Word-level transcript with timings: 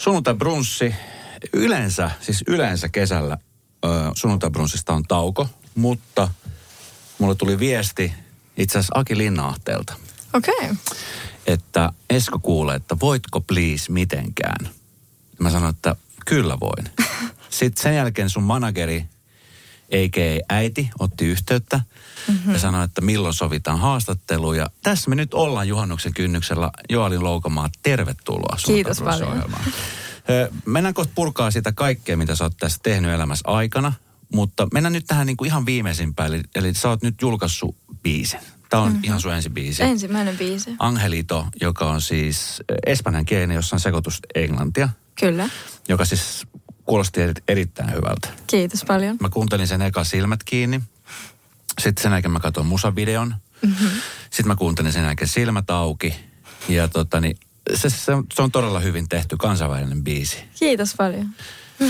Sunnuntai-brunssi, 0.00 0.94
yleensä, 1.52 2.10
siis 2.20 2.44
yleensä 2.46 2.88
kesällä 2.88 3.38
ö, 3.84 3.88
sunnuntai-brunssista 4.14 4.92
on 4.92 5.02
tauko, 5.02 5.48
mutta 5.74 6.28
mulle 7.18 7.34
tuli 7.34 7.58
viesti 7.58 8.12
itse 8.56 8.78
asiassa 8.78 8.98
Aki 8.98 9.18
Linnaahteelta, 9.18 9.94
Okei. 10.34 10.54
Okay. 10.60 10.76
että 11.46 11.92
Esko 12.10 12.38
kuulee, 12.38 12.76
että 12.76 12.96
voitko 13.00 13.40
please 13.40 13.92
mitenkään. 13.92 14.68
Mä 15.38 15.50
sanoin, 15.50 15.74
että 15.74 15.96
kyllä 16.26 16.60
voin. 16.60 16.90
Sitten 17.50 17.82
sen 17.82 17.96
jälkeen 17.96 18.30
sun 18.30 18.42
manageri, 18.42 19.04
eikä 19.90 20.20
äiti, 20.48 20.90
otti 20.98 21.26
yhteyttä 21.26 21.80
mm-hmm. 22.28 22.52
ja 22.52 22.58
sanoi, 22.58 22.84
että 22.84 23.00
milloin 23.00 23.34
sovitaan 23.34 23.78
haastattelu. 23.78 24.52
Ja 24.52 24.70
tässä 24.82 25.10
me 25.10 25.16
nyt 25.16 25.34
ollaan 25.34 25.68
juhannuksen 25.68 26.14
kynnyksellä. 26.14 26.70
Joalin 26.88 27.24
Loukomaa, 27.24 27.70
tervetuloa 27.82 28.56
Kiitos. 28.66 29.02
Ö, 30.30 30.50
Mennään 30.66 30.94
kohta 30.94 31.12
purkaa 31.14 31.50
sitä 31.50 31.72
kaikkea, 31.72 32.16
mitä 32.16 32.34
sä 32.34 32.44
oot 32.44 32.56
tässä 32.56 32.78
tehnyt 32.82 33.10
elämässä 33.10 33.48
aikana. 33.48 33.92
Mutta 34.34 34.68
mennään 34.72 34.92
nyt 34.92 35.06
tähän 35.06 35.26
niinku 35.26 35.44
ihan 35.44 35.66
viimeisimpään. 35.66 36.34
Eli, 36.34 36.42
eli 36.54 36.74
sä 36.74 36.88
oot 36.88 37.02
nyt 37.02 37.22
julkaissut 37.22 37.76
biisin. 38.02 38.40
Tämä 38.70 38.82
on 38.82 38.88
mm-hmm. 38.88 39.04
ihan 39.04 39.20
sun 39.20 39.32
ensi 39.32 39.50
biisi. 39.50 39.82
Ensimmäinen 39.82 40.38
biisi. 40.38 40.74
Angelito, 40.78 41.46
joka 41.60 41.90
on 41.90 42.00
siis 42.00 42.62
espanjan 42.86 43.24
kielinen, 43.24 43.54
jossa 43.54 43.76
on 43.76 43.80
sekoitus 43.80 44.20
englantia, 44.34 44.88
Kyllä. 45.20 45.48
joka 45.88 46.04
siis 46.04 46.46
kuulosti 46.90 47.20
eri- 47.20 47.42
erittäin 47.48 47.92
hyvältä. 47.94 48.28
Kiitos 48.46 48.84
paljon. 48.84 49.16
Mä 49.20 49.28
kuuntelin 49.28 49.66
sen 49.66 49.82
eka 49.82 50.04
silmät 50.04 50.44
kiinni. 50.44 50.80
Sitten 51.78 52.02
sen 52.02 52.12
jälkeen 52.12 52.32
mä 52.32 52.40
katsoin 52.40 52.66
musavideon. 52.66 53.34
Mm-hmm. 53.62 53.88
Sitten 54.22 54.46
mä 54.46 54.56
kuuntelin 54.56 54.92
sen 54.92 55.04
jälkeen 55.04 55.28
silmät 55.28 55.70
auki. 55.70 56.14
Ja 56.68 56.88
tota, 56.88 57.20
niin, 57.20 57.36
se, 57.74 57.90
se, 57.90 58.14
on, 58.14 58.24
se 58.34 58.42
on 58.42 58.52
todella 58.52 58.80
hyvin 58.80 59.08
tehty 59.08 59.36
kansainvälinen 59.36 60.04
biisi. 60.04 60.36
Kiitos 60.58 60.94
paljon. 60.96 61.30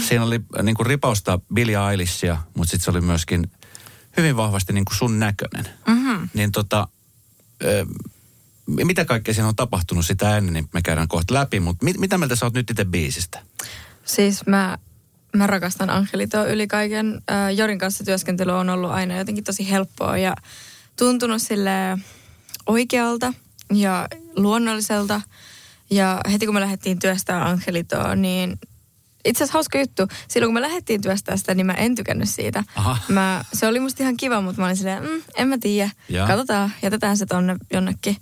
Siinä 0.09 0.25
oli 0.25 0.41
äh, 0.59 0.65
niin 0.65 0.77
kuin 0.77 0.87
ripausta 0.87 1.41
Billie 1.55 1.91
Eilishia, 1.91 2.37
mutta 2.55 2.71
sitten 2.71 2.85
se 2.85 2.91
oli 2.91 3.01
myöskin 3.01 3.51
hyvin 4.17 4.37
vahvasti 4.37 4.73
niin 4.73 4.85
kuin 4.85 4.96
sun 4.96 5.19
näköinen. 5.19 5.69
Mm-hmm. 5.87 6.29
Niin 6.35 6.52
tota, 6.52 6.89
ö, 7.65 7.87
mitä 8.67 9.05
kaikkea 9.05 9.35
siinä 9.35 9.49
on 9.49 9.57
tapahtunut 9.57 10.07
sitä 10.07 10.37
ennen, 10.37 10.55
niin 10.55 10.69
me 10.73 10.83
käydään 10.83 11.09
kohta 11.09 11.35
läpi. 11.35 11.61
Mutta 11.61 11.85
mit, 11.85 11.99
mitä 11.99 12.19
mieltä 12.19 12.37
sä 12.37 12.46
oot 12.46 12.55
nyt 12.55 12.71
itse 12.71 12.85
biisistä? 12.85 13.43
Siis 14.05 14.46
mä, 14.46 14.79
mä 15.37 15.47
rakastan 15.47 15.91
Angelitoa 15.91 16.45
yli 16.45 16.67
kaiken. 16.67 17.23
Äh, 17.31 17.55
Jorin 17.55 17.79
kanssa 17.79 18.05
työskentely 18.05 18.53
on 18.53 18.71
ollut 18.71 18.91
aina 18.91 19.19
jotenkin 19.19 19.45
tosi 19.45 19.71
helppoa 19.71 20.19
ja 20.19 20.35
tuntunut 20.97 21.43
sille 21.43 21.99
oikealta 22.67 23.33
ja 23.75 24.09
luonnolliselta. 24.37 25.21
Ja 25.91 26.21
heti 26.33 26.47
kun 26.47 26.55
me 26.55 26.61
lähdettiin 26.61 26.99
työstää 26.99 27.49
Angelitoa, 27.49 28.15
niin 28.15 28.59
itse 29.25 29.45
asiassa 29.45 29.57
hauska 29.57 29.79
juttu. 29.79 30.09
Silloin 30.29 30.49
kun 30.49 30.55
me 30.55 30.61
lähdettiin 30.61 31.01
työstää 31.01 31.37
sitä, 31.37 31.55
niin 31.55 31.67
mä 31.67 31.73
en 31.73 31.95
tykännyt 31.95 32.29
siitä. 32.29 32.65
Aha. 32.77 32.99
Mä, 33.09 33.45
se 33.53 33.67
oli 33.67 33.81
musta 33.81 34.03
ihan 34.03 34.17
kiva, 34.17 34.41
mutta 34.41 34.61
mä 34.61 34.67
olin 34.67 34.77
silleen, 34.77 35.03
mm, 35.03 35.23
en 35.37 35.49
mä 35.49 35.59
tiedä. 35.59 35.91
Katsotaan, 36.27 36.73
jätetään 36.83 37.17
se 37.17 37.27
tonne 37.27 37.57
jonnekin. 37.73 38.17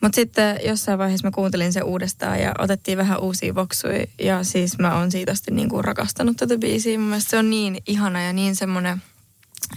Mutta 0.00 0.16
sitten 0.16 0.60
jossain 0.64 0.98
vaiheessa 0.98 1.26
mä 1.26 1.30
kuuntelin 1.30 1.72
sen 1.72 1.84
uudestaan 1.84 2.40
ja 2.40 2.54
otettiin 2.58 2.98
vähän 2.98 3.20
uusia 3.20 3.54
voksuja. 3.54 4.06
Ja 4.18 4.44
siis 4.44 4.78
mä 4.78 4.98
oon 4.98 5.10
siitä 5.10 5.32
asti 5.32 5.50
niinku 5.50 5.82
rakastanut 5.82 6.36
tätä 6.36 6.58
biisiä. 6.58 6.98
Mun 6.98 7.08
mielestä 7.08 7.30
se 7.30 7.38
on 7.38 7.50
niin 7.50 7.78
ihana 7.86 8.22
ja 8.22 8.32
niin 8.32 8.56
semmoinen 8.56 9.02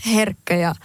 herkkä 0.05 0.55
ja 0.55 0.75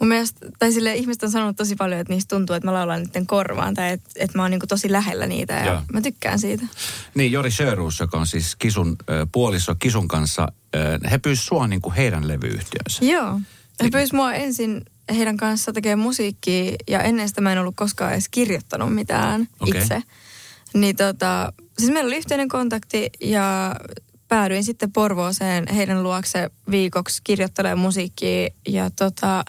mun 0.00 0.08
mielestä, 0.08 0.46
tai 0.58 0.72
sille 0.72 0.94
ihmiset 0.94 1.22
on 1.22 1.30
sanonut 1.30 1.56
tosi 1.56 1.76
paljon, 1.76 2.00
että 2.00 2.12
niistä 2.12 2.36
tuntuu, 2.36 2.56
että 2.56 2.66
mä 2.66 2.74
laulan 2.74 3.02
niiden 3.02 3.26
korvaan 3.26 3.74
tai 3.74 3.92
että, 3.92 4.10
että 4.16 4.38
mä 4.38 4.42
oon 4.42 4.50
niinku 4.50 4.66
tosi 4.66 4.92
lähellä 4.92 5.26
niitä 5.26 5.52
ja 5.54 5.64
Joo. 5.64 5.82
mä 5.92 6.00
tykkään 6.00 6.38
siitä. 6.38 6.66
Niin, 7.14 7.32
Jori 7.32 7.50
Sjöruus, 7.50 8.00
joka 8.00 8.18
on 8.18 8.26
siis 8.26 8.56
Kisun 8.56 8.96
ö, 9.10 9.26
puoliso 9.32 9.74
Kisun 9.74 10.08
kanssa, 10.08 10.52
ö, 10.76 10.98
he 11.10 11.18
pyysivät 11.18 11.48
sua 11.48 11.66
niin 11.66 11.80
kuin 11.80 11.94
heidän 11.94 12.28
levyyhtiönsä. 12.28 13.04
Joo. 13.04 13.40
He 13.82 13.90
pyysi 13.90 14.14
mua 14.14 14.34
ensin 14.34 14.84
heidän 15.16 15.36
kanssa 15.36 15.72
tekemään 15.72 15.98
musiikkia 15.98 16.72
ja 16.88 17.00
ennen 17.02 17.28
sitä 17.28 17.40
mä 17.40 17.52
en 17.52 17.58
ollut 17.58 17.76
koskaan 17.76 18.12
edes 18.12 18.28
kirjoittanut 18.28 18.94
mitään 18.94 19.48
Okei. 19.60 19.80
itse. 19.80 20.02
Niin 20.74 20.96
tota, 20.96 21.52
siis 21.78 21.90
meillä 21.92 22.08
oli 22.08 22.16
yhteinen 22.16 22.48
kontakti 22.48 23.10
ja 23.20 23.76
päädyin 24.28 24.64
sitten 24.64 24.92
Porvooseen 24.92 25.64
heidän 25.74 26.02
luokse 26.02 26.50
viikoksi 26.70 27.20
kirjoittelemaan 27.24 27.78
musiikkia. 27.78 28.48
Ja 28.68 28.90
tota, 28.90 29.44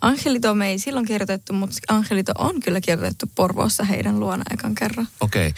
Angelito 0.00 0.54
me 0.54 0.68
ei 0.68 0.78
silloin 0.78 1.06
kirjoitettu, 1.06 1.52
mutta 1.52 1.78
Angelito 1.88 2.32
on 2.38 2.60
kyllä 2.60 2.80
kirjoitettu 2.80 3.26
Porvoossa 3.34 3.84
heidän 3.84 4.20
luona 4.20 4.44
ekan 4.50 4.74
kerran. 4.74 5.08
Okei. 5.20 5.54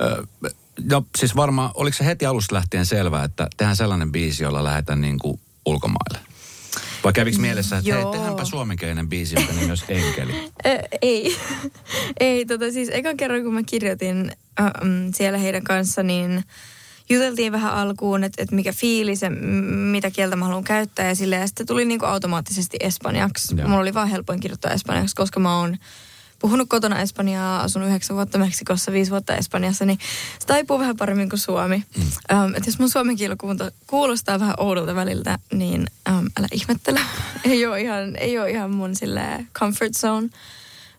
Ö, 0.00 0.26
No 0.84 1.06
siis 1.18 1.36
varmaan, 1.36 1.70
oliko 1.74 1.96
se 1.96 2.04
heti 2.04 2.26
alusta 2.26 2.54
lähtien 2.54 2.86
selvää, 2.86 3.24
että 3.24 3.48
tehdään 3.56 3.76
sellainen 3.76 4.12
biisi, 4.12 4.42
jolla 4.42 4.64
lähdetään 4.64 5.00
niin 5.00 5.18
kuin 5.18 5.40
ulkomaille? 5.66 6.18
Vai 7.04 7.12
kävikö 7.12 7.38
mielessä, 7.38 7.78
että 7.78 7.94
hei, 7.94 8.04
tehdäänpä 8.12 8.44
suomenkielinen 8.44 9.08
biisi, 9.08 9.34
jonka 9.34 9.52
nimi 9.52 9.68
olisi 9.68 9.84
Enkeli? 9.88 10.32
Ö, 10.66 10.78
ei. 11.02 11.36
ei, 12.20 12.46
tota 12.46 12.72
siis 12.72 12.88
ekan 12.92 13.16
kerran 13.16 13.42
kun 13.42 13.54
mä 13.54 13.62
kirjoitin 13.62 14.32
äh, 14.60 14.70
mm, 14.82 15.12
siellä 15.14 15.38
heidän 15.38 15.64
kanssa, 15.64 16.02
niin 16.02 16.44
juteltiin 17.10 17.52
vähän 17.52 17.74
alkuun, 17.74 18.24
että, 18.24 18.42
että 18.42 18.54
mikä 18.54 18.72
fiilis 18.72 19.22
ja 19.22 19.30
m- 19.30 19.34
mitä 19.92 20.10
kieltä 20.10 20.36
mä 20.36 20.44
haluan 20.44 20.64
käyttää 20.64 21.08
ja 21.08 21.14
silleen. 21.14 21.40
Ja 21.40 21.46
sitten 21.46 21.66
tuli 21.66 21.84
niinku 21.84 22.06
automaattisesti 22.06 22.76
espanjaksi. 22.80 23.54
Joo. 23.56 23.68
Mulla 23.68 23.80
oli 23.82 23.94
vaan 23.94 24.08
helpoin 24.08 24.40
kirjoittaa 24.40 24.72
espanjaksi, 24.72 25.16
koska 25.16 25.40
mä 25.40 25.58
oon 25.58 25.76
puhunut 26.40 26.68
kotona 26.68 27.00
espanjaa, 27.00 27.62
asunut 27.62 27.88
yhdeksän 27.88 28.16
vuotta 28.16 28.38
Meksikossa, 28.38 28.92
viisi 28.92 29.10
vuotta 29.10 29.36
Espanjassa, 29.36 29.84
niin 29.84 29.98
se 30.38 30.46
taipuu 30.46 30.78
vähän 30.78 30.96
paremmin 30.96 31.28
kuin 31.28 31.40
suomi. 31.40 31.84
Mm. 31.96 32.02
Um, 32.38 32.54
että 32.54 32.68
jos 32.68 32.78
mun 32.78 32.90
suomen 32.90 33.16
kieli 33.16 33.34
kuulostaa 33.86 34.40
vähän 34.40 34.54
oudolta 34.58 34.94
väliltä, 34.94 35.38
niin 35.52 35.86
um, 36.08 36.26
älä 36.38 36.48
ihmettele. 36.52 37.00
ei, 37.50 37.66
ole 37.66 37.80
ihan, 37.80 38.16
ei 38.16 38.38
ole 38.38 38.50
ihan 38.50 38.70
mun 38.70 38.96
sille 38.96 39.46
comfort 39.58 39.92
zone. 39.92 40.28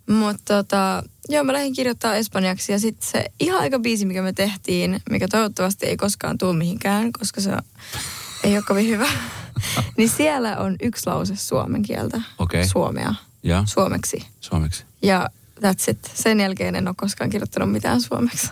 Mutta 0.10 0.54
tota, 0.54 1.04
joo, 1.30 1.44
mä 1.44 1.54
lähdin 1.54 1.74
kirjoittaa 1.74 2.16
espanjaksi 2.16 2.72
ja 2.72 2.80
sitten 2.80 3.10
se 3.10 3.26
ihan 3.40 3.62
aika 3.62 3.80
biisi, 3.80 4.06
mikä 4.06 4.22
me 4.22 4.34
tehtiin, 4.34 5.02
mikä 5.10 5.28
toivottavasti 5.28 5.86
ei 5.86 5.98
koskaan 5.98 6.38
tule 6.38 6.54
mihinkään, 6.54 7.12
koska 7.12 7.42
se 7.42 7.52
ei 8.44 8.56
ole 8.56 8.64
kovin 8.68 8.88
hyvä. 8.88 9.08
niin 9.98 10.10
siellä 10.10 10.58
on 10.58 10.76
yksi 10.82 11.08
lause 11.08 11.36
suomen 11.36 11.82
kieltä. 11.82 12.22
Okei. 12.40 12.68
Suomea. 12.68 13.14
Ja 13.44 13.64
Suomeksi. 13.66 14.26
suomeksi. 14.40 14.84
Ja 15.02 15.30
that's 15.60 15.92
it. 15.92 16.12
Sen 16.14 16.40
jälkeen 16.40 16.76
en 16.76 16.88
ole 16.88 16.96
koskaan 16.98 17.30
kirjoittanut 17.30 17.72
mitään 17.72 18.02
suomeksi. 18.02 18.50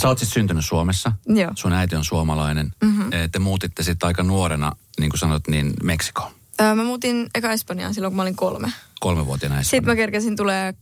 Sä 0.00 0.08
oot 0.08 0.18
siis 0.18 0.30
syntynyt 0.30 0.64
Suomessa. 0.64 1.12
Joo. 1.26 1.50
Sun 1.54 1.72
äiti 1.72 1.96
on 1.96 2.04
suomalainen. 2.04 2.72
Mm-hmm. 2.82 3.10
Te 3.32 3.38
muutitte 3.38 3.82
sitten 3.82 4.06
aika 4.06 4.22
nuorena, 4.22 4.72
niin 5.00 5.10
kuin 5.10 5.18
sanot, 5.18 5.48
niin 5.48 5.72
Meksikoon. 5.82 6.32
Öö, 6.60 6.74
mä 6.74 6.84
muutin 6.84 7.30
eka 7.34 7.52
Espanjaan 7.52 7.94
silloin, 7.94 8.10
kun 8.12 8.16
mä 8.16 8.22
olin 8.22 8.36
kolme. 8.36 8.72
Kolmevuotiaana 9.00 9.62
Sitten 9.62 9.76
mä 9.76 9.80
Espanjaan. 9.80 9.96
kerkesin 9.96 10.36
tulee 10.36 10.74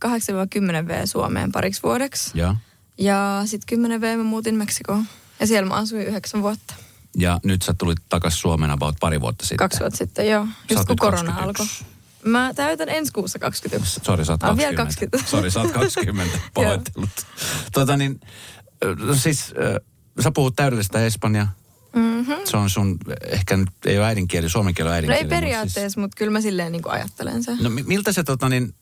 8-10 0.85 0.89
V 0.89 1.01
Suomeen 1.07 1.53
pariksi 1.53 1.83
vuodeksi. 1.83 2.31
Ja, 2.35 2.57
Ja 2.99 3.43
sitten 3.45 3.67
10 3.69 4.01
V 4.01 4.17
mä 4.17 4.23
muutin 4.25 4.55
Meksikoon. 4.55 5.05
Ja 5.41 5.47
siellä 5.47 5.69
mä 5.69 5.75
asuin 5.75 6.07
yhdeksän 6.07 6.43
vuotta. 6.43 6.75
ja 7.17 7.41
nyt 7.45 7.63
sä 7.63 7.75
tulit 7.75 7.99
takaisin 8.09 8.41
Suomeen 8.41 8.71
about 8.71 8.97
pari 9.01 9.21
vuotta 9.21 9.43
sitten. 9.45 9.57
Kaksi 9.57 9.81
vuotta 9.81 9.97
sitten, 9.97 10.29
joo. 10.29 10.47
Just 10.71 10.85
kun 10.85 10.97
korona 10.97 11.33
21. 11.33 11.45
alkoi. 11.45 11.67
Mä 12.25 12.53
täytän 12.55 12.89
ensi 12.89 13.13
kuussa 13.13 13.39
21. 13.39 14.01
Sori, 14.05 14.25
sä 14.25 14.33
oot 14.33 14.43
Mä 14.43 14.49
oon 14.49 14.57
20. 14.57 14.69
vielä 14.69 14.87
20. 14.87 15.31
Sori, 15.31 15.51
sä 15.51 15.61
oot 15.61 15.71
20. 15.73 16.39
Pahoittelut. 16.55 17.11
tota 17.73 17.97
niin, 17.97 18.21
no 19.07 19.15
siis 19.15 19.55
ö, 19.63 19.81
sä 20.23 20.31
puhut 20.31 20.57
täydellistä 20.57 21.07
espanjaa. 21.07 21.53
Mm-hmm. 21.95 22.37
Se 22.45 22.57
on 22.57 22.71
sun, 22.71 22.99
ehkä 23.27 23.57
nyt 23.57 23.69
ei 23.87 23.99
ole 23.99 24.07
äidinkieli, 24.07 24.49
suomen 24.49 24.75
kieli 24.75 24.89
on 24.89 24.91
No 24.91 24.95
äidinkieli. 24.95 25.19
ei 25.19 25.25
mutta 25.25 25.35
periaatteessa, 25.37 26.01
mutta 26.01 26.15
kyllä 26.19 26.33
mä 26.33 26.41
silleen 26.41 26.73
niin 26.73 26.83
kuin 26.83 26.93
ajattelen 26.93 27.43
sen. 27.45 27.55
Siis, 27.55 27.65
no 27.65 27.71
mi- 27.71 27.83
miltä 27.83 28.13
se 28.13 28.23
tota 28.25 28.49
niin, 28.49 28.75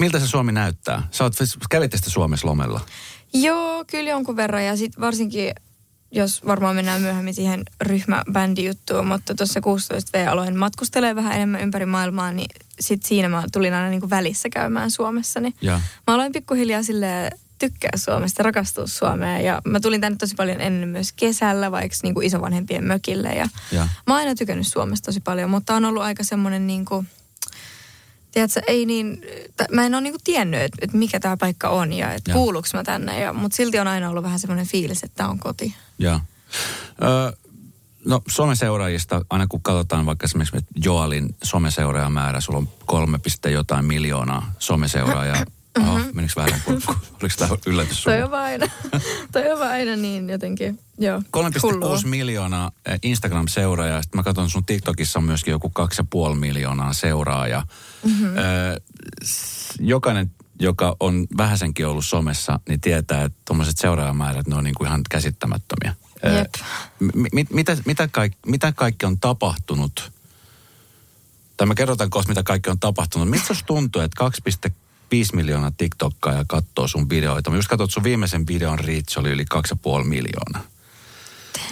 miltä 0.00 0.20
se 0.20 0.26
Suomi 0.26 0.52
näyttää? 0.52 1.08
Sä 1.10 1.24
oot, 1.24 1.32
kävitte 1.70 1.96
sitten 1.96 2.12
Suomessa 2.12 2.48
lomella. 2.48 2.80
Joo, 3.34 3.84
kyllä 3.90 4.10
jonkun 4.10 4.36
verran 4.36 4.64
ja 4.64 4.76
sitten 4.76 5.00
varsinkin, 5.00 5.52
jos 6.16 6.46
varmaan 6.46 6.76
mennään 6.76 7.02
myöhemmin 7.02 7.34
siihen 7.34 7.62
ryhmäbändijuttuun, 7.80 9.06
mutta 9.06 9.34
tuossa 9.34 9.60
16V 9.60 10.28
aloin 10.30 10.56
matkustelee 10.58 11.14
vähän 11.16 11.32
enemmän 11.32 11.60
ympäri 11.60 11.86
maailmaa, 11.86 12.32
niin 12.32 12.48
sitten 12.80 13.08
siinä 13.08 13.28
mä 13.28 13.42
tulin 13.52 13.74
aina 13.74 13.88
niin 13.88 14.00
kuin 14.00 14.10
välissä 14.10 14.48
käymään 14.48 14.90
Suomessa, 14.90 15.40
niin 15.40 15.54
Ja. 15.62 15.80
mä 16.06 16.14
aloin 16.14 16.32
pikkuhiljaa 16.32 16.82
sille 16.82 17.30
tykkää 17.58 17.90
Suomesta, 17.96 18.42
rakastua 18.42 18.86
Suomeen 18.86 19.44
ja 19.44 19.62
mä 19.64 19.80
tulin 19.80 20.00
tänne 20.00 20.16
tosi 20.18 20.34
paljon 20.34 20.60
ennen 20.60 20.88
myös 20.88 21.12
kesällä, 21.12 21.70
vaikka 21.72 21.96
niin 22.02 22.14
kuin 22.14 22.26
isovanhempien 22.26 22.84
mökille 22.84 23.28
ja, 23.28 23.48
Ja. 23.72 23.82
mä 24.06 24.14
oon 24.14 24.18
aina 24.18 24.34
tykännyt 24.34 24.66
Suomesta 24.66 25.06
tosi 25.06 25.20
paljon, 25.20 25.50
mutta 25.50 25.74
on 25.74 25.84
ollut 25.84 26.02
aika 26.02 26.24
semmoinen 26.24 26.66
niin 26.66 26.84
kuin, 26.84 27.08
tiedätkö, 28.32 28.60
ei 28.66 28.86
niin, 28.86 29.20
t- 29.56 29.70
mä 29.72 29.86
en 29.86 29.94
ole 29.94 30.00
niinku 30.02 30.18
tiennyt, 30.24 30.60
että 30.62 30.78
et 30.82 30.92
mikä 30.92 31.20
tämä 31.20 31.36
paikka 31.36 31.68
on 31.68 31.92
ja 31.92 32.12
että 32.12 32.32
kuuluuko 32.32 32.68
mä 32.74 32.84
tänne. 32.84 33.20
Ja, 33.20 33.32
mutta 33.32 33.56
silti 33.56 33.78
on 33.78 33.88
aina 33.88 34.10
ollut 34.10 34.24
vähän 34.24 34.38
semmoinen 34.38 34.66
fiilis, 34.66 35.02
että 35.02 35.16
tämä 35.16 35.28
on 35.28 35.38
koti. 35.38 35.74
Ja. 35.98 36.20
Ö, 37.02 37.36
no 38.04 38.22
someseuraajista, 38.28 39.24
aina 39.30 39.46
kun 39.46 39.62
katsotaan 39.62 40.06
vaikka 40.06 40.24
esimerkiksi 40.24 40.56
Joalin 40.84 41.36
someseuraajamäärä, 41.44 42.40
sulla 42.40 42.58
on 42.58 42.68
kolme 42.86 43.18
piste 43.18 43.50
jotain 43.50 43.84
miljoonaa 43.84 44.52
someseuraajaa. 44.58 45.44
Oho, 45.80 46.00
menikö 46.12 46.32
väärän 46.36 46.60
kurkkuun? 46.64 46.98
Oliko 47.22 47.34
tämä 47.38 47.56
yllätys 47.66 48.02
Toi 48.02 48.14
sulle? 48.14 48.24
on 48.24 48.34
aina, 48.34 48.66
toi 49.32 49.52
on 49.52 49.62
aina 49.76 49.96
niin 49.96 50.30
jotenkin, 50.30 50.78
joo. 50.98 51.18
3,6 51.18 52.06
miljoonaa 52.06 52.72
eh, 52.86 52.98
Instagram-seuraajaa. 53.02 54.02
Sitten 54.02 54.18
mä 54.18 54.22
katson 54.22 54.50
sun 54.50 54.64
TikTokissa 54.64 55.18
on 55.18 55.24
myöskin 55.24 55.52
joku 55.52 55.72
2,5 56.30 56.34
miljoonaa 56.34 56.92
seuraajaa. 56.92 57.66
Mm-hmm. 58.04 58.28
jokainen, 59.80 60.30
joka 60.60 60.96
on 61.00 61.26
vähäsenkin 61.36 61.86
ollut 61.86 62.04
somessa, 62.04 62.60
niin 62.68 62.80
tietää, 62.80 63.24
että 63.24 63.38
tuommoiset 63.44 63.78
seuraajamäärät, 63.78 64.46
ne 64.46 64.56
on 64.56 64.64
niinku 64.64 64.84
ihan 64.84 65.00
käsittämättömiä. 65.10 65.94
Jep. 66.38 66.54
mi- 66.98 67.28
mi- 67.32 67.46
mitä, 67.50 67.76
mitä, 67.84 68.08
kaik, 68.08 68.32
mitä 68.46 68.72
kaikki 68.72 69.06
on 69.06 69.18
tapahtunut? 69.18 70.12
Tai 71.56 71.66
mä 71.66 71.74
kerrotaan 71.74 72.10
kohta, 72.10 72.28
mitä 72.28 72.42
kaikki 72.42 72.70
on 72.70 72.78
tapahtunut. 72.78 73.38
Susta 73.46 73.66
tuntuu, 73.66 74.02
että 74.02 74.24
2,5 74.64 75.36
miljoonaa 75.36 75.72
TikTokkaa 75.78 76.32
ja 76.32 76.44
katsoo 76.48 76.88
sun 76.88 77.08
videoita? 77.08 77.50
Mä 77.50 77.56
just 77.56 77.68
katsoin, 77.68 77.90
sun 77.90 78.04
viimeisen 78.04 78.46
videon 78.46 78.78
reach 78.78 79.18
oli 79.18 79.30
yli 79.30 79.44
2,5 79.54 80.04
miljoonaa. 80.04 80.75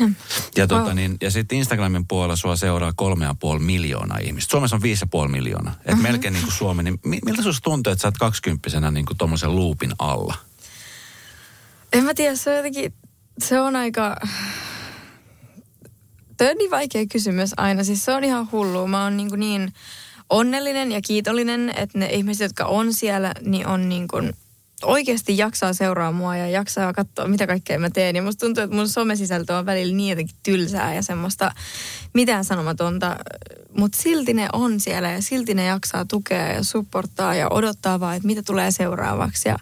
Damn. 0.00 0.14
Ja, 0.56 0.66
tota, 0.66 0.84
Wow. 0.84 0.94
niin, 0.94 1.16
ja 1.20 1.30
sitten 1.30 1.58
Instagramin 1.58 2.06
puolella 2.08 2.36
sua 2.36 2.56
seuraa 2.56 2.92
kolme 2.96 3.24
ja 3.24 3.34
puoli 3.40 3.60
miljoonaa 3.60 4.18
ihmistä. 4.18 4.50
Suomessa 4.50 4.76
on 4.76 4.82
viisi 4.82 5.02
ja 5.02 5.06
puoli 5.10 5.28
miljoonaa. 5.30 5.74
Et 5.84 5.94
Mhm. 5.94 6.02
melkein 6.02 6.34
niin 6.34 6.44
kuin 6.44 6.54
Suomi. 6.54 6.82
Niin 6.82 7.00
mi- 7.04 7.20
miltä 7.24 7.42
susta 7.42 7.64
tuntuu, 7.64 7.92
että 7.92 8.02
sä 8.02 8.08
oot 8.08 8.18
kaksikymppisenä 8.18 8.90
niin 8.90 9.06
kuin 9.06 9.16
tommosen 9.18 9.56
loopin 9.56 9.92
alla? 9.98 10.34
En 11.92 12.04
mä 12.04 12.14
tiedä, 12.14 12.36
se 12.36 12.50
on 12.50 12.56
jotenkin, 12.56 12.94
se 13.38 13.60
on 13.60 13.76
aika... 13.76 14.16
Toi 16.36 16.50
on 16.50 16.56
niin 16.58 16.70
vaikea 16.70 17.06
kysymys 17.12 17.50
aina. 17.56 17.84
Siis 17.84 18.04
se 18.04 18.12
on 18.14 18.24
ihan 18.24 18.48
hullu. 18.52 18.86
Mä 18.86 19.02
oon 19.04 19.16
niin, 19.16 19.28
kuin 19.28 19.40
niin 19.40 19.72
onnellinen 20.30 20.92
ja 20.92 21.00
kiitollinen, 21.02 21.72
että 21.76 21.98
ne 21.98 22.06
ihmiset, 22.06 22.44
jotka 22.44 22.64
on 22.64 22.92
siellä, 22.94 23.32
niin 23.40 23.66
on 23.66 23.88
niin 23.88 24.08
kuin 24.08 24.32
oikeasti 24.82 25.38
jaksaa 25.38 25.72
seuraa 25.72 26.12
mua 26.12 26.36
ja 26.36 26.48
jaksaa 26.48 26.92
katsoa, 26.92 27.28
mitä 27.28 27.46
kaikkea 27.46 27.78
mä 27.78 27.90
teen. 27.90 28.16
Ja 28.16 28.22
musta 28.22 28.46
tuntuu, 28.46 28.64
että 28.64 28.76
mun 28.76 28.88
somesisältö 28.88 29.56
on 29.56 29.66
välillä 29.66 29.96
niin 29.96 30.10
jotenkin 30.10 30.36
tylsää 30.42 30.94
ja 30.94 31.02
semmoista 31.02 31.52
mitään 32.12 32.44
sanomatonta. 32.44 33.16
Mutta 33.76 33.98
silti 34.00 34.34
ne 34.34 34.48
on 34.52 34.80
siellä 34.80 35.10
ja 35.10 35.22
silti 35.22 35.54
ne 35.54 35.64
jaksaa 35.64 36.04
tukea 36.04 36.52
ja 36.52 36.62
supporttaa 36.62 37.34
ja 37.34 37.48
odottaa 37.50 38.00
vaan, 38.00 38.16
että 38.16 38.26
mitä 38.26 38.42
tulee 38.42 38.70
seuraavaksi. 38.70 39.48
Ja 39.48 39.58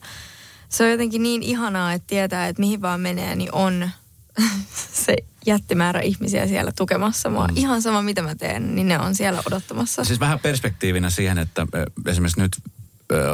se 0.69 0.85
on 0.85 0.91
jotenkin 0.91 1.23
niin 1.23 1.43
ihanaa, 1.43 1.93
että 1.93 2.07
tietää, 2.07 2.49
että 2.49 2.61
mihin 2.61 2.83
vaan 2.83 3.01
menee, 3.01 3.37
niin 3.37 3.55
on 3.55 3.91
se 5.05 5.17
jättimäärä 5.47 6.01
ihmisiä 6.01 6.47
siellä 6.47 6.73
tukemassa 6.77 7.31
mua. 7.31 7.47
Mm. 7.47 7.57
Ihan 7.57 7.83
sama, 7.83 8.03
mitä 8.03 8.23
mä 8.23 8.35
teen, 8.35 8.75
niin 8.75 8.89
ne 8.89 8.99
on 8.99 9.15
siellä 9.15 9.43
odottamassa. 9.47 10.05
Siis 10.05 10.21
vähän 10.21 10.39
perspektiivinä 10.39 11.11
siihen, 11.11 11.39
että 11.39 11.67
ö, 11.75 12.11
esimerkiksi 12.11 12.41
nyt 12.41 12.57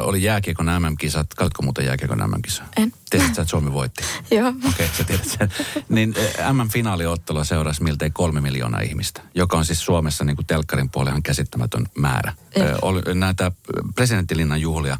oli 0.03 0.23
jääkiekon 0.23 0.65
MM-kisat. 0.65 1.33
Katsotko 1.33 1.63
muuten 1.63 1.85
jääkiekon 1.85 2.17
MM-kisa? 2.17 2.63
En. 2.77 2.93
Tiesit 3.09 3.35
sä, 3.35 3.41
että 3.41 3.49
Suomi 3.49 3.73
voitti? 3.73 4.03
Joo. 4.31 4.47
Okei, 4.49 4.69
okay, 4.69 4.87
sä 4.97 5.03
tiedät 5.03 5.25
sen. 5.25 5.53
Niin 5.89 6.15
MM-finaaliottelua 6.53 7.43
seurasi 7.43 7.83
miltei 7.83 8.09
kolme 8.09 8.41
miljoonaa 8.41 8.81
ihmistä, 8.81 9.21
joka 9.35 9.57
on 9.57 9.65
siis 9.65 9.85
Suomessa 9.85 10.23
niin 10.23 10.35
kuin 10.35 10.45
telkkarin 10.45 10.89
puolella 10.89 11.11
ihan 11.11 11.23
käsittämätön 11.23 11.85
määrä. 11.97 12.33
Jep. 12.55 12.67
Ö, 12.67 12.77
oli 12.81 13.01
näitä 13.13 13.51
presidenttilinnan 13.95 14.61
juhlia, 14.61 14.97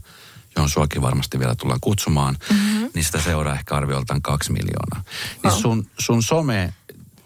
johon 0.55 0.69
suakin 0.69 1.01
varmasti 1.01 1.39
vielä 1.39 1.55
tullaan 1.55 1.79
kutsumaan, 1.81 2.37
mm-hmm. 2.49 2.89
niin 2.93 3.03
sitä 3.03 3.21
seuraa 3.21 3.53
ehkä 3.53 3.75
arvioltaan 3.75 4.21
kaksi 4.21 4.51
miljoonaa. 4.51 5.03
Niin 5.43 5.53
Oh. 5.53 5.59
sun, 5.61 5.87
sun 5.99 6.23
some, 6.23 6.73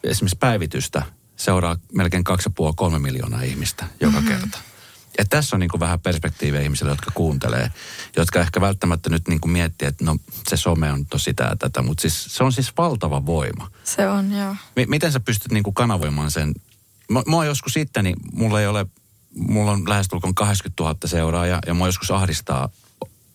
esimerkiksi 0.04 0.38
päivitystä, 0.40 1.04
seuraa 1.36 1.78
melkein 1.94 2.24
kaksi 2.24 2.48
ja 2.50 2.54
puoli, 2.56 2.74
kolme 2.78 3.00
miljoonaa 3.00 3.42
ihmistä 3.42 3.86
joka 4.00 4.20
mm-hmm. 4.20 4.40
kerta. 4.40 4.58
Ja 5.18 5.26
tässä 5.30 5.56
on 5.56 5.60
niin 5.60 5.70
kuin 5.70 5.80
vähän 5.80 6.00
perspektiivejä 6.00 6.64
ihmisille, 6.64 6.92
jotka 6.92 7.12
kuuntelee, 7.14 7.72
jotka 8.16 8.40
ehkä 8.40 8.62
välttämättä 8.62 9.10
nyt 9.10 9.28
niin 9.28 9.42
kuin 9.42 9.52
miettii, 9.52 9.88
että 9.88 10.06
no 10.06 10.18
se 10.48 10.58
some 10.58 10.92
on 10.92 11.06
tosi 11.06 11.24
sitä 11.24 11.44
ja 11.44 11.56
tätä, 11.56 11.82
mutta 11.82 12.02
siis, 12.02 12.26
se 12.26 12.44
on 12.44 12.54
siis 12.54 12.78
valtava 12.78 13.26
voima. 13.26 13.72
Se 13.84 14.08
on, 14.08 14.32
joo. 14.32 14.54
M- 14.54 14.90
miten 14.90 15.12
sä 15.12 15.20
pystyt 15.20 15.52
niin 15.52 15.64
kuin 15.64 15.74
kanavoimaan 15.74 16.32
sen? 16.32 16.54
Mä, 17.10 17.24
mä 17.28 17.46
joskus 17.46 17.74
sitten, 17.74 18.04
niin 18.04 18.16
mulla 18.34 18.62
ei 18.62 18.68
ole, 18.68 18.86
mulla 19.36 19.72
on 19.72 19.90
lähestulkoon 19.90 20.36
80 20.36 20.84
000 20.84 20.98
seuraajaa 21.06 21.62
ja 21.68 21.74
mua 21.74 21.88
joskus 21.88 22.12
ahdistaa 22.12 22.70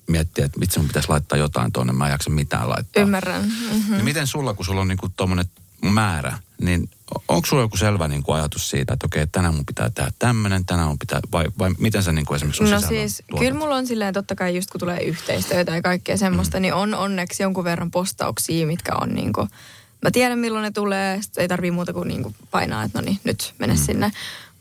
miettiä, 0.09 0.45
että 0.45 0.61
vitsi 0.61 0.79
mun 0.79 0.89
pitäisi 0.89 1.09
laittaa 1.09 1.39
jotain 1.39 1.73
tuonne, 1.73 1.93
mä 1.93 2.07
en 2.07 2.11
jaksa 2.11 2.31
mitään 2.31 2.69
laittaa. 2.69 3.03
Ymmärrän. 3.03 3.43
Mm-hmm. 3.43 3.95
Niin 3.95 4.05
miten 4.05 4.27
sulla, 4.27 4.55
kun 4.55 4.65
sulla 4.65 4.81
on 4.81 4.89
niin 4.89 4.99
kuin 4.99 5.13
tommonen 5.17 5.47
määrä, 5.83 6.39
niin 6.61 6.91
onko 7.29 7.47
sulla 7.47 7.63
joku 7.63 7.77
selvä 7.77 8.09
niin 8.09 8.23
kuin 8.23 8.37
ajatus 8.37 8.71
siitä, 8.71 8.93
että 8.93 9.07
okei, 9.07 9.27
tänään 9.27 9.55
mun 9.55 9.67
pitää 9.67 9.91
tehdä 9.91 10.11
tämmöinen, 10.19 10.65
tänään 10.67 10.89
mun 10.89 10.99
pitää, 10.99 11.21
vai, 11.33 11.45
vai 11.59 11.71
miten 11.79 12.03
sä 12.03 12.13
niin 12.13 12.27
kuin 12.27 12.37
esimerkiksi 12.37 12.59
sun 12.59 12.71
No 12.71 12.81
siis, 12.81 13.23
tuotat? 13.31 13.47
kyllä 13.47 13.59
mulla 13.59 13.77
on 13.77 13.87
silleen 13.87 14.15
totta 14.15 14.35
kai 14.35 14.57
just 14.57 14.71
kun 14.71 14.79
tulee 14.79 15.01
yhteistyötä 15.01 15.75
ja 15.75 15.83
kaikkea 15.83 16.17
semmoista, 16.17 16.59
mm. 16.59 16.63
niin 16.63 16.75
on 16.75 16.95
onneksi 16.95 17.43
jonkun 17.43 17.65
verran 17.65 17.91
postauksia, 17.91 18.67
mitkä 18.67 18.93
on 19.01 19.09
niinku, 19.09 19.49
mä 20.03 20.11
tiedän 20.13 20.39
milloin 20.39 20.63
ne 20.63 20.71
tulee, 20.71 21.23
sit 21.23 21.39
ei 21.39 21.49
tarvii 21.49 21.71
muuta 21.71 21.93
kuin 21.93 22.09
niinku 22.09 22.35
painaa, 22.51 22.85
että 22.85 22.99
no 22.99 23.05
niin, 23.05 23.21
nyt 23.25 23.55
mene 23.59 23.73
mm. 23.73 23.79
sinne. 23.79 24.13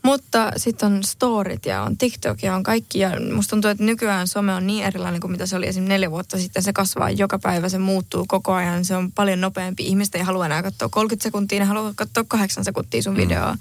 Mutta 0.02 0.52
sitten 0.56 0.92
on 0.92 1.04
storit 1.04 1.66
ja 1.66 1.82
on 1.82 1.96
TikTok 1.96 2.42
ja 2.42 2.54
on 2.54 2.62
kaikki. 2.62 2.98
Ja 2.98 3.10
musta 3.34 3.50
tuntuu, 3.50 3.70
että 3.70 3.84
nykyään 3.84 4.28
some 4.28 4.54
on 4.54 4.66
niin 4.66 4.84
erilainen 4.84 5.20
kuin 5.20 5.30
mitä 5.30 5.46
se 5.46 5.56
oli 5.56 5.66
esimerkiksi 5.66 5.88
neljä 5.88 6.10
vuotta 6.10 6.38
sitten. 6.38 6.62
Se 6.62 6.72
kasvaa 6.72 7.10
joka 7.10 7.38
päivä, 7.38 7.68
se 7.68 7.78
muuttuu 7.78 8.24
koko 8.28 8.52
ajan. 8.52 8.84
Se 8.84 8.96
on 8.96 9.12
paljon 9.12 9.40
nopeampi. 9.40 9.86
Ihmiset 9.86 10.14
ei 10.14 10.22
halua 10.22 10.46
enää 10.46 10.62
katsoa 10.62 10.88
30 10.88 11.22
sekuntia, 11.22 11.58
ne 11.58 11.64
haluaa 11.64 11.92
katsoa 11.96 12.24
8 12.28 12.64
sekuntia 12.64 13.02
sun 13.02 13.16
videoa. 13.16 13.56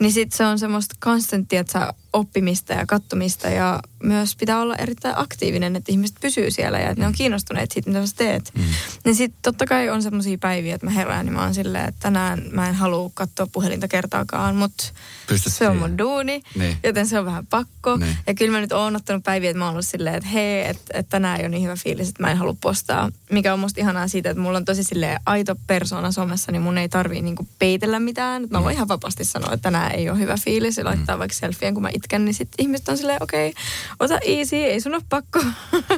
Niin 0.00 0.12
sitten 0.12 0.36
se 0.36 0.46
on 0.46 0.58
semmoista 0.58 0.94
konstanttia, 1.00 1.60
että 1.60 1.72
sä 1.72 1.92
oppimista 2.12 2.72
ja 2.72 2.86
kattomista 2.86 3.48
ja 3.48 3.80
myös 4.02 4.36
pitää 4.36 4.60
olla 4.60 4.76
erittäin 4.76 5.18
aktiivinen, 5.18 5.76
että 5.76 5.92
ihmiset 5.92 6.16
pysyy 6.20 6.50
siellä 6.50 6.78
ja 6.78 6.90
että 6.90 7.00
ne 7.02 7.06
on 7.06 7.12
kiinnostuneet 7.12 7.70
siitä, 7.72 7.90
mitä 7.90 8.06
sä 8.06 8.14
teet. 8.16 8.52
Mm. 8.58 8.64
Niin 9.04 9.14
sitten 9.14 9.38
totta 9.42 9.66
kai 9.66 9.88
on 9.88 10.02
semmoisia 10.02 10.38
päiviä, 10.38 10.74
että 10.74 10.86
mä 10.86 10.90
herään 10.90 11.26
niin 11.26 11.34
mä 11.34 11.42
oon 11.42 11.54
silleen, 11.54 11.88
että 11.88 12.00
tänään 12.00 12.42
mä 12.52 12.68
en 12.68 12.74
halua 12.74 13.10
katsoa 13.14 13.46
puhelinta 13.52 13.88
kertaakaan, 13.88 14.56
mutta 14.56 14.84
Pystyt 15.26 15.52
se 15.52 15.68
on 15.68 15.74
siihen. 15.74 15.88
mun 15.90 15.98
duuni, 15.98 16.42
Niin. 16.54 16.76
joten 16.84 17.06
se 17.06 17.18
on 17.18 17.24
vähän 17.24 17.46
pakko. 17.46 17.96
Niin. 17.96 18.16
Ja 18.26 18.34
kyllä 18.34 18.52
mä 18.52 18.60
nyt 18.60 18.72
oon 18.72 18.96
ottanut 18.96 19.24
päiviä, 19.24 19.50
että 19.50 19.58
mä 19.58 19.64
oon 19.64 19.72
ollut 19.72 19.86
silleen, 19.86 20.14
että 20.14 20.28
hei, 20.28 20.66
että, 20.66 20.82
että 20.94 21.10
tänään 21.10 21.36
ei 21.40 21.42
ole 21.42 21.48
niin 21.48 21.62
hyvä 21.62 21.76
fiilis, 21.76 22.08
että 22.08 22.22
mä 22.22 22.30
en 22.30 22.36
halua 22.38 22.56
postaa. 22.60 23.10
Mikä 23.32 23.52
on 23.52 23.60
musta 23.60 23.80
ihanaa 23.80 24.08
siitä, 24.08 24.30
että 24.30 24.42
mulla 24.42 24.58
on 24.58 24.64
tosi 24.64 24.84
silleen 24.84 25.20
aito 25.26 25.56
persona 25.66 26.12
somessa, 26.12 26.52
niin 26.52 26.62
mun 26.62 26.78
ei 26.78 26.88
tarvii 26.88 27.22
niinku 27.22 27.48
peitellä 27.58 28.00
mitään. 28.00 28.46
Mä 28.50 28.62
voin 28.64 28.74
ihan 28.76 28.88
vapaasti 28.88 29.24
sanoa, 29.24 29.52
että 29.54 29.62
tänään 29.62 29.89
ei 29.90 30.10
ole 30.10 30.18
hyvä 30.18 30.36
fiilis 30.44 30.76
ja 30.76 30.84
laittaa 30.84 31.18
vaikka 31.18 31.36
selfien, 31.36 31.74
kun 31.74 31.82
mä 31.82 31.90
itken, 31.94 32.24
niin 32.24 32.34
sitten 32.34 32.64
ihmiset 32.64 32.88
on 32.88 32.96
silleen, 32.98 33.22
okei, 33.22 33.48
okay, 33.48 33.62
ota 34.00 34.18
easy, 34.26 34.56
ei 34.56 34.80
sun 34.80 34.94
ole 34.94 35.02
pakko. 35.08 35.44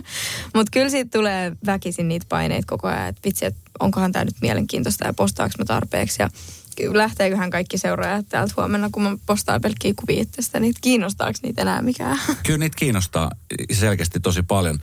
Mutta 0.55 0.71
kyllä 0.73 0.89
siitä 0.89 1.19
tulee 1.19 1.53
väkisin 1.67 2.09
niitä 2.09 2.27
paineita 2.29 2.67
koko 2.67 2.89
ajan, 2.89 3.09
että 3.09 3.21
vitsi, 3.25 3.47
että 3.47 3.61
onkohan 3.81 4.13
tämä 4.13 4.25
nyt 4.25 4.35
mielenkiintoista 4.41 5.07
ja 5.07 5.15
postaaks 5.15 5.59
mä 5.59 5.65
tarpeeksi. 5.65 6.23
Ja 6.23 6.31
kyllä 6.77 7.03
lähteeköhän 7.03 7.51
kaikki 7.51 7.79
seuraajat 7.79 8.29
täältä 8.29 8.55
huomenna, 8.57 8.89
kun 8.93 9.03
mä 9.03 9.17
postaan 9.27 9.61
pelkkiä 9.61 9.93
kuvia 9.97 10.23
itsestä, 10.23 10.61
niin 10.61 10.75
kiinnostaako 10.81 11.39
niitä 11.43 11.63
enää 11.63 11.83
mikään? 11.83 12.19
Kyllä 12.47 12.59
niitä 12.59 12.77
kiinnostaa 12.77 13.31
selkeästi 13.73 14.21
tosi 14.21 14.43
paljon. 14.43 14.79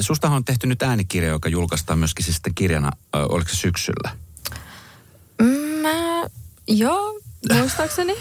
Sustahan 0.00 0.36
on 0.36 0.44
tehty 0.44 0.66
nyt 0.66 0.82
äänikirja, 0.82 1.28
joka 1.28 1.48
julkaistaan 1.48 1.98
myöskin 1.98 2.24
siis 2.24 2.36
sitten 2.36 2.54
kirjana, 2.54 2.90
oliko 3.12 3.50
se 3.50 3.56
syksyllä? 3.56 4.10
Mm, 5.42 5.74
Mä, 5.84 6.26
joo, 6.68 7.20
muistaakseni. 7.54 8.14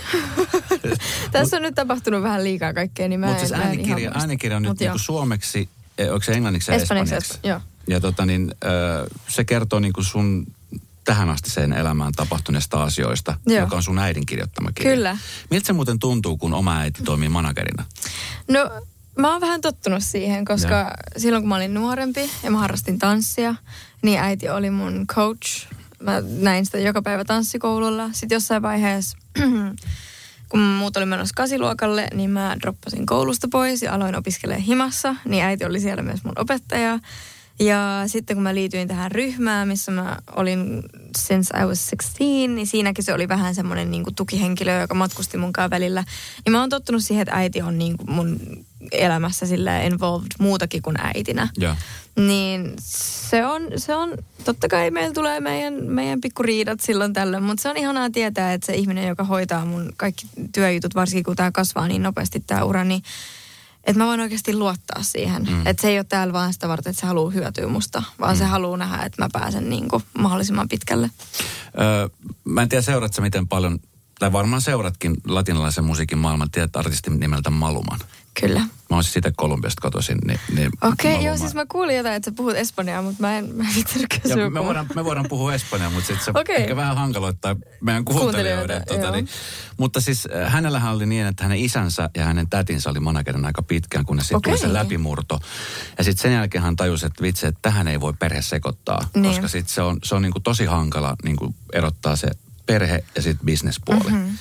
Tässä 1.31 1.57
on 1.57 1.63
nyt 1.63 1.75
tapahtunut 1.75 2.23
vähän 2.23 2.43
liikaa 2.43 2.73
kaikkea, 2.73 3.07
niin 3.07 3.19
mä 3.19 3.27
Mutta 3.27 3.39
siis 3.39 3.51
äänikirja, 3.51 4.11
äänikirja 4.15 4.57
on 4.57 4.63
nyt 4.63 4.79
niinku 4.79 4.97
suomeksi, 4.99 5.69
eh, 5.97 6.07
onko 6.13 6.23
se 6.23 6.31
englanniksi 6.31 6.71
ja 6.71 6.75
Espanjaksi, 6.75 7.15
espanjaksi? 7.15 7.47
joo. 7.47 7.59
Ja 7.87 7.99
tota 7.99 8.25
niin, 8.25 8.55
se 9.27 9.43
kertoo 9.43 9.79
niinku 9.79 10.03
sun 10.03 10.47
tähän 11.05 11.29
asti 11.29 11.49
sen 11.49 11.73
elämään 11.73 12.11
tapahtuneista 12.15 12.83
asioista, 12.83 13.37
Joo. 13.45 13.59
joka 13.59 13.75
on 13.75 13.83
sun 13.83 13.99
äidin 13.99 14.25
kirjoittama 14.25 14.71
kirja. 14.71 14.91
Kyllä. 14.95 15.17
Miltä 15.49 15.67
se 15.67 15.73
muuten 15.73 15.99
tuntuu, 15.99 16.37
kun 16.37 16.53
oma 16.53 16.79
äiti 16.79 17.03
toimii 17.03 17.29
managerina? 17.29 17.85
No, 18.47 18.81
mä 19.17 19.31
oon 19.31 19.41
vähän 19.41 19.61
tottunut 19.61 20.03
siihen, 20.03 20.45
koska 20.45 20.75
Ja. 20.75 20.91
silloin 21.17 21.43
kun 21.43 21.49
mä 21.49 21.55
olin 21.55 21.73
nuorempi 21.73 22.29
ja 22.43 22.51
mä 22.51 22.57
harrastin 22.59 22.99
tanssia, 22.99 23.55
niin 24.01 24.19
äiti 24.19 24.49
oli 24.49 24.69
mun 24.69 25.07
coach. 25.07 25.67
Mä 26.03 26.23
näin 26.39 26.65
sitä 26.65 26.77
joka 26.77 27.01
päivä 27.01 27.25
tanssikoululla. 27.25 28.09
Sitten 28.11 28.35
jossain 28.35 28.61
vaiheessa, 28.61 29.17
kun 30.49 30.59
muut 30.59 30.97
oli 30.97 31.05
menossa 31.05 31.33
kasiluokalle, 31.35 32.07
niin 32.13 32.29
mä 32.29 32.57
droppasin 32.61 33.05
koulusta 33.05 33.47
pois 33.51 33.81
ja 33.81 33.93
aloin 33.93 34.15
opiskelemaan 34.15 34.63
himassa. 34.63 35.15
Niin 35.25 35.43
äiti 35.43 35.65
oli 35.65 35.79
siellä 35.79 36.03
myös 36.03 36.23
mun 36.23 36.33
opettaja. 36.39 36.99
Ja 37.59 38.03
sitten 38.07 38.35
kun 38.35 38.43
mä 38.43 38.55
liityin 38.55 38.87
tähän 38.87 39.11
ryhmään, 39.11 39.67
missä 39.67 39.91
mä 39.91 40.17
olin 40.35 40.83
since 41.17 41.57
I 41.57 41.65
was 41.65 41.89
16, 41.89 42.23
niin 42.55 42.67
siinäkin 42.67 43.03
se 43.03 43.13
oli 43.13 43.27
vähän 43.27 43.55
semmoinen 43.55 43.91
niin 43.91 44.03
tukihenkilö, 44.15 44.81
joka 44.81 44.93
matkusti 44.93 45.37
munkaan 45.37 45.69
välillä. 45.69 46.03
Ja 46.45 46.51
mä 46.51 46.59
oon 46.59 46.69
tottunut 46.69 47.03
siihen, 47.03 47.21
että 47.21 47.35
äiti 47.35 47.61
on 47.61 47.77
niin 47.77 47.97
kuin 47.97 48.11
mun 48.11 48.39
elämässä 48.91 49.45
sillä 49.45 49.81
involved 49.81 50.31
muutakin 50.39 50.81
kuin 50.81 50.95
äitinä. 50.99 51.47
Joo. 51.57 51.75
Niin 52.15 52.73
se 52.79 53.45
on, 53.45 53.61
se 53.77 53.95
on, 53.95 54.17
totta 54.45 54.67
kai 54.67 54.91
meillä 54.91 55.13
tulee 55.13 55.39
meidän, 55.39 55.73
meidän 55.83 56.21
pikkuriidat 56.21 56.79
silloin 56.79 57.13
tällöin, 57.13 57.43
mutta 57.43 57.61
se 57.61 57.69
on 57.69 57.77
ihanaa 57.77 58.09
tietää, 58.09 58.53
että 58.53 58.65
se 58.65 58.75
ihminen, 58.75 59.07
joka 59.07 59.23
hoitaa 59.23 59.65
mun 59.65 59.93
kaikki 59.97 60.27
työjutut, 60.51 60.95
varsinkin 60.95 61.23
kun 61.23 61.35
tämä 61.35 61.51
kasvaa 61.51 61.87
niin 61.87 62.03
nopeasti 62.03 62.43
tämä 62.47 62.63
ura, 62.63 62.83
niin 62.83 63.03
että 63.83 63.97
mä 63.97 64.07
voin 64.07 64.19
oikeasti 64.19 64.55
luottaa 64.55 65.03
siihen. 65.03 65.47
Mm. 65.49 65.67
Että 65.67 65.81
se 65.81 65.87
ei 65.87 65.97
ole 65.97 66.05
täällä 66.09 66.33
vaan 66.33 66.53
sitä 66.53 66.67
varten, 66.67 66.91
että 66.91 67.01
se 67.01 67.07
haluaa 67.07 67.31
hyötyä 67.31 67.67
musta, 67.67 68.03
vaan 68.19 68.35
mm. 68.35 68.39
se 68.39 68.45
haluaa 68.45 68.77
nähdä, 68.77 69.03
että 69.05 69.23
mä 69.23 69.29
pääsen 69.31 69.69
niin 69.69 69.87
kuin 69.87 70.03
mahdollisimman 70.17 70.69
pitkälle. 70.69 71.11
Öö, 71.79 72.09
mä 72.43 72.61
en 72.61 72.69
tiedä, 72.69 72.81
seuratko 72.81 73.21
miten 73.21 73.47
paljon, 73.47 73.79
tai 74.19 74.31
varmaan 74.31 74.61
seuratkin 74.61 75.17
latinalaisen 75.27 75.83
musiikin 75.83 76.17
maailman, 76.17 76.51
tiedät 76.51 76.75
artistin 76.75 77.19
nimeltä 77.19 77.49
Maluman. 77.49 77.99
Kyllä. 78.41 78.59
Mä 78.59 78.97
oon 78.97 79.03
siis 79.03 79.13
siitä 79.13 79.31
Kolumbiasta 79.35 79.81
kotoisin. 79.81 80.17
Niin, 80.25 80.39
niin 80.55 80.71
Okei, 80.81 81.13
okay, 81.13 81.25
joo, 81.25 81.37
siis 81.37 81.53
mä 81.53 81.65
kuulin 81.65 81.97
jotain, 81.97 82.15
että 82.15 82.31
sä 82.31 82.35
puhut 82.35 82.55
espanjaa, 82.55 83.01
mutta 83.01 83.21
mä 83.21 83.37
en, 83.37 83.55
mä 83.55 83.63
en 83.63 84.05
kysyä. 84.21 84.49
me, 84.49 84.63
voidaan, 84.63 84.87
me 84.95 85.05
voidaan 85.05 85.25
puhua 85.29 85.53
espanjaa, 85.53 85.89
mutta 85.89 86.07
sit 86.07 86.21
se 86.21 86.31
okay. 86.35 86.55
ehkä 86.55 86.75
vähän 86.75 86.97
hankaloittaa 86.97 87.55
meidän 87.81 88.05
kuuntelijoiden. 88.05 88.83
Tota, 88.87 89.11
niin, 89.11 89.27
mutta 89.77 90.01
siis 90.01 90.27
äh, 90.35 90.51
hänellähän 90.51 90.93
oli 90.93 91.05
niin, 91.05 91.27
että 91.27 91.43
hänen 91.43 91.57
isänsä 91.57 92.09
ja 92.15 92.25
hänen 92.25 92.49
tätinsä 92.49 92.89
oli 92.89 92.99
managerin 92.99 93.45
aika 93.45 93.63
pitkään, 93.63 94.05
kunnes 94.05 94.25
sitten 94.25 94.37
okay. 94.37 94.51
tuli 94.51 94.67
se 94.67 94.73
läpimurto. 94.73 95.39
Ja 95.97 96.03
sitten 96.03 96.21
sen 96.21 96.33
jälkeen 96.33 96.63
hän 96.63 96.75
tajusi, 96.75 97.05
että 97.05 97.23
vitsi, 97.23 97.47
että 97.47 97.59
tähän 97.61 97.87
ei 97.87 98.01
voi 98.01 98.13
perhe 98.19 98.41
sekoittaa, 98.41 99.09
niin. 99.13 99.25
koska 99.25 99.47
sitten 99.47 99.73
se 99.73 99.81
on, 99.81 99.97
se 100.03 100.15
on 100.15 100.21
niin 100.21 100.33
kuin 100.33 100.43
tosi 100.43 100.65
hankala 100.65 101.15
niin 101.23 101.35
kuin 101.35 101.55
erottaa 101.73 102.15
se 102.15 102.27
perhe 102.65 103.03
ja 103.15 103.21
sitten 103.21 103.45
bisnespuoli. 103.45 104.09
Mm-hmm. 104.09 104.37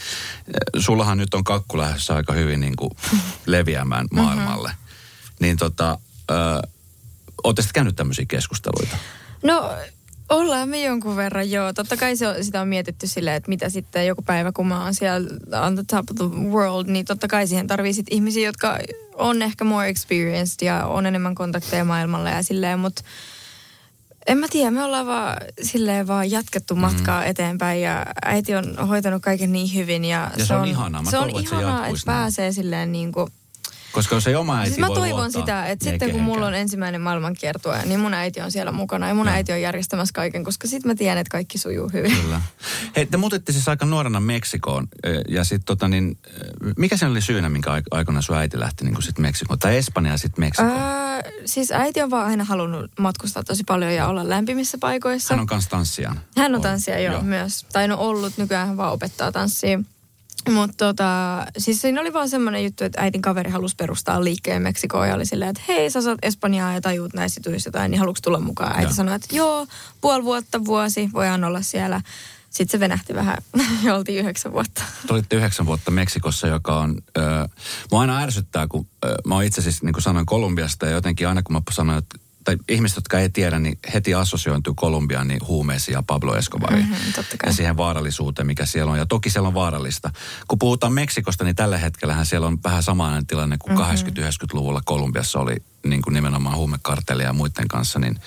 Sullahan 0.78 1.18
nyt 1.18 1.34
on 1.34 1.44
kakku 1.44 1.78
lähdössä 1.78 2.14
aika 2.14 2.32
hyvin 2.32 2.60
niin 2.60 2.76
kuin 2.76 2.90
leviämään 3.46 4.04
mm-hmm. 4.04 4.24
maailmalle. 4.24 4.68
Mm-hmm. 4.68 5.36
Niin 5.40 5.56
tota, 5.56 5.98
ö, 6.30 7.54
käynyt 7.72 7.96
tämmöisiä 7.96 8.24
keskusteluita? 8.28 8.96
No 9.42 9.70
ollaan 10.28 10.68
me 10.68 10.84
jonkun 10.84 11.16
verran, 11.16 11.50
joo. 11.50 11.72
Totta 11.72 11.96
kai 11.96 12.16
se 12.16 12.28
on, 12.28 12.44
sitä 12.44 12.60
on 12.60 12.68
mietitty 12.68 13.06
silleen, 13.06 13.36
että 13.36 13.48
mitä 13.48 13.68
sitten 13.68 14.06
joku 14.06 14.22
päivä, 14.22 14.52
kun 14.52 14.66
mä 14.66 14.84
oon 14.84 14.94
siellä 14.94 15.28
on 15.66 15.74
the 15.74 15.84
top 15.90 16.10
of 16.10 16.16
the 16.16 16.40
world, 16.50 16.86
niin 16.86 17.04
totta 17.04 17.28
kai 17.28 17.46
siihen 17.46 17.66
tarvii 17.66 17.92
sit 17.92 18.06
ihmisiä, 18.10 18.48
jotka 18.48 18.78
on 19.14 19.42
ehkä 19.42 19.64
more 19.64 19.88
experienced 19.88 20.66
ja 20.66 20.86
on 20.86 21.06
enemmän 21.06 21.34
kontakteja 21.34 21.84
maailmalle 21.84 22.30
ja 22.30 22.42
silleen, 22.42 22.78
mutta 22.78 23.02
en 24.26 24.38
mä 24.38 24.46
tiedä, 24.50 24.70
me 24.70 24.84
ollaan 24.84 25.06
vaan 25.06 25.36
silleen 25.62 26.06
vaan 26.06 26.30
jatkettu 26.30 26.74
matkaa 26.74 27.20
mm. 27.20 27.26
eteenpäin 27.26 27.82
ja 27.82 28.06
äiti 28.24 28.54
on 28.54 28.88
hoitanut 28.88 29.22
kaiken 29.22 29.52
niin 29.52 29.74
hyvin. 29.74 30.04
Ja, 30.04 30.30
ja 30.32 30.38
se, 30.38 30.46
se 30.46 30.54
on, 30.54 30.60
on 30.60 30.68
ihanaa. 30.68 31.02
Mä 31.02 31.10
se 31.10 31.16
toivon, 31.16 31.34
on 31.34 31.42
ihanaa, 31.42 31.78
että, 31.78 31.88
että 31.88 32.06
pääsee 32.06 32.52
silleen 32.52 32.92
niin 32.92 33.12
kuin 33.12 33.26
koska 33.92 34.14
jos 34.14 34.26
ei 34.26 34.34
oma 34.34 34.58
äiti 34.58 34.68
siis 34.68 34.80
mä 34.80 34.86
toivon 34.86 35.20
luottaa, 35.20 35.40
sitä, 35.40 35.66
että 35.66 35.84
sitten 35.84 36.10
kun 36.10 36.20
mulla 36.20 36.46
on 36.46 36.54
ensimmäinen 36.54 37.00
maailmankiertue, 37.00 37.82
niin 37.84 38.00
mun 38.00 38.14
äiti 38.14 38.40
on 38.40 38.52
siellä 38.52 38.72
mukana 38.72 39.08
ja 39.08 39.14
mun 39.14 39.26
ja. 39.26 39.32
äiti 39.32 39.52
on 39.52 39.60
järjestämässä 39.60 40.12
kaiken, 40.12 40.44
koska 40.44 40.68
sitten 40.68 40.90
mä 40.90 40.94
tiedän, 40.94 41.18
että 41.18 41.30
kaikki 41.30 41.58
sujuu 41.58 41.90
hyvin. 41.92 42.16
Kyllä. 42.20 42.40
Hei, 42.96 43.06
te 43.06 43.16
muutitte 43.16 43.52
siis 43.52 43.68
aika 43.68 43.86
nuorena 43.86 44.20
Meksikoon 44.20 44.88
ja 45.28 45.44
sitten 45.44 45.64
tota 45.64 45.88
niin, 45.88 46.18
mikä 46.76 46.96
sen 46.96 47.10
oli 47.10 47.20
syynä, 47.20 47.48
minkä 47.48 47.70
aikana 47.90 48.22
sun 48.22 48.36
äiti 48.36 48.60
lähti 48.60 48.84
niin 48.84 49.02
sitten 49.02 49.22
Meksikoon? 49.22 49.58
Tai 49.58 49.76
Espanja 49.76 50.18
sitten 50.18 50.44
Meksikoon? 50.44 50.76
Öö, 50.76 51.30
siis 51.44 51.72
äiti 51.72 52.02
on 52.02 52.10
vaan 52.10 52.26
aina 52.26 52.44
halunnut 52.44 52.90
matkustaa 52.98 53.42
tosi 53.42 53.64
paljon 53.64 53.94
ja 53.94 54.06
olla 54.06 54.28
lämpimissä 54.28 54.78
paikoissa. 54.80 55.34
Hän 55.34 55.40
on 55.40 55.46
kans 55.46 55.68
tanssija. 55.68 56.14
Hän 56.36 56.54
on 56.54 56.60
tanssija, 56.60 56.98
joo, 56.98 57.12
joo, 57.12 57.22
myös. 57.22 57.66
Tai 57.72 57.88
no 57.88 57.96
ollut, 57.98 58.32
nykyään 58.36 58.68
hän 58.68 58.76
vaan 58.76 58.92
opettaa 58.92 59.32
tanssia. 59.32 59.80
Mutta 60.50 60.86
tota, 60.86 61.46
siis 61.58 61.80
siinä 61.80 62.00
oli 62.00 62.12
vaan 62.12 62.28
semmoinen 62.28 62.64
juttu, 62.64 62.84
että 62.84 63.02
äitin 63.02 63.22
kaveri 63.22 63.50
halusi 63.50 63.74
perustaa 63.76 64.24
liikkeen 64.24 64.62
Meksikoon 64.62 65.08
ja 65.08 65.14
oli 65.14 65.26
silleen, 65.26 65.50
että 65.50 65.62
hei, 65.68 65.90
sä 65.90 66.02
saat 66.02 66.18
Espanjaa 66.22 66.72
ja 66.72 66.80
tajuut 66.80 67.14
näissä 67.14 67.38
jutuissa 67.38 67.68
jotain, 67.68 67.90
niin 67.90 67.98
haluatko 67.98 68.20
tulla 68.22 68.40
mukaan? 68.40 68.76
Äiti 68.76 68.90
ja. 68.90 68.94
sanoi, 68.94 69.14
että 69.14 69.36
joo, 69.36 69.66
puoli 70.00 70.24
vuotta, 70.24 70.64
vuosi, 70.64 71.10
voidaan 71.12 71.44
olla 71.44 71.62
siellä. 71.62 72.00
Sitten 72.50 72.72
se 72.72 72.80
venähti 72.80 73.14
vähän 73.14 73.36
ja 73.84 73.94
oltiin 73.94 74.18
yhdeksän 74.18 74.52
vuotta. 74.52 74.82
Te 75.06 75.14
olitte 75.14 75.36
yhdeksän 75.36 75.66
vuotta 75.66 75.90
Meksikossa, 75.90 76.46
joka 76.46 76.78
on... 76.78 76.98
Äh, 77.18 77.48
mua 77.90 78.00
aina 78.00 78.18
ärsyttää, 78.18 78.66
kun 78.66 78.86
äh, 79.04 79.10
mä 79.26 79.34
oon 79.34 79.44
itse 79.44 79.62
siis, 79.62 79.82
niin 79.82 79.92
kuin 79.92 80.02
sanoin, 80.02 80.26
Kolumbiasta 80.26 80.86
ja 80.86 80.92
jotenkin 80.92 81.28
aina 81.28 81.42
kun 81.42 81.56
mä 81.56 81.62
sanoin, 81.70 81.98
että 81.98 82.18
tai 82.44 82.56
ihmiset, 82.68 82.96
jotka 82.96 83.18
ei 83.18 83.30
tiedä, 83.30 83.58
niin 83.58 83.78
heti 83.94 84.14
assosiointuu 84.14 84.74
Kolumbiaan 84.74 85.28
niin 85.28 85.40
huumeisiin 85.46 85.92
ja 85.92 86.02
Pablo 86.06 86.36
Escobariin. 86.36 86.88
Mm-hmm, 86.88 87.24
ja 87.46 87.52
siihen 87.52 87.76
vaarallisuuteen, 87.76 88.46
mikä 88.46 88.66
siellä 88.66 88.92
on. 88.92 88.98
Ja 88.98 89.06
toki 89.06 89.30
siellä 89.30 89.46
on 89.46 89.54
vaarallista. 89.54 90.10
Kun 90.48 90.58
puhutaan 90.58 90.92
Meksikosta, 90.92 91.44
niin 91.44 91.56
tällä 91.56 91.78
hetkellähän 91.78 92.26
siellä 92.26 92.46
on 92.46 92.58
vähän 92.64 92.82
samanlainen 92.82 93.26
tilanne 93.26 93.56
kuin 93.58 93.78
mm-hmm. 93.78 93.94
80-90-luvulla 93.94 94.80
Kolumbiassa 94.84 95.40
oli 95.40 95.56
niin 95.86 96.02
kuin 96.02 96.14
nimenomaan 96.14 96.56
huumekartellia 96.56 97.26
ja 97.26 97.32
muiden 97.32 97.68
kanssa. 97.68 97.98
Niin, 97.98 98.20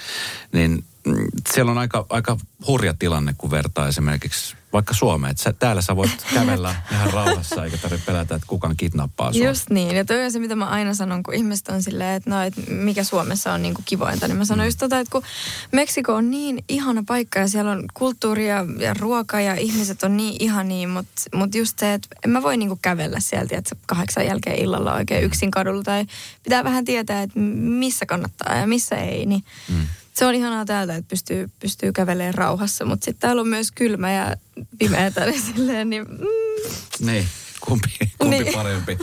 niin 0.52 0.84
mm, 1.06 1.28
siellä 1.54 1.72
on 1.72 1.78
aika, 1.78 2.06
aika 2.10 2.38
hurja 2.68 2.94
tilanne, 2.94 3.36
kun 3.38 3.52
vertaa 3.52 3.88
esimerkiksi 3.88 4.56
vaikka 4.76 4.94
Suomeen. 4.94 5.32
Että 5.32 5.44
sä, 5.44 5.54
täällä 5.54 5.82
sä 5.82 5.96
voit 5.96 6.26
kävellä 6.34 6.76
ihan 6.92 7.14
rauhassa, 7.14 7.66
eikä 7.66 7.78
tarvitse 7.78 8.06
pelätä, 8.06 8.36
että 8.36 8.48
kukaan 8.48 8.78
kidnappaa 8.78 9.34
sua. 9.34 9.46
Just 9.46 9.70
niin. 9.70 9.96
Ja 9.96 10.06
toi 10.06 10.26
on 10.26 10.32
se, 10.32 10.40
mitä 10.40 10.56
mä 10.56 10.66
aina 10.66 10.94
sanon, 10.94 11.24
kun 11.24 11.34
ihmiset 11.34 11.68
on 11.68 11.84
silleen, 11.84 12.16
että 12.16 12.30
no, 12.30 12.42
että 12.42 12.62
mikä 12.72 13.04
Suomessa 13.04 13.54
on 13.54 13.62
niinku 13.62 13.82
kivointa. 13.86 14.28
Niin 14.28 14.38
mä 14.38 14.46
sanon 14.46 14.64
mm. 14.64 14.68
just 14.68 14.80
tota, 14.80 15.00
että 15.00 15.12
kun 15.12 15.24
Meksiko 15.72 16.14
on 16.14 16.32
niin 16.32 16.64
ihana 16.70 17.04
paikka 17.08 17.40
ja 17.40 17.48
siellä 17.48 17.72
on 17.72 17.84
kulttuuria 17.94 18.66
ja 18.80 18.94
ruoka 18.94 19.42
ja 19.42 19.56
ihmiset 19.56 20.04
on 20.04 20.18
niin 20.18 20.36
ihania, 20.40 20.88
mutta 20.88 21.22
mut 21.34 21.56
just 21.56 21.80
se, 21.80 21.94
että 21.94 22.08
en 22.26 22.30
mä 22.32 22.42
voi 22.42 22.58
niinku 22.58 22.80
kävellä 22.82 23.20
sieltä, 23.20 23.58
että 23.58 23.76
kahdeksan 23.86 24.26
jälkeen 24.26 24.60
illalla 24.60 24.94
oikein 24.94 25.24
yksin 25.24 25.52
kadulla. 25.52 25.84
Tai 25.84 26.06
pitää 26.44 26.64
vähän 26.64 26.86
tietää, 26.86 27.22
että 27.22 27.40
missä 27.56 28.06
kannattaa 28.06 28.58
ja 28.58 28.68
missä 28.68 28.96
ei. 28.96 29.26
Niin 29.26 29.44
mm 29.70 29.88
se 30.16 30.26
on 30.26 30.36
ihanaa 30.36 30.66
täältä, 30.66 30.96
että 30.96 31.10
pystyy, 31.10 31.50
pystyy 31.60 31.92
kävelemään 31.92 32.34
rauhassa, 32.34 32.86
mutta 32.86 33.06
sitten 33.06 33.22
täällä 33.22 33.42
on 33.42 33.48
myös 33.48 33.72
kylmä 33.72 34.12
ja 34.12 34.36
pimeätä, 34.80 35.26
niin 35.26 35.42
silleen, 35.56 35.90
niin... 35.90 36.06
Mm. 36.10 37.06
Niin, 37.06 37.28
kumpi, 37.62 37.90
kumpi 38.20 38.40
niin. 38.40 38.54
parempi. 38.54 38.98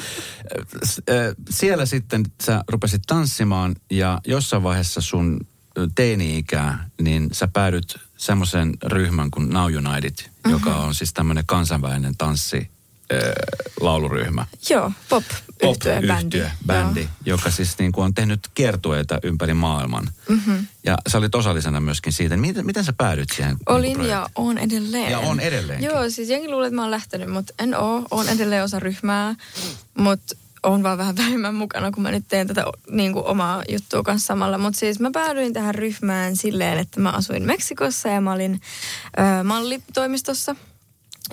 Siellä 1.50 1.86
sitten 1.86 2.24
sä 2.42 2.64
rupesit 2.68 3.02
tanssimaan 3.06 3.76
ja 3.90 4.20
jossain 4.26 4.62
vaiheessa 4.62 5.00
sun 5.00 5.40
teini-ikää, 5.94 6.88
niin 7.00 7.28
sä 7.32 7.48
päädyt 7.48 8.00
semmoisen 8.16 8.72
ryhmän 8.82 9.30
kuin 9.30 9.50
Now 9.50 9.64
United, 9.64 10.14
mm-hmm. 10.24 10.50
joka 10.50 10.76
on 10.76 10.94
siis 10.94 11.12
tämmöinen 11.12 11.44
kansainvälinen 11.46 12.16
tanssi 12.18 12.70
lauluryhmä. 13.80 14.46
Joo, 14.70 14.92
pop 15.08 15.24
yhtye 15.62 16.02
bändi. 16.06 16.42
bändi 16.66 17.08
joka 17.26 17.50
siis 17.50 17.78
niin 17.78 17.92
kuin 17.92 18.04
on 18.04 18.14
tehnyt 18.14 18.40
kiertueita 18.54 19.18
ympäri 19.22 19.54
maailman. 19.54 20.08
Mm-hmm. 20.28 20.66
Ja 20.84 20.98
sä 21.08 21.18
olit 21.18 21.34
osallisena 21.34 21.80
myöskin 21.80 22.12
siitä. 22.12 22.36
Miten, 22.36 22.66
miten 22.66 22.84
sä 22.84 22.92
päädyit 22.92 23.28
siihen 23.36 23.56
Olin 23.66 23.98
niin 23.98 24.10
ja 24.10 24.28
on 24.34 24.58
edelleen. 24.58 25.10
Ja 25.10 25.18
on 25.18 25.40
edelleen. 25.40 25.82
Joo, 25.82 26.10
siis 26.10 26.28
jengi 26.28 26.48
luulee, 26.48 26.66
että 26.66 26.76
mä 26.76 26.82
oon 26.82 26.90
lähtenyt, 26.90 27.30
mutta 27.30 27.54
en 27.58 27.74
oo. 27.74 28.06
Oon 28.10 28.28
edelleen 28.28 28.64
osa 28.64 28.80
ryhmää, 28.80 29.34
mutta 29.98 30.34
on 30.62 30.82
vaan 30.82 30.98
vähän 30.98 31.16
vähemmän 31.16 31.54
mukana, 31.54 31.90
kun 31.90 32.02
mä 32.02 32.10
nyt 32.10 32.24
teen 32.28 32.46
tätä 32.46 32.64
niin 32.90 33.12
kuin 33.12 33.24
omaa 33.24 33.62
juttua 33.68 34.02
kanssa 34.02 34.26
samalla. 34.26 34.58
Mutta 34.58 34.78
siis 34.78 35.00
mä 35.00 35.10
päädyin 35.12 35.52
tähän 35.52 35.74
ryhmään 35.74 36.36
silleen, 36.36 36.78
että 36.78 37.00
mä 37.00 37.10
asuin 37.10 37.42
Meksikossa 37.42 38.08
ja 38.08 38.20
mä 38.20 38.32
olin 38.32 38.60
ö, 39.18 39.44
mallitoimistossa– 39.44 40.56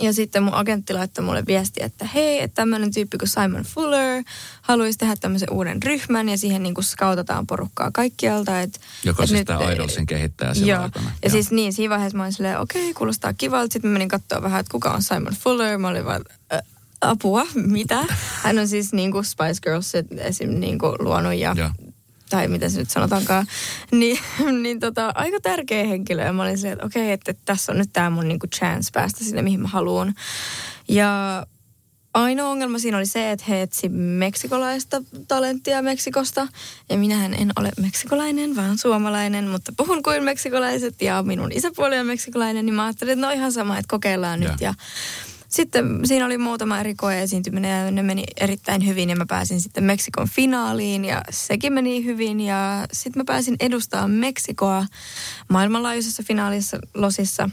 ja 0.02 0.14
sitten 0.14 0.44
mun 0.44 0.54
agentti 0.54 0.94
laittoi 0.94 1.26
mulle 1.26 1.44
viesti, 1.48 1.84
että 1.84 2.06
hei, 2.06 2.42
että 2.42 2.56
tämmöinen 2.56 2.94
tyyppi 2.94 3.18
kuin 3.18 3.30
Simon 3.30 3.64
Fuller 3.64 4.24
haluaisi 4.62 4.98
tehdä 4.98 5.16
tämmöisen 5.16 5.54
uuden 5.54 5.84
ryhmän 5.84 6.30
ja 6.30 6.38
siihen 6.38 6.64
niin 6.64 6.74
kuin 6.74 6.86
skautataan 6.86 7.48
porukkaa 7.48 7.92
kaikkialta. 7.94 8.62
Et, 8.62 8.80
Joka 9.04 9.24
et 9.24 9.30
siis 9.30 9.46
tämä 9.46 9.72
Idolsin 9.72 10.06
kehittäjä 10.06 10.54
silloin 10.54 10.70
joo. 10.70 10.84
aikana. 10.84 11.06
Ja 11.06 11.12
joo. 11.24 11.32
siis 11.32 11.52
niin, 11.52 11.74
siinä 11.74 11.90
vaiheessa 11.90 12.18
mä 12.18 12.24
olin 12.24 12.34
silleen, 12.34 12.60
okei, 12.60 12.82
okay, 12.82 12.94
kuulostaa 12.94 13.34
kivalta. 13.34 13.74
Sitten 13.74 13.92
mä 13.92 13.94
menin 13.94 14.08
katsoa 14.08 14.42
vähän, 14.42 14.60
että 14.60 14.72
kuka 14.72 14.92
on 14.92 15.04
Simon 15.04 15.36
Fuller. 15.40 15.78
Mä 15.78 15.88
olin 15.88 16.06
vaan, 16.06 16.22
äh, 16.54 16.62
apua, 17.02 17.46
mitä? 17.54 18.06
Hän 18.44 18.60
on 18.60 18.68
siis 18.68 18.94
niin 18.94 19.12
kuin 19.12 19.26
Spice 19.26 19.62
Girls 19.64 19.92
esim. 20.18 20.50
Niin 20.50 20.80
kuin 20.80 20.96
luonut 21.00 21.34
ja 21.34 21.54
ja 21.58 21.72
tai 22.30 22.48
mitä 22.48 22.70
se 22.70 22.80
nyt 22.80 22.90
sanotaankaan, 22.90 23.48
niin, 23.92 24.20
niin 24.64 24.80
tota, 24.80 25.12
aika 25.16 25.40
tärkeä 25.42 25.84
henkilö. 25.84 26.24
Ja 26.24 26.34
mä 26.34 26.44
olin 26.44 26.58
silleen, 26.58 26.74
että 26.74 26.86
okei, 26.86 27.04
okay, 27.04 27.14
että, 27.14 27.32
että 27.32 27.44
tässä 27.46 27.72
on 27.72 27.78
nyt 27.78 27.90
tämä 27.94 28.10
mun 28.10 28.28
niinku 28.28 28.48
chance 28.48 28.90
päästä 28.94 29.24
sinne, 29.24 29.42
mihin 29.42 29.62
mä 29.62 29.68
haluan. 29.68 30.14
Ja 30.88 31.46
ainoa 32.14 32.50
ongelma 32.50 32.80
siinä 32.80 32.98
oli 32.98 33.06
se, 33.06 33.32
että 33.32 33.46
he 33.50 33.62
etsi 33.62 33.90
meksikolaista 33.90 35.02
talenttia 35.28 35.82
Meksikosta. 35.82 36.48
Ja 36.90 36.98
minähän 36.98 37.34
en 37.34 37.52
ole 37.60 37.72
meksikolainen, 37.82 38.56
vaan 38.56 38.78
suomalainen, 38.78 39.48
mutta 39.48 39.72
puhun 39.78 40.04
kuin 40.04 40.24
meksikolaiset 40.24 41.02
ja 41.02 41.24
minun 41.24 41.52
isäpuoli 41.52 42.00
on 42.00 42.08
meksikolainen, 42.08 42.66
niin 42.66 42.74
mä 42.74 42.84
ajattelin, 42.84 43.14
että 43.14 43.28
no 43.28 43.34
ihan 43.34 43.52
sama, 43.52 43.78
että 43.78 43.90
kokeillaan 43.90 44.44
ja. 44.44 44.52
nyt. 44.52 44.62
Ja 44.62 44.74
sitten 45.50 46.00
siinä 46.04 46.26
oli 46.26 46.38
muutama 46.38 46.80
eri 46.80 46.96
koeesiintyminen 46.96 47.86
ja 47.86 47.92
ne 47.92 48.04
meni 48.04 48.24
erittäin 48.38 48.88
hyvin 48.88 49.10
ja 49.10 49.16
mä 49.16 49.26
pääsin 49.26 49.62
sitten 49.62 49.84
Meksikon 49.84 50.30
finaaliin 50.30 51.06
ja 51.06 51.22
sekin 51.30 51.74
meni 51.74 52.06
hyvin 52.06 52.42
ja 52.42 52.86
sitten 52.92 53.20
mä 53.20 53.24
pääsin 53.26 53.56
edustamaan 53.60 54.12
Meksikoa 54.12 54.86
maailmanlaajuisessa 55.50 56.24
finaalissa 56.24 56.78
Losissa. 56.94 57.50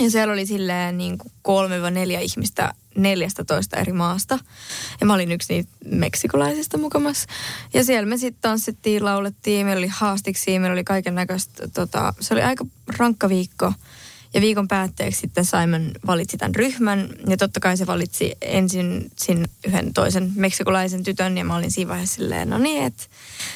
Ja 0.00 0.10
siellä 0.10 0.32
oli 0.32 0.46
silleen 0.46 0.98
niin 0.98 1.18
kuin 1.18 1.32
kolme 1.42 1.82
vai 1.82 1.90
neljä 1.90 2.20
ihmistä 2.20 2.74
14 2.96 3.76
eri 3.76 3.92
maasta. 3.92 4.38
Ja 5.00 5.06
mä 5.06 5.14
olin 5.14 5.32
yksi 5.32 5.54
niitä 5.54 5.70
meksikolaisista 5.84 6.78
mukamassa. 6.78 7.28
Ja 7.74 7.84
siellä 7.84 8.08
me 8.08 8.16
sitten 8.16 8.42
tanssittiin, 8.42 9.04
laulettiin, 9.04 9.66
meillä 9.66 9.78
oli 9.78 9.88
haastiksi, 9.88 10.58
meillä 10.58 10.72
oli 10.72 10.84
kaiken 10.84 11.14
näköistä, 11.14 11.68
tota, 11.68 12.14
se 12.20 12.34
oli 12.34 12.42
aika 12.42 12.66
rankka 12.98 13.28
viikko. 13.28 13.72
Ja 14.34 14.40
viikon 14.40 14.68
päätteeksi 14.68 15.20
sitten 15.20 15.44
Simon 15.44 15.90
valitsi 16.06 16.36
tämän 16.36 16.54
ryhmän. 16.54 17.08
Ja 17.28 17.36
totta 17.36 17.60
kai 17.60 17.76
se 17.76 17.86
valitsi 17.86 18.32
ensin 18.40 19.10
sin 19.16 19.44
yhden 19.66 19.92
toisen 19.92 20.32
meksikolaisen 20.36 21.02
tytön. 21.02 21.38
Ja 21.38 21.44
mä 21.44 21.56
olin 21.56 21.70
siinä 21.70 21.88
vaiheessa 21.88 22.14
silleen, 22.14 22.50
no 22.50 22.58
niin, 22.58 22.84
että 22.84 23.02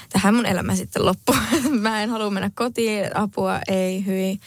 tähän 0.09 0.35
mun 0.35 0.47
elämä 0.47 0.77
sitten 0.77 1.07
loppuu. 1.07 1.37
mä 1.81 2.03
en 2.03 2.11
halua 2.11 2.31
mennä 2.31 2.51
kotiin, 2.55 3.17
apua 3.17 3.61
ei, 3.69 4.07
hyi. 4.07 4.41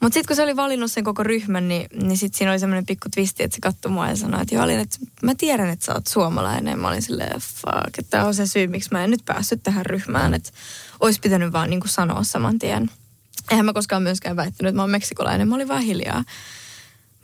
Mutta 0.00 0.14
sitten 0.14 0.26
kun 0.26 0.36
se 0.36 0.42
oli 0.42 0.56
valinnut 0.56 0.92
sen 0.92 1.04
koko 1.04 1.22
ryhmän, 1.22 1.68
niin, 1.68 1.86
niin 2.02 2.18
sitten 2.18 2.38
siinä 2.38 2.50
oli 2.50 2.58
semmoinen 2.58 2.86
pikku 2.86 3.08
twisti, 3.14 3.42
että 3.42 3.54
se 3.54 3.60
katsoi 3.60 3.92
mua 3.92 4.08
ja 4.08 4.16
sanoi, 4.16 4.42
että 4.42 4.54
joo, 4.54 4.66
että 4.68 4.98
mä 5.22 5.34
tiedän, 5.34 5.70
että 5.70 5.84
sä 5.84 5.94
oot 5.94 6.06
suomalainen. 6.06 6.78
Mä 6.78 6.88
olin 6.88 7.02
silleen, 7.02 7.40
fuck, 7.40 7.98
että 7.98 8.24
on 8.24 8.34
se 8.34 8.46
syy, 8.46 8.66
miksi 8.66 8.88
mä 8.92 9.04
en 9.04 9.10
nyt 9.10 9.24
päässyt 9.24 9.62
tähän 9.62 9.86
ryhmään. 9.86 10.34
Että 10.34 10.50
olisi 11.00 11.20
pitänyt 11.20 11.52
vaan 11.52 11.70
niin 11.70 11.80
kuin 11.80 11.90
sanoa 11.90 12.22
saman 12.22 12.58
tien. 12.58 12.90
Eihän 13.50 13.66
mä 13.66 13.72
koskaan 13.72 14.02
myöskään 14.02 14.36
väittänyt, 14.36 14.68
että 14.68 14.76
mä 14.76 14.82
oon 14.82 14.90
meksikolainen. 14.90 15.48
Mä 15.48 15.54
olin 15.54 15.68
vaan 15.68 15.82
hiljaa. 15.82 16.24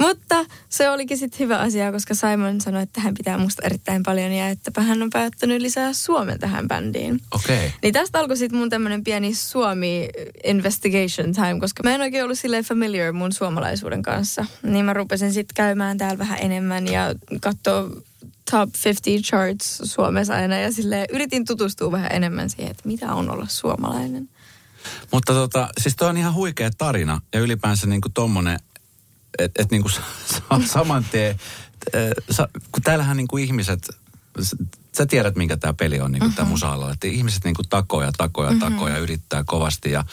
Mutta 0.01 0.47
se 0.69 0.91
olikin 0.91 1.19
sitten 1.19 1.39
hyvä 1.39 1.59
asia, 1.59 1.93
koska 1.93 2.15
Simon 2.15 2.61
sanoi, 2.61 2.83
että 2.83 3.01
hän 3.01 3.15
pitää 3.15 3.39
musta 3.39 3.63
erittäin 3.67 4.03
paljon 4.03 4.33
ja 4.33 4.49
että 4.49 4.81
hän 4.81 5.03
on 5.03 5.11
päättänyt 5.11 5.63
lisää 5.63 5.93
Suomen 5.93 6.39
tähän 6.39 6.69
bändiin. 6.69 7.21
Okei. 7.31 7.57
Okay. 7.57 7.71
Niin 7.83 7.93
tästä 7.93 8.19
alkoi 8.19 8.37
sitten 8.37 8.59
mun 8.59 8.71
tämmöinen 8.71 9.05
pieni 9.05 9.35
Suomi 9.35 10.09
investigation 10.45 11.33
time, 11.33 11.61
koska 11.61 11.83
mä 11.83 11.95
en 11.95 12.01
oikein 12.01 12.25
ollut 12.25 12.39
silleen 12.39 12.65
familiar 12.65 13.13
mun 13.13 13.33
suomalaisuuden 13.33 14.03
kanssa. 14.03 14.45
Niin 14.63 14.85
mä 14.85 14.93
rupesin 14.93 15.33
sitten 15.33 15.55
käymään 15.55 15.99
täällä 15.99 16.19
vähän 16.19 16.39
enemmän 16.41 16.87
ja 16.87 17.15
katsoa 17.41 17.91
top 18.51 18.71
50 18.85 19.29
charts 19.29 19.81
Suomessa 19.85 20.35
aina 20.35 20.59
ja 20.59 20.73
sille 20.73 21.07
yritin 21.13 21.45
tutustua 21.45 21.93
vähän 21.93 22.13
enemmän 22.13 22.51
siihen, 22.51 22.71
että 22.71 22.89
mitä 22.89 23.15
on 23.15 23.31
olla 23.31 23.47
suomalainen. 23.49 24.29
Mutta 25.13 25.33
tota, 25.33 25.69
siis 25.81 25.97
toi 25.97 26.09
on 26.09 26.17
ihan 26.17 26.35
huikea 26.35 26.71
tarina 26.71 27.21
ja 27.33 27.41
ylipäänsä 27.41 27.87
niinku 27.87 28.09
tommonen, 28.09 28.59
että 29.39 29.63
et 29.63 29.71
niinku 29.71 29.91
saman 30.73 31.05
tien, 31.05 31.41
sa, 32.31 32.49
kun 32.73 32.83
täällähän 32.83 33.17
niinku 33.17 33.37
ihmiset, 33.37 33.89
sä 34.97 35.07
tiedät 35.07 35.37
minkä 35.37 35.57
tämä 35.57 35.73
peli 35.73 36.01
on 36.01 36.13
niinku 36.13 36.27
mm-hmm. 36.27 36.37
tämä 36.37 36.49
musa 36.49 36.93
että 36.93 37.07
ihmiset 37.07 37.45
niinku 37.45 37.63
takoja, 37.63 38.13
takoja, 38.13 38.51
mm-hmm. 38.51 38.73
takoja, 38.73 38.99
yrittää 38.99 39.45
kovasti 39.47 39.91
ja 39.91 40.05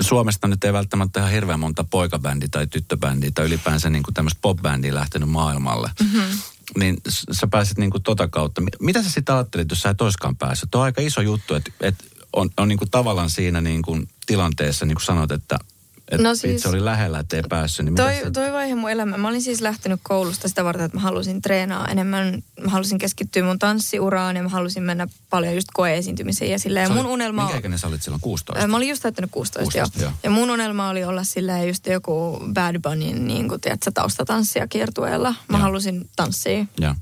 Suomesta 0.00 0.48
nyt 0.48 0.64
ei 0.64 0.72
välttämättä 0.72 1.20
ihan 1.20 1.32
hirveän 1.32 1.60
monta 1.60 1.84
poikabändiä 1.84 2.48
tai 2.50 2.66
tyttöbändiä 2.66 3.30
tai 3.34 3.46
ylipäänsä 3.46 3.90
niinku 3.90 4.12
tämmöistä 4.12 4.38
popbändiä 4.42 4.94
lähtenyt 4.94 5.28
maailmalle. 5.28 5.90
Mm-hmm 6.00 6.38
niin 6.78 6.96
sä 7.32 7.46
pääsit 7.46 7.78
niinku 7.78 8.00
tota 8.00 8.28
kautta. 8.28 8.62
Mitä 8.80 9.02
sä 9.02 9.10
sitten 9.10 9.34
ajattelit, 9.34 9.70
jos 9.70 9.82
sä 9.82 9.90
et 9.90 10.00
oiskaan 10.00 10.36
päässyt? 10.36 10.70
Tuo 10.70 10.80
on 10.80 10.84
aika 10.84 11.02
iso 11.02 11.20
juttu, 11.20 11.54
että 11.54 11.70
et 11.80 11.94
on, 12.32 12.50
on 12.56 12.68
niinku 12.68 12.86
tavallaan 12.90 13.30
siinä 13.30 13.60
niinku 13.60 13.98
tilanteessa, 14.26 14.86
niin 14.86 14.94
kuin 14.94 15.04
sanoit, 15.04 15.30
että 15.30 15.58
että 16.12 16.28
no 16.28 16.34
siis, 16.34 16.54
itse 16.54 16.68
oli 16.68 16.84
lähellä, 16.84 17.18
että 17.18 17.36
ei 17.36 17.42
päässyt. 17.48 17.86
Niin 17.86 17.94
toi, 17.94 18.14
toi 18.32 18.52
vaihe 18.52 18.74
mun 18.74 18.90
elämä. 18.90 19.16
Mä 19.16 19.28
olin 19.28 19.42
siis 19.42 19.60
lähtenyt 19.60 20.00
koulusta 20.02 20.48
sitä 20.48 20.64
varten, 20.64 20.84
että 20.84 20.96
mä 20.96 21.02
halusin 21.02 21.42
treenaa 21.42 21.88
enemmän. 21.88 22.42
Mä 22.60 22.70
halusin 22.70 22.98
keskittyä 22.98 23.44
mun 23.44 23.58
tanssiuraan 23.58 24.36
ja 24.36 24.42
mä 24.42 24.48
halusin 24.48 24.82
mennä 24.82 25.08
paljon 25.30 25.54
just 25.54 25.68
koeesiintymiseen. 25.72 26.50
Ja 26.50 26.58
silleen 26.58 26.88
sä 26.88 26.94
mun 26.94 27.06
unelma... 27.06 27.42
Minkä 27.42 27.58
ikäinen 27.58 27.78
sä 27.78 27.86
olit 27.86 28.02
silloin? 28.02 28.20
16? 28.20 28.66
Mä 28.66 28.76
olin 28.76 28.88
just 28.88 29.02
täyttänyt 29.02 29.30
16, 29.30 29.64
16 29.64 29.98
joo. 29.98 30.10
joo. 30.10 30.18
Ja 30.22 30.30
mun 30.30 30.50
unelma 30.50 30.88
oli 30.88 31.04
olla 31.04 31.24
silleen 31.24 31.68
just 31.68 31.86
joku 31.86 32.40
Bad 32.54 32.80
Bunnyin 32.82 33.28
niin 33.28 33.48
kuin, 33.48 33.60
tiedätkö, 33.60 33.90
taustatanssia 33.94 34.66
kiertueella. 34.66 35.34
Mä 35.48 35.58
ja. 35.58 35.62
halusin 35.62 36.10
tanssia. 36.16 36.66
Ja. 36.80 36.94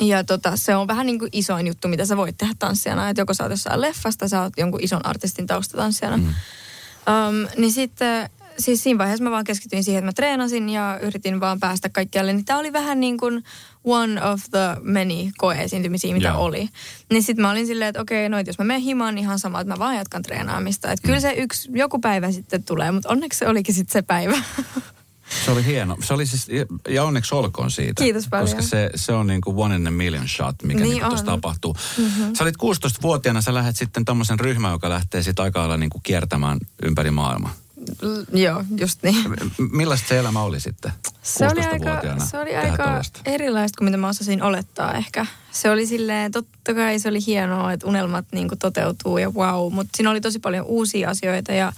Ja 0.00 0.24
tota, 0.24 0.56
se 0.56 0.76
on 0.76 0.88
vähän 0.88 1.06
niin 1.06 1.18
kuin 1.18 1.28
isoin 1.32 1.66
juttu, 1.66 1.88
mitä 1.88 2.04
sä 2.04 2.16
voit 2.16 2.38
tehdä 2.38 2.54
tanssijana. 2.58 3.08
Että 3.08 3.20
joko 3.20 3.34
sä 3.34 3.44
oot 3.44 3.50
jossain 3.50 3.80
leffasta, 3.80 4.28
sä 4.28 4.42
oot 4.42 4.52
jonkun 4.56 4.80
ison 4.82 5.06
artistin 5.06 5.46
taustatanssijana. 5.46 6.16
Mm. 6.16 6.24
Um, 6.26 7.48
niin 7.56 7.72
sitten 7.72 8.30
siis 8.58 8.82
siinä 8.82 8.98
vaiheessa 8.98 9.24
mä 9.24 9.30
vaan 9.30 9.44
keskityin 9.44 9.84
siihen, 9.84 9.98
että 9.98 10.08
mä 10.08 10.12
treenasin 10.12 10.68
ja 10.68 10.98
yritin 11.02 11.40
vaan 11.40 11.60
päästä 11.60 11.88
kaikkialle. 11.88 12.32
Niin 12.32 12.44
tää 12.44 12.58
oli 12.58 12.72
vähän 12.72 13.00
niin 13.00 13.18
kuin 13.18 13.44
one 13.84 14.22
of 14.22 14.40
the 14.50 14.76
many 14.82 15.30
koeesiintymisiä, 15.38 16.14
mitä 16.14 16.28
yeah. 16.28 16.40
oli. 16.40 16.68
Niin 17.10 17.22
sitten 17.22 17.42
mä 17.42 17.50
olin 17.50 17.66
silleen, 17.66 17.88
että 17.88 18.02
okei, 18.02 18.28
no 18.28 18.38
jos 18.46 18.58
mä 18.58 18.64
menen 18.64 18.82
himaan, 18.82 19.14
niin 19.14 19.22
ihan 19.22 19.38
sama, 19.38 19.60
että 19.60 19.74
mä 19.74 19.78
vaan 19.78 19.96
jatkan 19.96 20.22
treenaamista. 20.22 20.92
Että 20.92 21.02
mm. 21.02 21.06
kyllä 21.06 21.20
se 21.20 21.32
yksi, 21.32 21.68
joku 21.72 21.98
päivä 21.98 22.32
sitten 22.32 22.64
tulee, 22.64 22.90
mutta 22.90 23.08
onneksi 23.08 23.38
se 23.38 23.48
olikin 23.48 23.74
sitten 23.74 23.92
se 23.92 24.02
päivä. 24.02 24.36
Se 25.44 25.50
oli 25.50 25.64
hieno. 25.64 25.96
Se 26.04 26.14
oli 26.14 26.26
siis, 26.26 26.46
ja 26.88 27.04
onneksi 27.04 27.34
olkoon 27.34 27.70
siitä. 27.70 28.02
Kiitos 28.02 28.28
paljon. 28.30 28.46
Koska 28.46 28.62
se, 28.62 28.90
se 28.94 29.12
on 29.12 29.26
niin 29.26 29.40
kuin 29.40 29.56
one 29.56 29.76
in 29.76 29.86
a 29.86 29.90
million 29.90 30.28
shot, 30.28 30.62
mikä 30.62 30.80
niin 30.80 30.90
niin 30.90 31.04
tuossa 31.06 31.26
tapahtuu. 31.26 31.76
Mm-hmm. 31.98 32.34
Sä 32.34 32.44
olit 32.44 32.56
16-vuotiaana, 32.56 33.40
sä 33.40 33.54
lähdet 33.54 33.76
sitten 33.76 34.04
tämmöisen 34.04 34.40
ryhmän, 34.40 34.72
joka 34.72 34.88
lähtee 34.88 35.22
sitten 35.22 35.42
aika 35.42 35.60
lailla 35.60 35.76
niin 35.76 35.90
kuin 35.90 36.02
kiertämään 36.02 36.58
ympäri 36.82 37.10
maailmaa. 37.10 37.54
L- 38.02 38.38
joo, 38.38 38.64
just 38.76 39.02
niin. 39.02 39.24
Millaista 39.72 40.08
se 40.08 40.18
elämä 40.18 40.42
oli 40.42 40.60
sitten 40.60 40.92
se 41.26 41.46
oli 41.46 41.60
aika, 41.60 42.24
se 42.24 42.38
oli 42.38 42.56
aika 42.56 43.02
erilaista 43.24 43.78
kuin 43.78 43.84
mitä 43.84 43.96
mä 43.96 44.08
osasin 44.08 44.42
olettaa 44.42 44.94
ehkä. 44.94 45.26
Se 45.50 45.70
oli 45.70 45.86
silleen, 45.86 46.32
totta 46.32 46.74
kai 46.74 46.98
se 46.98 47.08
oli 47.08 47.26
hienoa, 47.26 47.72
että 47.72 47.86
unelmat 47.86 48.24
niin 48.32 48.48
kuin 48.48 48.58
toteutuu 48.58 49.18
ja 49.18 49.30
wow, 49.30 49.72
mutta 49.72 49.96
siinä 49.96 50.10
oli 50.10 50.20
tosi 50.20 50.38
paljon 50.38 50.66
uusia 50.66 51.10
asioita 51.10 51.52
ja 51.52 51.72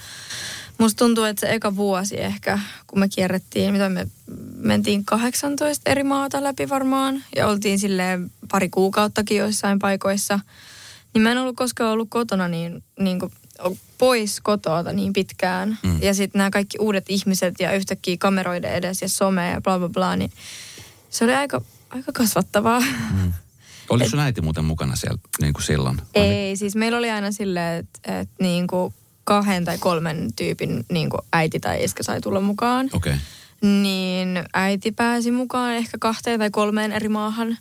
Musta 0.79 0.99
tuntuu, 1.05 1.25
että 1.25 1.41
se 1.41 1.55
eka 1.55 1.77
vuosi 1.77 2.21
ehkä, 2.21 2.59
kun 2.87 2.99
me 2.99 3.09
kierrettiin, 3.09 3.73
mitä 3.73 3.89
me 3.89 4.07
mentiin 4.57 5.05
18 5.05 5.91
eri 5.91 6.05
maata 6.05 6.43
läpi 6.43 6.69
varmaan. 6.69 7.25
Ja 7.37 7.47
oltiin 7.47 7.79
sille 7.79 8.19
pari 8.51 8.69
kuukauttakin 8.69 9.37
joissain 9.37 9.79
paikoissa. 9.79 10.41
Niin 11.15 11.23
mä 11.23 11.33
en 11.33 11.39
ollut 11.39 11.57
koskaan 11.57 11.93
ollut 11.93 12.09
kotona 12.11 12.49
niin, 12.49 12.85
niin 13.01 13.21
kuin 13.21 13.33
pois 13.99 14.41
kotoa 14.41 14.83
niin 14.83 15.13
pitkään. 15.13 15.79
Mm. 15.83 16.03
Ja 16.03 16.15
sitten 16.15 16.39
nämä 16.39 16.51
kaikki 16.51 16.79
uudet 16.81 17.05
ihmiset 17.09 17.55
ja 17.61 17.73
yhtäkkiä 17.73 18.17
kameroiden 18.19 18.73
edes 18.73 19.03
ja 19.03 19.09
some 19.09 19.51
ja 19.51 19.61
bla 19.61 19.79
bla 19.79 19.89
bla. 19.89 20.17
Niin 20.17 20.33
se 21.11 21.25
oli 21.25 21.35
aika, 21.35 21.61
aika 21.91 22.13
kasvattavaa. 22.13 22.81
Mm. 22.81 23.33
Oliko 23.91 24.11
sun 24.11 24.21
äiti 24.21 24.41
muuten 24.41 24.65
mukana 24.65 24.97
siellä 24.97 25.19
niin 25.41 25.53
kuin 25.53 25.65
silloin? 25.65 26.01
Ei, 26.15 26.57
siis 26.57 26.77
meillä 26.77 26.99
oli 26.99 27.11
aina 27.11 27.33
silleen, 27.33 27.79
että, 27.79 28.21
että 28.21 28.35
niin 28.41 28.67
kuin 28.67 28.95
kahden 29.29 29.65
tai 29.65 29.79
kolmen 29.79 30.29
tyypin 30.37 30.85
niin 30.93 31.11
kuin 31.11 31.21
äiti 31.33 31.61
tai 31.61 31.85
iskä 31.85 32.03
sai 32.03 32.21
tulla 32.21 32.41
mukaan. 32.41 32.91
Okay. 32.93 33.15
Niin 33.61 34.45
äiti 34.55 34.93
pääsi 34.93 35.31
mukaan 35.31 35.75
ehkä 35.75 35.99
kahteen 36.01 36.39
tai 36.39 36.51
kolmeen 36.51 36.93
eri 36.93 37.09
maahan. 37.09 37.59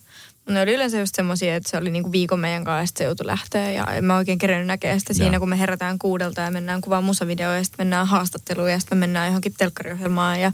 Ne 0.50 0.62
oli 0.62 0.74
yleensä 0.74 1.00
just 1.00 1.16
semmoisia, 1.16 1.56
että 1.56 1.70
se 1.70 1.78
oli 1.78 1.90
niinku 1.90 2.12
viikon 2.12 2.40
meidän 2.40 2.64
kanssa 2.64 2.82
ja 2.82 2.98
se 2.98 3.04
joutui 3.04 3.26
lähteä. 3.26 3.72
Ja 3.72 3.86
en 3.86 4.06
mä 4.06 4.18
oikein 4.18 4.38
kerennyt 4.38 4.68
näkeä 4.68 5.00
sitä 5.00 5.14
siinä, 5.14 5.36
ja. 5.36 5.40
kun 5.40 5.50
me 5.50 5.60
herätään 5.60 6.00
kuudelta 6.00 6.42
ja 6.42 6.52
mennään 6.52 6.82
kuvaan 6.82 7.04
musavideoja 7.04 7.58
ja 7.58 7.64
sitten 7.64 7.86
mennään 7.86 8.08
haastatteluun 8.08 8.72
ja 8.72 8.80
sitten 8.80 8.98
me 8.98 9.00
mennään 9.00 9.28
johonkin 9.28 9.54
telkkariohjelmaan. 9.58 10.42
Ja 10.42 10.52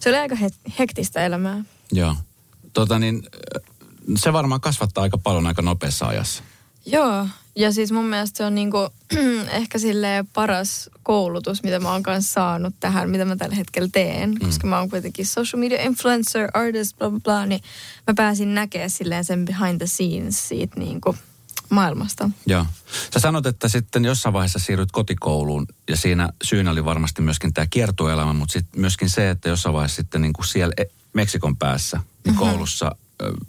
se 0.00 0.08
oli 0.08 0.18
aika 0.18 0.36
hektistä 0.78 1.26
elämää. 1.26 1.64
Joo. 1.92 2.16
Tota 2.72 2.98
niin, 2.98 3.22
se 4.16 4.32
varmaan 4.32 4.60
kasvattaa 4.60 5.02
aika 5.02 5.18
paljon 5.18 5.46
aika 5.46 5.62
nopeassa 5.62 6.06
ajassa. 6.06 6.42
Joo, 6.86 7.26
ja 7.60 7.72
siis 7.72 7.92
mun 7.92 8.04
mielestä 8.04 8.36
se 8.36 8.44
on 8.44 8.54
niinku, 8.54 8.78
ehkä 9.60 9.78
sille 9.78 10.24
paras 10.34 10.90
koulutus, 11.02 11.62
mitä 11.62 11.80
mä 11.80 11.92
oon 11.92 12.02
kanssa 12.02 12.32
saanut 12.32 12.74
tähän, 12.80 13.10
mitä 13.10 13.24
mä 13.24 13.36
tällä 13.36 13.56
hetkellä 13.56 13.88
teen. 13.92 14.30
Mm. 14.30 14.46
Koska 14.46 14.66
mä 14.66 14.78
oon 14.78 14.90
kuitenkin 14.90 15.26
social 15.26 15.60
media 15.60 15.82
influencer, 15.82 16.50
artist, 16.54 16.98
bla 16.98 17.10
bla 17.10 17.20
bla, 17.20 17.46
niin 17.46 17.60
mä 18.06 18.14
pääsin 18.16 18.54
näkemään 18.54 18.90
silleen 18.90 19.24
sen 19.24 19.44
behind 19.44 19.78
the 19.78 19.86
scenes 19.86 20.48
siitä 20.48 20.80
niinku 20.80 21.16
maailmasta. 21.70 22.30
Joo. 22.46 22.66
Sä 23.14 23.20
sanot, 23.20 23.46
että 23.46 23.68
sitten 23.68 24.04
jossain 24.04 24.32
vaiheessa 24.32 24.58
siirryt 24.58 24.92
kotikouluun 24.92 25.66
ja 25.88 25.96
siinä 25.96 26.28
syynä 26.44 26.70
oli 26.70 26.84
varmasti 26.84 27.22
myöskin 27.22 27.54
tämä 27.54 27.66
kiertuelämä, 27.70 28.32
mutta 28.32 28.52
sitten 28.52 28.80
myöskin 28.80 29.10
se, 29.10 29.30
että 29.30 29.48
jossain 29.48 29.74
vaiheessa 29.74 29.96
sitten 29.96 30.22
niin 30.22 30.32
kuin 30.32 30.46
siellä 30.46 30.74
e- 30.76 30.84
Meksikon 31.12 31.56
päässä 31.56 31.96
niin 31.96 32.34
mm-hmm. 32.34 32.96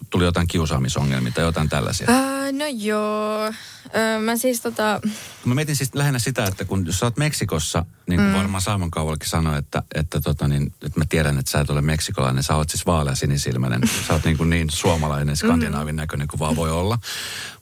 Tuli 0.10 0.24
jotain 0.24 0.48
kiusaamisongelmia 0.48 1.32
tai 1.32 1.44
jotain 1.44 1.70
tällaisia? 1.70 2.08
Äh, 2.10 2.54
no 2.54 2.66
joo. 2.74 3.46
Äh, 3.46 4.22
mä 4.22 4.38
siis 4.38 4.62
tota... 4.62 5.02
Mä 5.46 5.56
mietin 5.56 5.76
siis 5.76 5.96
lähinnä 5.96 6.20
sitä, 6.20 6.46
että 6.46 6.66
kun 6.66 6.86
jos 6.86 7.00
sä 7.00 7.06
oot 7.06 7.18
Meksikossa, 7.18 7.86
niin 8.08 8.20
kuin 8.20 8.30
mm. 8.30 8.38
varmaan 8.38 8.62
Saamon 8.62 8.92
Kauvalkin 8.92 9.30
sanoi, 9.30 9.58
että, 9.58 9.84
että, 9.96 10.22
tota 10.22 10.48
niin, 10.48 10.74
että 10.86 11.00
mä 11.00 11.06
tiedän, 11.10 11.40
että 11.40 11.52
sä 11.52 11.60
et 11.60 11.70
ole 11.70 11.82
meksikolainen, 11.82 12.44
sä 12.44 12.56
oot 12.56 12.70
siis 12.70 12.86
vaalea 12.86 13.16
sinisilmäinen. 13.16 13.82
sä 14.08 14.14
oot 14.14 14.26
niin, 14.26 14.38
kuin 14.38 14.50
niin 14.50 14.70
suomalainen, 14.70 15.38
skandinaavin 15.38 15.96
näköinen 15.96 16.28
kuin 16.28 16.40
vaan 16.40 16.56
voi 16.56 16.72
olla. 16.72 17.00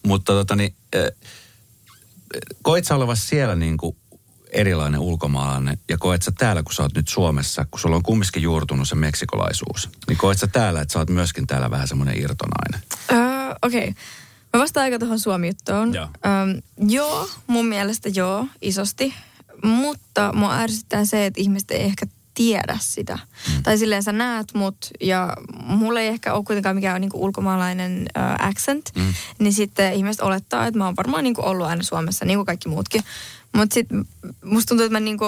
Mutta 0.04 0.34
tota 0.34 0.56
niin, 0.56 0.76
koit 2.62 2.86
sä 2.86 2.96
olevasi 2.96 3.28
siellä 3.28 3.56
niin 3.56 3.78
kuin 3.78 3.96
erilainen 4.50 5.00
ulkomaalainen 5.00 5.78
ja 5.90 5.98
koet 5.98 6.22
sä 6.22 6.32
täällä, 6.38 6.64
kun 6.64 6.74
sä 6.74 6.84
oot 6.84 6.96
nyt 6.96 7.08
Suomessa, 7.08 7.66
kun 7.72 7.80
sulla 7.80 7.96
on 7.96 8.04
kumminkin 8.04 8.44
juurtunut 8.44 8.90
se 8.90 8.96
meksikolaisuus, 8.96 9.90
niin 10.08 10.18
koet 10.18 10.40
sä 10.40 10.48
täällä, 10.48 10.82
että 10.82 10.94
sä 10.94 11.00
oot 11.00 11.10
myöskin 11.10 11.48
täällä 11.48 11.72
vähän 11.72 11.88
semmoinen 11.88 12.22
irtonainen? 12.22 12.82
Uh, 13.12 13.56
Okei. 13.62 13.88
Okay. 13.90 13.94
Mä 14.54 14.60
vastaan 14.60 14.84
aika 14.84 15.00
tuohon 15.00 15.20
Suomi-juttuun. 15.20 15.94
Joo. 15.94 16.06
Um, 16.06 16.90
joo, 16.90 17.30
mun 17.48 17.66
mielestä 17.66 18.10
joo, 18.10 18.48
isosti. 18.62 19.14
Mutta 19.64 20.34
mua 20.34 20.58
ärsyttää 20.58 21.06
se, 21.06 21.26
että 21.26 21.42
ihmiset 21.42 21.72
ei 21.72 21.82
ehkä 21.82 22.06
tiedä 22.34 22.78
sitä. 22.82 23.16
Mm. 23.16 23.64
Tai 23.64 23.78
silleen 23.78 24.04
sä 24.04 24.12
näet 24.12 24.54
mut 24.54 24.78
ja 25.02 25.34
mulla 25.64 26.00
ei 26.00 26.08
ehkä 26.08 26.34
ole 26.34 26.44
kuitenkaan 26.44 26.76
mikään 26.76 27.02
niin 27.02 27.12
kuin 27.12 27.22
ulkomaalainen 27.22 28.02
uh, 28.02 28.48
accent, 28.48 28.92
mm. 28.96 29.14
niin 29.40 29.54
sitten 29.54 29.94
ihmiset 29.94 30.22
olettaa, 30.22 30.68
että 30.68 30.78
mä 30.78 30.86
oon 30.86 30.96
varmaan 30.96 31.24
niin 31.24 31.34
kuin 31.34 31.46
ollut 31.46 31.68
aina 31.68 31.84
Suomessa, 31.84 32.26
niin 32.26 32.38
kuin 32.38 32.46
kaikki 32.46 32.70
muutkin. 32.70 33.04
Mutta 33.56 33.74
sitten 33.74 34.06
musta 34.44 34.68
tuntuu, 34.68 34.86
että 34.86 34.96
mä 34.96 35.00
niinku, 35.00 35.26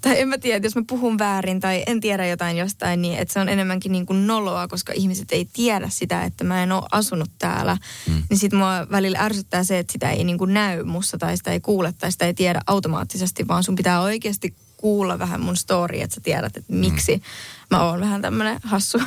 tai 0.00 0.20
en 0.20 0.28
mä 0.28 0.38
tiedä, 0.38 0.66
jos 0.66 0.76
mä 0.76 0.82
puhun 0.86 1.18
väärin 1.18 1.60
tai 1.60 1.82
en 1.86 2.00
tiedä 2.00 2.26
jotain 2.26 2.56
jostain, 2.56 3.02
niin 3.02 3.18
että 3.18 3.34
se 3.34 3.40
on 3.40 3.48
enemmänkin 3.48 3.92
niinku 3.92 4.12
noloa, 4.12 4.68
koska 4.68 4.92
ihmiset 4.96 5.32
ei 5.32 5.48
tiedä 5.52 5.88
sitä, 5.88 6.24
että 6.24 6.44
mä 6.44 6.62
en 6.62 6.72
ole 6.72 6.88
asunut 6.92 7.30
täällä. 7.38 7.76
Mm. 8.06 8.22
Niin 8.30 8.38
sit 8.38 8.52
mua 8.52 8.86
välillä 8.90 9.18
ärsyttää 9.18 9.64
se, 9.64 9.78
että 9.78 9.92
sitä 9.92 10.10
ei 10.10 10.24
niinku 10.24 10.44
näy 10.44 10.82
mussa 10.84 11.18
tai 11.18 11.36
sitä 11.36 11.52
ei 11.52 11.60
kuule 11.60 11.92
tai 11.92 12.12
sitä 12.12 12.26
ei 12.26 12.34
tiedä 12.34 12.60
automaattisesti, 12.66 13.48
vaan 13.48 13.64
sun 13.64 13.76
pitää 13.76 14.00
oikeasti 14.00 14.54
kuulla 14.78 15.18
vähän 15.18 15.40
mun 15.40 15.56
story, 15.56 16.00
että 16.00 16.14
sä 16.14 16.20
tiedät, 16.20 16.56
että 16.56 16.72
miksi 16.72 17.16
mm. 17.16 17.22
mä 17.70 17.84
oon 17.84 18.00
vähän 18.00 18.22
tämmönen 18.22 18.58
hassu. 18.64 18.98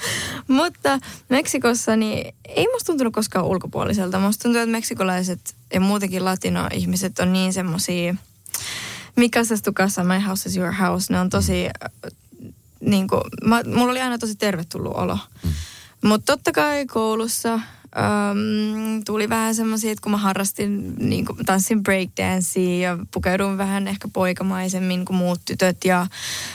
Mutta 0.48 0.98
Meksikossa 1.28 1.96
niin 1.96 2.34
ei 2.48 2.66
musta 2.72 2.86
tuntunut 2.86 3.12
koskaan 3.12 3.46
ulkopuoliselta. 3.46 4.18
Musta 4.18 4.42
tuntuu, 4.42 4.60
että 4.60 4.72
meksikolaiset 4.72 5.54
ja 5.74 5.80
muutenkin 5.80 6.24
latino-ihmiset 6.24 7.18
on 7.18 7.32
niin 7.32 7.52
semmosia, 7.52 8.14
mikä 9.16 9.44
se 9.44 9.62
tukassa, 9.62 10.04
my 10.04 10.18
house 10.26 10.48
is 10.48 10.56
your 10.56 10.72
house, 10.72 11.12
ne 11.12 11.20
on 11.20 11.30
tosi, 11.30 11.66
niin 12.80 13.08
kuin, 13.08 13.22
mä, 13.44 13.62
mulla 13.66 13.90
oli 13.90 14.00
aina 14.00 14.18
tosi 14.18 14.34
tervetullut 14.34 14.96
olo. 14.96 15.18
Mm. 15.44 15.52
Mutta 16.02 16.32
totta 16.32 16.52
kai 16.52 16.86
koulussa 16.86 17.60
Um, 17.96 19.04
tuli 19.04 19.28
vähän 19.28 19.54
semmoisia, 19.54 19.92
että 19.92 20.02
kun 20.02 20.12
mä 20.12 20.18
harrastin, 20.18 20.94
niin 20.98 21.24
kuin 21.24 21.38
tanssin 21.46 21.82
breakdancea 21.82 22.78
ja 22.78 22.98
pukeudun 23.10 23.58
vähän 23.58 23.88
ehkä 23.88 24.08
poikamaisemmin 24.12 25.04
kuin 25.04 25.16
muut 25.16 25.40
tytöt 25.44 25.84
ja 25.84 26.06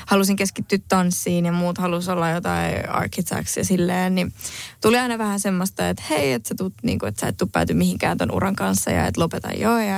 halusin 0.05 0.35
keskittyä 0.35 0.79
tanssiin 0.87 1.45
ja 1.45 1.51
muut 1.51 1.77
halus 1.77 2.09
olla 2.09 2.29
jotain 2.29 2.89
architects 2.89 3.57
ja 3.57 3.65
silleen, 3.65 4.15
niin 4.15 4.33
tuli 4.81 4.97
aina 4.97 5.17
vähän 5.17 5.39
semmoista, 5.39 5.89
että 5.89 6.03
hei, 6.09 6.33
että 6.33 6.49
sä, 6.49 6.55
tuut, 6.55 6.73
niin 6.83 6.99
kuin, 6.99 7.07
että 7.07 7.21
sä 7.21 7.27
et 7.27 7.37
tuu 7.37 7.49
pääty 7.51 7.73
mihinkään 7.73 8.17
ton 8.17 8.31
uran 8.31 8.55
kanssa 8.55 8.91
ja 8.91 9.05
että 9.05 9.21
lopeta 9.21 9.51
jo 9.51 9.77
ja 9.77 9.97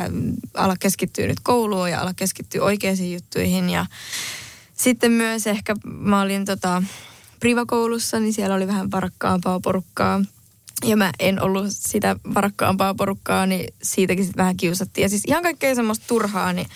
ala 0.53 0.75
keskittyä 0.79 1.27
nyt 1.27 1.39
kouluun 1.43 1.91
ja 1.91 2.01
ala 2.01 2.13
keskittyä 2.13 2.63
oikeisiin 2.63 3.13
juttuihin. 3.13 3.69
Ja 3.69 3.85
sitten 4.73 5.11
myös 5.11 5.47
ehkä 5.47 5.75
mä 5.83 6.21
olin 6.21 6.45
tota, 6.45 6.83
privakoulussa, 7.39 8.19
niin 8.19 8.33
siellä 8.33 8.55
oli 8.55 8.67
vähän 8.67 8.91
varakkaampaa 8.91 9.59
porukkaa– 9.59 10.21
ja 10.85 10.97
mä 10.97 11.11
en 11.19 11.41
ollut 11.41 11.67
sitä 11.69 12.15
varakkaampaa 12.33 12.93
porukkaa, 12.93 13.45
niin 13.45 13.73
siitäkin 13.83 14.25
sitten 14.25 14.41
vähän 14.41 14.57
kiusattiin. 14.57 15.03
Ja 15.03 15.09
siis 15.09 15.23
ihan 15.27 15.43
kaikkea 15.43 15.75
semmoista 15.75 16.05
turhaa, 16.07 16.53
niin 16.53 16.67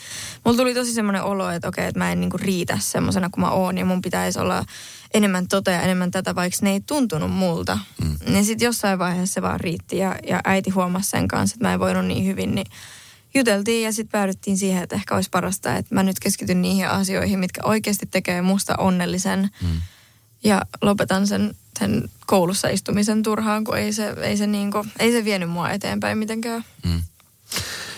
mulla 0.46 0.58
tuli 0.58 0.74
tosi 0.74 0.94
semmoinen 0.94 1.24
olo, 1.24 1.50
että 1.50 1.68
okei, 1.68 1.88
että 1.88 2.00
mä 2.00 2.12
en 2.12 2.20
niinku 2.20 2.38
riitä 2.38 2.78
semmoisena 2.82 3.30
kuin 3.30 3.42
mä 3.42 3.52
oon. 3.52 3.78
Ja 3.78 3.86
mun 3.86 4.02
pitäisi 4.02 4.40
olla 4.40 4.66
enemmän 5.14 5.48
tota 5.48 5.72
ja 5.72 5.82
enemmän 5.82 6.12
tätä, 6.12 6.36
vaikka 6.36 6.58
ne 6.62 6.72
ei 6.72 6.82
tuntunut 6.82 7.32
multa. 7.32 7.80
Mm. 8.04 8.34
Niin 8.34 8.46
sitten 8.46 8.66
jossain 8.66 9.00
vaiheessa 9.00 9.34
se 9.34 9.42
vaan 9.42 9.60
riitti. 9.60 9.98
Ja, 9.98 10.16
ja 10.28 10.42
äiti 10.44 10.70
huomasi 10.70 11.10
sen 11.10 11.28
kanssa, 11.28 11.56
että 11.56 11.68
mä 11.68 11.74
en 11.74 11.80
voinut 11.80 12.06
niin 12.06 12.26
hyvin, 12.26 12.56
niin 12.56 12.68
juteltiin 13.34 13.84
ja 13.84 13.94
sitten 13.94 14.12
päädyttiin 14.12 14.58
siihen, 14.58 14.84
että 14.84 14.96
ehkä 14.96 15.16
olisi 15.16 15.30
parasta, 15.30 15.76
että 15.76 15.96
mä 15.96 16.04
nyt 16.04 16.20
keskityn 16.20 16.62
niihin 16.62 16.90
asioihin, 16.90 17.40
mitkä 17.40 17.62
oikeasti 17.64 18.06
tekee 18.06 18.42
musta 18.42 18.76
onnellisen. 18.78 19.50
Mm. 19.62 19.82
Ja 20.44 20.62
lopetan 20.82 21.28
sen 21.28 21.56
sen 21.80 22.10
koulussa 22.26 22.68
istumisen 22.68 23.24
turhaan, 23.24 23.64
kun 23.64 23.78
ei 23.78 23.94
se, 23.94 24.10
ei 24.10 24.38
se, 24.38 24.48
niin 24.48 24.72
kuin, 24.72 24.92
ei 25.00 25.12
se 25.12 25.26
vienyt 25.26 25.50
mua 25.50 25.70
eteenpäin 25.70 26.18
mitenkään. 26.18 26.66
Mm. 26.86 27.04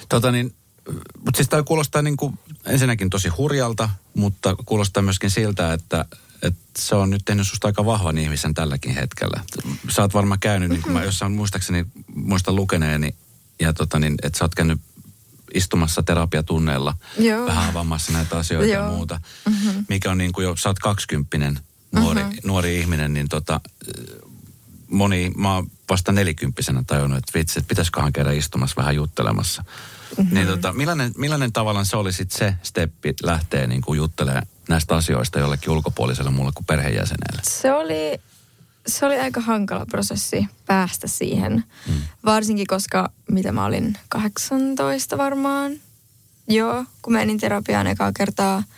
Tota 0.10 0.32
niin, 0.32 0.56
mutta 1.26 1.38
siis 1.38 1.50
tämä 1.50 1.64
kuulostaa 1.64 2.02
niin 2.02 2.18
kuin 2.18 2.40
ensinnäkin 2.66 3.10
tosi 3.10 3.30
hurjalta, 3.30 3.90
mutta 4.14 4.56
kuulostaa 4.66 5.04
myöskin 5.04 5.30
siltä, 5.30 5.74
että, 5.74 6.06
että 6.42 6.82
se 6.82 6.96
on 6.96 7.10
nyt 7.10 7.22
tehnyt 7.26 7.48
susta 7.48 7.68
aika 7.68 7.86
vahvan 7.86 8.18
ihmisen 8.18 8.54
tälläkin 8.54 8.96
hetkellä. 8.96 9.42
Sä 9.90 10.02
oot 10.02 10.14
varmaan 10.14 10.40
käynyt, 10.40 10.70
niin 10.70 10.82
kuin 10.82 10.94
mä 10.94 11.04
jossain 11.04 11.32
muistaakseni 11.32 11.86
muistan 12.16 12.56
lukeneeni, 12.56 13.16
ja 13.60 13.74
tota 13.74 14.00
niin, 14.00 14.16
että 14.24 14.40
sä 14.40 14.46
oot 14.46 14.56
käynyt 14.56 14.82
istumassa 15.54 16.04
terapiatunneilla 16.04 16.94
Joo. 17.18 17.46
vähän 17.46 17.70
avaamassa 17.70 18.12
näitä 18.12 18.38
asioita 18.38 18.74
Joo. 18.74 18.86
ja 18.86 18.92
muuta. 18.92 19.20
Mm-hmm. 19.50 19.86
Mikä 19.90 20.12
on 20.12 20.18
niin 20.18 20.32
kuin 20.32 20.44
jo, 20.44 20.56
sä 20.56 20.70
oot 20.70 20.80
kaksikymppinen 20.80 21.60
nuori, 21.96 22.24
mm-hmm. 22.24 22.40
nuori 22.44 22.80
ihminen, 22.80 23.14
niin 23.14 23.30
tota, 23.30 23.62
moni, 24.90 25.32
mä 25.38 25.56
oon 25.56 25.72
vasta 25.90 26.12
nelikymppisenä 26.12 26.84
tajunnut, 26.88 27.18
että 27.18 27.40
vitsi, 27.40 27.60
että 27.60 27.70
pitäisiköhän 27.70 28.14
käydä 28.14 28.32
istumassa 28.32 28.76
vähän 28.78 28.96
juttelemassa. 28.96 29.64
Mm-hmm. 30.18 30.34
Niin 30.36 30.48
tota, 30.48 30.74
millainen, 30.74 31.12
millainen 31.18 31.54
tavallaan 31.54 31.86
se 31.86 31.98
oli 31.98 32.14
sitten 32.14 32.38
se 32.38 32.56
steppi 32.64 33.14
lähtee 33.24 33.68
niin 33.68 33.82
kuin 33.82 33.98
juttelemaan 33.98 34.48
näistä 34.70 34.96
asioista 34.96 35.40
jollekin 35.40 35.70
ulkopuoliselle 35.70 36.32
mulle 36.32 36.52
kuin 36.56 36.66
perheenjäsenelle? 36.66 37.42
Se 37.44 37.74
oli, 37.74 38.22
se 38.88 39.06
oli 39.06 39.20
aika 39.20 39.42
hankala 39.42 39.86
prosessi 39.86 40.48
päästä 40.66 41.08
siihen. 41.08 41.64
Mm. 41.88 41.94
Varsinkin 42.26 42.68
koska, 42.68 43.12
mitä 43.32 43.52
mä 43.52 43.66
olin, 43.66 43.98
18 44.10 45.18
varmaan. 45.18 45.72
Joo, 46.48 46.86
kun 47.02 47.14
menin 47.14 47.40
terapiaan 47.40 47.88
ekaa 47.88 48.12
kertaa– 48.12 48.64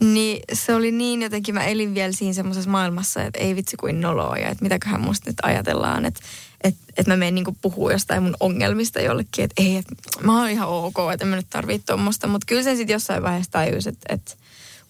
niin 0.00 0.42
se 0.52 0.74
oli 0.74 0.92
niin 0.92 1.22
jotenkin, 1.22 1.54
mä 1.54 1.64
elin 1.64 1.94
vielä 1.94 2.12
siinä 2.12 2.32
semmoisessa 2.32 2.70
maailmassa, 2.70 3.22
että 3.22 3.40
ei 3.40 3.56
vitsi 3.56 3.76
kuin 3.76 4.00
noloa 4.00 4.36
ja 4.36 4.48
että 4.48 4.62
mitäköhän 4.62 5.00
musta 5.00 5.30
nyt 5.30 5.36
ajatellaan, 5.42 6.04
että 6.04 6.20
että 6.64 6.80
et 6.96 7.06
mä 7.06 7.16
menen 7.16 7.34
niinku 7.34 7.56
puhua 7.62 7.92
jostain 7.92 8.22
mun 8.22 8.36
ongelmista 8.40 9.00
jollekin, 9.00 9.44
että 9.44 9.62
ei, 9.62 9.76
että 9.76 9.94
mä 10.20 10.40
oon 10.40 10.50
ihan 10.50 10.68
ok, 10.68 10.96
että 11.12 11.26
mä 11.26 11.36
nyt 11.36 11.46
tarvitse 11.50 11.86
tuommoista. 11.86 12.26
Mutta 12.26 12.44
kyllä 12.46 12.62
sen 12.62 12.76
sitten 12.76 12.94
jossain 12.94 13.22
vaiheessa 13.22 13.52
tajus, 13.52 13.86
että, 13.86 14.14
että 14.14 14.34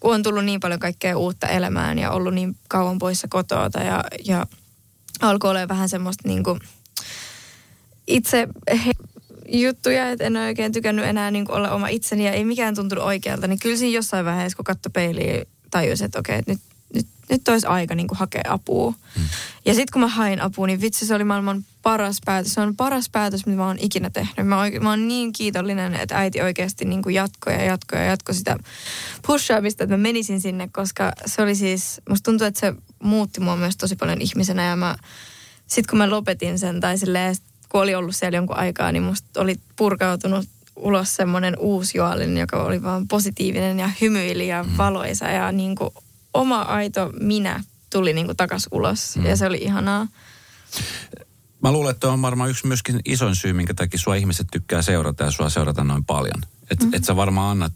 kun 0.01 0.15
on 0.15 0.23
tullut 0.23 0.45
niin 0.45 0.61
paljon 0.61 0.81
kaikkea 0.81 1.19
uutta 1.19 1.47
elämään 1.47 1.99
ja 1.99 2.11
ollut 2.11 2.35
niin 2.35 2.57
kauan 2.69 2.99
poissa 2.99 3.29
kotoa 3.29 3.71
ja, 3.85 4.05
ja 4.25 4.47
alkoi 5.21 5.51
olla 5.51 5.69
vähän 5.69 5.89
semmoista 5.89 6.29
niinku 6.29 6.59
itse 8.07 8.49
he, 8.87 8.93
juttuja, 9.53 10.11
että 10.11 10.25
en 10.25 10.37
ole 10.37 10.47
oikein 10.47 10.73
tykännyt 10.73 11.05
enää 11.05 11.31
niin 11.31 11.51
olla 11.51 11.71
oma 11.71 11.89
itseni 11.89 12.27
ja 12.27 12.33
ei 12.33 12.45
mikään 12.45 12.75
tuntunut 12.75 13.05
oikealta, 13.05 13.47
niin 13.47 13.59
kyllä 13.59 13.77
siinä 13.77 13.97
jossain 13.97 14.25
vaiheessa, 14.25 14.57
kun 14.57 14.65
katsoi 14.65 14.91
peiliin, 14.93 15.47
tajusin, 15.71 16.05
että 16.05 16.19
okei, 16.19 16.39
että 16.39 16.53
nyt, 16.53 16.61
nyt, 16.95 17.07
nyt 17.31 17.49
olisi 17.49 17.67
aika 17.67 17.95
niin 17.95 18.09
kuin 18.09 18.19
hakea 18.19 18.43
apua. 18.49 18.95
Hmm. 19.17 19.25
Ja 19.65 19.75
sitten 19.75 19.93
kun 19.93 20.01
mä 20.01 20.09
hain 20.09 20.41
apua, 20.41 20.67
niin 20.67 20.81
vitsi 20.81 21.07
se 21.07 21.15
oli 21.15 21.25
maailman 21.25 21.65
paras 21.83 22.19
päätös. 22.25 22.55
Se 22.55 22.61
on 22.61 22.77
paras 22.77 23.11
päätös, 23.11 23.47
mitä 23.47 23.57
mä 23.57 23.67
oon 23.67 23.79
ikinä 23.79 24.11
tehnyt. 24.11 24.47
Mä, 24.47 24.61
oike, 24.61 24.81
mä 24.81 24.91
oon 24.91 25.09
niin 25.09 25.33
kiitollinen, 25.33 25.95
että 25.95 26.19
äiti 26.19 26.43
oikeasti 26.43 26.85
niin 26.85 27.03
kuin 27.03 27.15
jatkoi 27.15 27.53
ja 27.53 27.65
jatkoi 27.65 27.99
ja 27.99 28.05
jatkoi 28.05 28.35
sitä 28.35 28.57
pushaamista, 29.27 29.85
että 29.85 29.97
mä 29.97 30.03
menisin 30.03 30.41
sinne, 30.41 30.69
koska 30.73 31.13
se 31.27 31.43
oli 31.43 31.55
siis, 31.55 32.01
musta 32.09 32.25
tuntuu, 32.25 32.47
että 32.47 32.61
se 32.61 32.75
muutti 33.03 33.41
mua 33.41 33.57
myös 33.57 33.77
tosi 33.77 33.97
paljon 33.97 34.21
ihmisenä 34.21 34.67
ja 34.67 34.77
mä 34.77 34.97
sitten 35.67 35.91
kun 35.91 35.99
mä 35.99 36.11
lopetin 36.11 36.59
sen 36.59 36.81
tai 36.81 36.99
silleen, 36.99 37.37
kun 37.71 37.81
oli 37.81 37.95
ollut 37.95 38.17
siellä 38.17 38.37
jonkun 38.37 38.57
aikaa, 38.57 38.93
niin 38.93 39.03
musta 39.03 39.41
oli 39.41 39.57
purkautunut 39.77 40.49
ulos 40.77 41.17
semmoinen 41.17 41.59
uusi 41.59 41.99
juolin, 41.99 42.39
joka 42.39 42.63
oli 42.63 42.83
vaan 42.83 43.09
positiivinen 43.09 43.79
ja 43.79 43.91
hymyili 44.01 44.49
ja 44.49 44.63
mm. 44.63 44.77
valoisa 44.77 45.25
ja 45.25 45.53
niin 45.53 45.75
kuin 45.75 45.91
oma 46.35 46.63
aito 46.63 47.11
minä 47.21 47.65
tuli 47.91 48.13
niin 48.13 48.27
kuin 48.27 48.37
takas 48.37 48.69
ulos 48.71 49.17
mm. 49.17 49.27
ja 49.27 49.37
se 49.37 49.47
oli 49.47 49.59
ihanaa. 49.61 50.07
Mä 51.63 51.73
luulen, 51.73 51.91
että 51.91 52.13
on 52.13 52.23
varmaan 52.23 52.51
yksi 52.51 52.67
myöskin 52.67 53.01
isoin 53.05 53.37
syy, 53.37 53.53
minkä 53.53 53.75
takia 53.75 53.99
sua 53.99 54.15
ihmiset 54.15 54.47
tykkää 54.53 54.83
seurata 54.83 55.25
ja 55.25 55.31
sua 55.31 55.51
seurata 55.51 55.85
noin 55.85 56.05
paljon. 56.05 56.43
Että 56.71 56.87
mm. 56.87 56.95
et 56.95 57.05
sä 57.05 57.17
varmaan 57.17 57.51
annat 57.51 57.73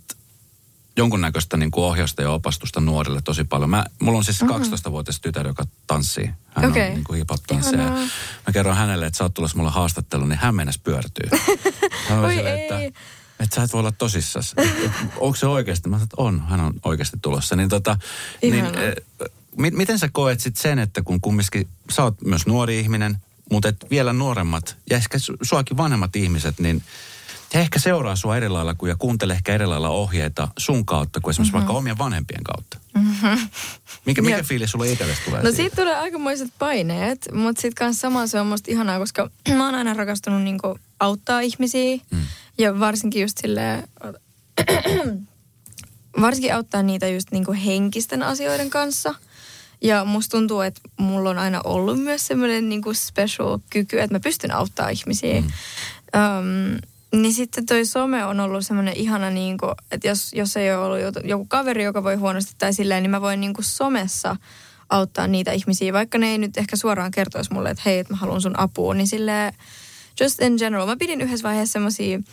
jonkunnäköistä 0.97 1.57
niin 1.57 1.71
kuin 1.71 1.85
ohjausta 1.85 2.23
ja 2.23 2.31
opastusta 2.31 2.81
nuorille 2.81 3.23
tosi 3.23 3.45
paljon. 3.45 3.71
Mä, 3.71 3.85
mulla 4.03 4.19
on 4.19 4.25
siis 4.25 4.43
mm-hmm. 4.43 4.63
12-vuotias 4.63 5.21
tytär, 5.21 5.47
joka 5.47 5.65
tanssii. 5.87 6.31
Hän 6.47 6.71
okay. 6.71 6.83
on 6.83 6.95
niin 6.95 7.05
kuin 7.05 7.21
hip-hop 7.21 7.57
Mä 8.47 8.53
kerron 8.53 8.77
hänelle, 8.77 9.07
että 9.07 9.17
sä 9.17 9.25
oot 9.25 9.35
tulossa 9.35 9.57
mulle 9.57 9.71
haastatteluun, 9.71 10.29
niin 10.29 10.39
hän 10.39 10.55
mennessä 10.55 10.81
pyörtyy. 10.85 11.31
Hän 12.09 12.19
Oi 12.19 12.35
sille, 12.35 12.63
että, 12.63 12.79
että 13.41 13.55
sä 13.57 13.63
et 13.63 13.73
voi 13.73 13.81
olla 13.81 13.93
tosissas. 13.93 14.55
Onko 15.21 15.37
se 15.37 15.47
oikeasti? 15.47 15.89
Mä 15.89 15.97
sanoin, 15.97 16.07
että 16.07 16.23
on, 16.23 16.49
hän 16.49 16.61
on 16.61 16.75
oikeasti 16.85 17.17
tulossa. 17.23 17.57
Niin 17.57 17.69
tota, 17.69 17.99
niin, 18.43 18.65
eh, 18.65 18.95
miten 19.57 19.99
sä 19.99 20.09
koet 20.13 20.41
sit 20.41 20.57
sen, 20.57 20.79
että 20.79 21.03
kun 21.03 21.21
kumminkin 21.21 21.69
sä 21.91 22.05
oot 22.05 22.23
myös 22.23 22.47
nuori 22.47 22.81
ihminen, 22.81 23.19
mutta 23.51 23.69
et 23.69 23.87
vielä 23.91 24.13
nuoremmat 24.13 24.77
ja 24.91 24.97
ehkä 24.97 25.19
suakin 25.43 25.77
vanhemmat 25.77 26.17
ihmiset, 26.17 26.61
niin 26.61 26.83
he 27.55 27.61
ehkä 27.61 27.79
seuraa 27.79 28.17
sua 28.17 28.37
eri 28.37 28.49
lailla 28.49 28.75
kuin 28.75 28.89
ja 28.89 28.97
kuuntelee 28.97 29.37
ehkä 29.37 29.55
eri 29.55 29.67
lailla 29.67 29.89
ohjeita 29.89 30.49
sun 30.59 30.87
kautta 30.87 31.21
kuin 31.21 31.31
esimerkiksi 31.31 31.53
mm-hmm. 31.53 31.67
vaikka 31.67 31.79
omien 31.79 31.99
vanhempien 31.99 32.45
kautta. 32.45 32.79
Mm-hmm. 32.95 33.49
Mikä, 34.07 34.23
mikä 34.23 34.43
fiilis 34.43 34.71
sulle 34.71 34.93
itsellesi 34.93 35.23
tulee 35.25 35.43
No 35.43 35.51
siitä, 35.51 35.57
siitä 35.57 35.77
tulee 35.77 35.97
aikamoiset 35.97 36.49
paineet, 36.59 37.29
mutta 37.33 37.63
sitten 37.63 37.87
kanssa 37.87 38.01
sama 38.01 38.27
se 38.27 38.41
on 38.41 38.47
musta 38.47 38.71
ihanaa, 38.71 38.99
koska 38.99 39.31
mä 39.57 39.65
oon 39.65 39.75
aina 39.75 39.95
rakastunut 39.95 40.43
niinku 40.43 40.79
auttaa 41.01 41.41
ihmisiä 41.41 41.97
mm. 42.11 42.23
ja 42.59 42.81
varsinkin 42.81 43.23
just 43.23 43.39
silleen, 43.39 43.89
varsinkin 46.21 46.55
auttaa 46.55 46.83
niitä 46.83 47.09
just 47.09 47.31
niinku 47.31 47.53
henkisten 47.65 48.23
asioiden 48.23 48.71
kanssa. 48.71 49.15
Ja 49.83 50.05
musta 50.05 50.31
tuntuu, 50.31 50.61
että 50.61 50.81
mulla 50.97 51.31
on 51.31 51.39
aina 51.39 51.61
ollut 51.65 52.03
myös 52.03 52.27
semmoinen 52.27 52.69
niinku 52.69 52.95
special 52.95 53.59
kyky, 53.71 54.01
että 54.01 54.15
mä 54.15 54.21
pystyn 54.21 54.55
auttaa 54.55 54.89
ihmisiä. 54.89 55.41
Mm. 55.41 55.47
Um, 55.47 56.79
niin 57.23 57.35
sitten 57.35 57.67
toi 57.67 57.85
some 57.85 58.25
on 58.25 58.41
ollut 58.41 58.67
semmoinen 58.67 58.97
ihana, 58.97 59.31
niin 59.31 59.59
kuin, 59.59 59.73
että 59.91 60.09
jos, 60.09 60.33
jos 60.33 60.57
ei 60.57 60.75
ole 60.75 60.85
ollut 60.85 61.25
joku 61.25 61.45
kaveri, 61.45 61.85
joka 61.85 62.05
voi 62.05 62.15
huonosti 62.15 62.55
tai 62.59 62.73
silleen, 62.73 63.03
niin 63.03 63.11
mä 63.11 63.21
voin 63.21 63.41
niin 63.41 63.55
kuin 63.55 63.65
somessa 63.65 64.37
auttaa 64.91 65.27
niitä 65.27 65.53
ihmisiä, 65.53 65.93
vaikka 65.93 66.19
ne 66.19 66.27
ei 66.27 66.39
nyt 66.39 66.57
ehkä 66.57 66.77
suoraan 66.77 67.11
kertoisi 67.11 67.53
mulle, 67.53 67.71
että 67.71 67.83
hei, 67.87 67.99
että 67.99 68.13
mä 68.13 68.17
haluan 68.17 68.41
sun 68.41 68.59
apua, 68.61 68.95
niin 68.95 69.09
sille 69.09 69.55
just 70.21 70.43
in 70.43 70.55
general. 70.55 70.87
Mä 70.87 70.97
pidin 70.97 71.21
yhdessä 71.21 71.49
vaiheessa 71.49 71.73
semmosia 71.73 72.19
uh, 72.19 72.25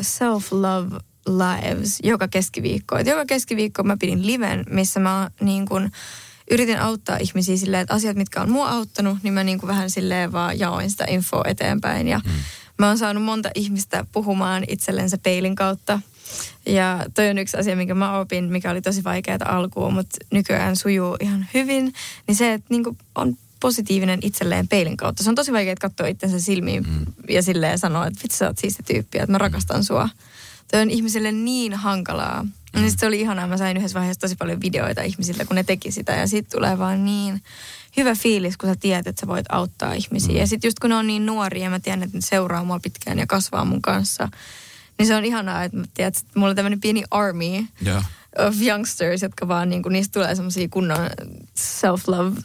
self-love 0.00 1.00
lives 1.28 1.98
joka 2.02 2.28
keskiviikko. 2.28 2.98
Et 2.98 3.06
joka 3.06 3.24
keskiviikko 3.26 3.82
mä 3.82 3.96
pidin 4.00 4.26
liven, 4.26 4.64
missä 4.70 5.00
mä 5.00 5.30
niin 5.40 5.66
kun, 5.66 5.90
yritin 6.50 6.80
auttaa 6.80 7.16
ihmisiä 7.16 7.56
silleen, 7.56 7.82
että 7.82 7.94
asiat, 7.94 8.16
mitkä 8.16 8.42
on 8.42 8.50
mua 8.50 8.70
auttanut, 8.70 9.18
niin 9.22 9.34
mä 9.34 9.44
niin 9.44 9.60
kuin 9.60 9.68
vähän 9.68 9.90
silleen 9.90 10.32
vaan 10.32 10.58
jaoin 10.58 10.90
sitä 10.90 11.04
infoa 11.08 11.44
eteenpäin. 11.46 12.08
Ja 12.08 12.20
mm. 12.24 12.32
Mä 12.78 12.88
oon 12.88 12.98
saanut 12.98 13.22
monta 13.22 13.50
ihmistä 13.54 14.06
puhumaan 14.12 14.64
itsellensä 14.68 15.18
peilin 15.18 15.54
kautta. 15.54 16.00
Ja 16.66 17.06
toi 17.14 17.30
on 17.30 17.38
yksi 17.38 17.56
asia, 17.56 17.76
minkä 17.76 17.94
mä 17.94 18.18
opin, 18.18 18.44
mikä 18.44 18.70
oli 18.70 18.82
tosi 18.82 19.04
vaikeaa 19.04 19.38
alkuun, 19.44 19.94
mutta 19.94 20.18
nykyään 20.30 20.76
sujuu 20.76 21.16
ihan 21.20 21.46
hyvin. 21.54 21.92
Niin 22.26 22.36
se, 22.36 22.52
että 22.52 22.66
niin 22.70 22.84
on 23.14 23.36
positiivinen 23.60 24.18
itselleen 24.22 24.68
peilin 24.68 24.96
kautta. 24.96 25.22
Se 25.22 25.28
on 25.28 25.34
tosi 25.34 25.52
vaikea 25.52 25.74
katsoa 25.80 26.06
itsensä 26.06 26.40
silmiin 26.40 26.82
mm. 26.88 27.06
ja 27.28 27.42
silleen 27.42 27.78
sanoa, 27.78 28.06
että 28.06 28.20
vitsi 28.22 28.38
sä 28.38 28.46
oot 28.46 28.58
siisti 28.58 28.82
tyyppi, 28.82 29.18
että 29.18 29.32
mä 29.32 29.38
rakastan 29.38 29.84
sua. 29.84 30.08
Toi 30.70 30.80
on 30.80 30.90
ihmiselle 30.90 31.32
niin 31.32 31.74
hankalaa. 31.74 32.42
Mm. 32.42 32.80
Niin 32.80 32.98
se 32.98 33.06
oli 33.06 33.20
ihanaa. 33.20 33.46
Mä 33.46 33.56
sain 33.56 33.76
yhdessä 33.76 33.98
vaiheessa 33.98 34.20
tosi 34.20 34.36
paljon 34.36 34.60
videoita 34.60 35.02
ihmisiltä, 35.02 35.44
kun 35.44 35.56
ne 35.56 35.64
teki 35.64 35.90
sitä. 35.90 36.12
Ja 36.12 36.26
sitten 36.26 36.58
tulee 36.58 36.78
vaan 36.78 37.04
niin 37.04 37.42
hyvä 37.96 38.14
fiilis, 38.14 38.56
kun 38.56 38.68
sä 38.68 38.76
tiedät, 38.80 39.06
että 39.06 39.20
sä 39.20 39.26
voit 39.26 39.46
auttaa 39.48 39.92
ihmisiä. 39.92 40.34
Mm. 40.34 40.38
Ja 40.38 40.46
sitten 40.46 40.68
just 40.68 40.78
kun 40.78 40.90
ne 40.90 40.96
on 40.96 41.06
niin 41.06 41.26
nuoria 41.26 41.64
ja 41.64 41.70
mä 41.70 41.80
tiedän, 41.80 42.02
että 42.02 42.16
ne 42.18 42.22
seuraa 42.22 42.64
mua 42.64 42.80
pitkään 42.80 43.18
ja 43.18 43.26
kasvaa 43.26 43.64
mun 43.64 43.82
kanssa. 43.82 44.28
Niin 44.98 45.06
se 45.06 45.14
on 45.14 45.24
ihanaa, 45.24 45.64
että, 45.64 45.78
tiedät, 45.94 46.16
että 46.16 46.38
mulla 46.38 46.50
on 46.50 46.56
tämmöinen 46.56 46.80
pieni 46.80 47.04
army. 47.10 47.44
Yeah 47.86 48.04
of 48.38 48.62
youngsters, 48.62 49.22
jotka 49.22 49.48
vaan 49.48 49.70
niin 49.70 49.82
kuin, 49.82 49.92
niistä 49.92 50.12
tulee 50.12 50.34
semmoisia 50.34 50.68
kunnon 50.68 50.98
self-love, 51.54 52.40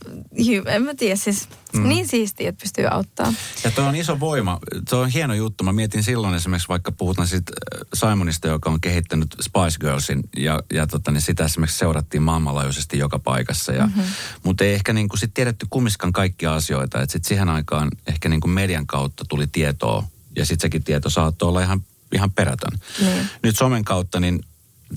en 0.65 0.83
mä 0.83 0.95
tiedä, 0.95 1.15
siis 1.15 1.47
mm. 1.73 1.87
niin 1.87 2.07
siistiä, 2.07 2.49
että 2.49 2.61
pystyy 2.61 2.87
auttaa. 2.87 3.33
Ja 3.63 3.71
tuo 3.71 3.83
on 3.83 3.95
iso 3.95 4.19
voima, 4.19 4.59
tuo 4.89 4.99
on 4.99 5.09
hieno 5.09 5.33
juttu. 5.33 5.63
Mä 5.63 5.73
mietin 5.73 6.03
silloin 6.03 6.35
esimerkiksi, 6.35 6.67
vaikka 6.67 6.91
puhutaan 6.91 7.27
siitä 7.27 7.53
äh, 7.75 7.81
Simonista, 7.93 8.47
joka 8.47 8.69
on 8.69 8.81
kehittänyt 8.81 9.35
Spice 9.41 9.79
Girlsin, 9.79 10.23
ja, 10.37 10.63
ja 10.73 10.87
tota, 10.87 11.11
niin 11.11 11.21
sitä 11.21 11.45
esimerkiksi 11.45 11.77
seurattiin 11.77 12.23
maailmanlaajuisesti 12.23 12.97
joka 12.97 13.19
paikassa. 13.19 13.71
Ja, 13.71 13.85
mm-hmm. 13.85 14.03
Mutta 14.43 14.63
ei 14.63 14.73
ehkä 14.73 14.93
niin 14.93 15.09
kuin 15.09 15.19
sit 15.19 15.33
tiedetty 15.33 15.67
kummiskaan 15.69 16.13
kaikkia 16.13 16.55
asioita, 16.55 17.01
että 17.01 17.13
sitten 17.13 17.27
siihen 17.27 17.49
aikaan 17.49 17.91
ehkä 18.07 18.29
niin 18.29 18.41
kuin 18.41 18.51
median 18.51 18.87
kautta 18.87 19.25
tuli 19.29 19.47
tietoa, 19.47 20.03
ja 20.35 20.45
sitten 20.45 20.65
sekin 20.65 20.83
tieto 20.83 21.09
saattoi 21.09 21.49
olla 21.49 21.61
ihan 21.61 21.83
ihan 22.13 22.31
perätön. 22.31 22.79
Niin. 23.01 23.29
Nyt 23.43 23.57
somen 23.57 23.85
kautta 23.85 24.19
niin 24.19 24.45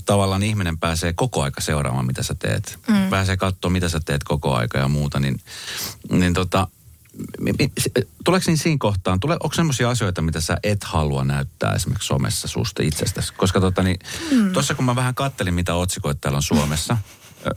tavallaan 0.05 0.43
ihminen 0.43 0.77
pääsee 0.77 1.13
koko 1.13 1.41
aika 1.41 1.61
seuraamaan, 1.61 2.05
mitä 2.05 2.23
sä 2.23 2.35
teet. 2.35 2.79
Mm. 2.87 3.09
Pääsee 3.09 3.37
katsoa, 3.37 3.71
mitä 3.71 3.89
sä 3.89 3.99
teet 4.05 4.23
koko 4.23 4.55
aika 4.55 4.77
ja 4.77 4.87
muuta. 4.87 5.19
Niin, 5.19 5.41
niin 6.09 6.33
tota, 6.33 6.67
tuleeko 8.25 8.43
niin 8.47 8.57
siinä 8.57 8.77
kohtaan, 8.79 9.19
tule, 9.19 9.33
onko 9.33 9.53
sellaisia 9.53 9.89
asioita, 9.89 10.21
mitä 10.21 10.41
sä 10.41 10.57
et 10.63 10.83
halua 10.83 11.23
näyttää 11.23 11.73
esimerkiksi 11.73 12.07
somessa 12.07 12.47
susta 12.47 12.83
itsestäsi? 12.83 13.33
Koska 13.33 13.59
tota, 13.59 13.83
niin, 13.83 13.99
mm. 14.31 14.53
tuossa 14.53 14.75
kun 14.75 14.85
mä 14.85 14.95
vähän 14.95 15.15
kattelin, 15.15 15.53
mitä 15.53 15.75
otsikoita 15.75 16.19
täällä 16.21 16.37
on 16.37 16.43
Suomessa, 16.43 16.97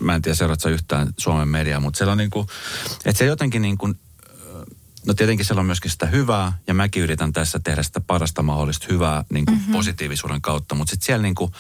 mä 0.01 0.15
en 0.15 0.23
tiedä 0.23 0.37
seuraatko 0.37 0.69
yhtään 0.69 1.15
Suomen 1.19 1.49
mediaa, 1.49 1.81
mutta 1.81 1.99
siellä 1.99 2.13
on 2.13 2.19
niin 2.19 2.31
kuin, 2.31 2.47
että 3.05 3.19
se 3.19 3.25
jotenkin 3.25 3.63
niin 3.63 3.79
kuin, 3.79 3.99
no 5.07 5.15
tietenkin 5.15 5.47
siellä 5.47 5.61
on 5.61 5.67
myöskin 5.67 5.91
sitä 5.91 6.07
hyvää, 6.07 6.59
ja 6.67 6.75
mäkin 6.75 7.03
yritän 7.03 7.33
tässä 7.33 7.61
tehdä 7.65 7.83
sitä 7.83 8.01
parasta 8.01 8.43
mahdollista 8.43 8.87
hyvää 8.91 9.25
niin 9.31 9.47
kuin 9.47 9.59
mm-hmm. 9.59 9.73
positiivisuuden 9.73 10.43
kautta, 10.43 10.75
mutta 10.75 10.91
sitten 10.91 11.07
siellä 11.07 11.23
niin 11.23 11.35
kuin, 11.35 11.53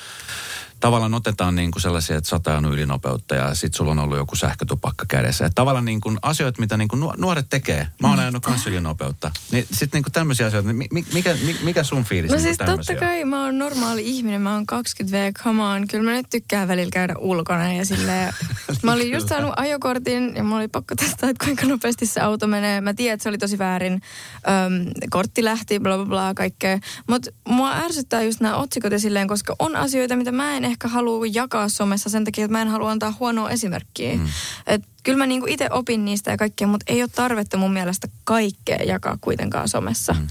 tavallaan 0.81 1.15
otetaan 1.15 1.55
niin 1.55 1.71
kuin 1.71 1.83
sellaisia, 1.83 2.17
että 2.17 2.31
sata 2.31 2.57
on 2.57 2.65
ylinopeutta 2.65 3.35
ja 3.35 3.55
sitten 3.55 3.77
sulla 3.77 3.91
on 3.91 3.99
ollut 3.99 4.17
joku 4.17 4.37
sähkötupakka 4.37 5.05
kädessä. 5.09 5.47
Että 5.47 5.55
tavallaan 5.55 5.85
niin 5.85 6.01
kuin 6.01 6.19
asioita, 6.23 6.61
mitä 6.61 6.77
niin 6.77 6.89
kuin 6.89 7.03
nuoret 7.17 7.47
tekee. 7.51 7.89
Mä 8.03 8.09
oon 8.09 8.19
ajanut 8.19 8.45
kans 8.45 8.67
ylinopeutta. 8.67 9.31
Niin 9.53 9.67
sitten 9.73 9.99
niin 9.99 10.05
kuin 10.05 10.12
tämmöisiä 10.12 10.47
asioita, 10.47 10.73
niin 10.73 10.89
mikä, 11.12 11.37
mikä 11.62 11.83
sun 11.83 12.05
fiilis 12.05 12.31
No 12.31 12.37
niin 12.37 12.43
siis 12.43 12.59
totta 12.59 12.95
kai 12.95 13.25
mä 13.25 13.45
oon 13.45 13.59
normaali 13.59 14.03
ihminen, 14.07 14.43
mä 14.43 14.55
oon 14.55 14.65
20V, 14.73 15.43
come 15.43 15.62
on. 15.62 15.89
Kyllä 15.89 16.05
mä 16.05 16.17
nyt 16.17 16.27
tykkään 16.31 16.69
välillä 16.69 16.91
käydä 16.91 17.15
ulkona 17.19 17.73
ja 17.73 17.85
silleen. 17.85 18.35
mä 18.83 18.93
olin 18.93 19.11
just 19.11 19.29
saanut 19.29 19.53
ajokortin 19.57 20.37
ja 20.37 20.45
mä 20.45 20.57
oli 20.57 20.69
pakko 20.69 20.95
testata, 20.95 21.29
että 21.29 21.45
kuinka 21.45 21.67
nopeasti 21.67 22.07
se 22.07 22.21
auto 22.21 22.47
menee. 22.47 22.81
Mä 22.81 22.95
tiedän, 22.95 23.15
että 23.15 23.23
se 23.23 23.29
oli 23.29 23.39
tosi 23.39 23.59
väärin. 23.59 23.93
Öm, 23.93 24.91
kortti 25.11 25.45
lähti, 25.45 25.81
bla 25.81 25.97
bla 25.97 26.07
bla, 26.07 26.35
kaikkea. 26.35 26.79
Mutta 27.09 27.31
mua 27.49 27.73
ärsyttää 27.73 28.23
just 28.23 28.41
nämä 28.41 28.57
otsikot 28.57 28.93
ja 28.93 28.99
silleen, 28.99 29.29
koska 29.29 29.57
on 29.59 29.77
asioita, 29.77 30.17
mitä 30.17 30.33
mä 30.33 30.57
en 30.57 30.65
ehkä 30.67 30.89
halua 30.89 31.27
jakaa 31.33 31.69
somessa 31.69 32.11
sen 32.11 32.25
takia, 32.25 32.45
että 32.45 32.53
mä 32.53 32.63
en 32.63 32.69
halua 32.69 32.91
antaa 32.91 33.15
huonoa 33.21 33.51
esimerkkiä. 33.51 34.17
Mm. 34.17 34.27
Et 34.67 34.83
kyllä 35.07 35.19
mä 35.19 35.27
niinku 35.27 35.47
itse 35.47 35.69
opin 35.71 36.05
niistä 36.05 36.31
ja 36.31 36.37
kaikkea, 36.37 36.67
mutta 36.67 36.93
ei 36.93 37.03
ole 37.03 37.11
tarvetta 37.15 37.57
mun 37.57 37.73
mielestä 37.73 38.09
kaikkea 38.25 38.77
jakaa 38.77 39.19
kuitenkaan 39.21 39.69
somessa. 39.69 40.13
Mm. 40.13 40.27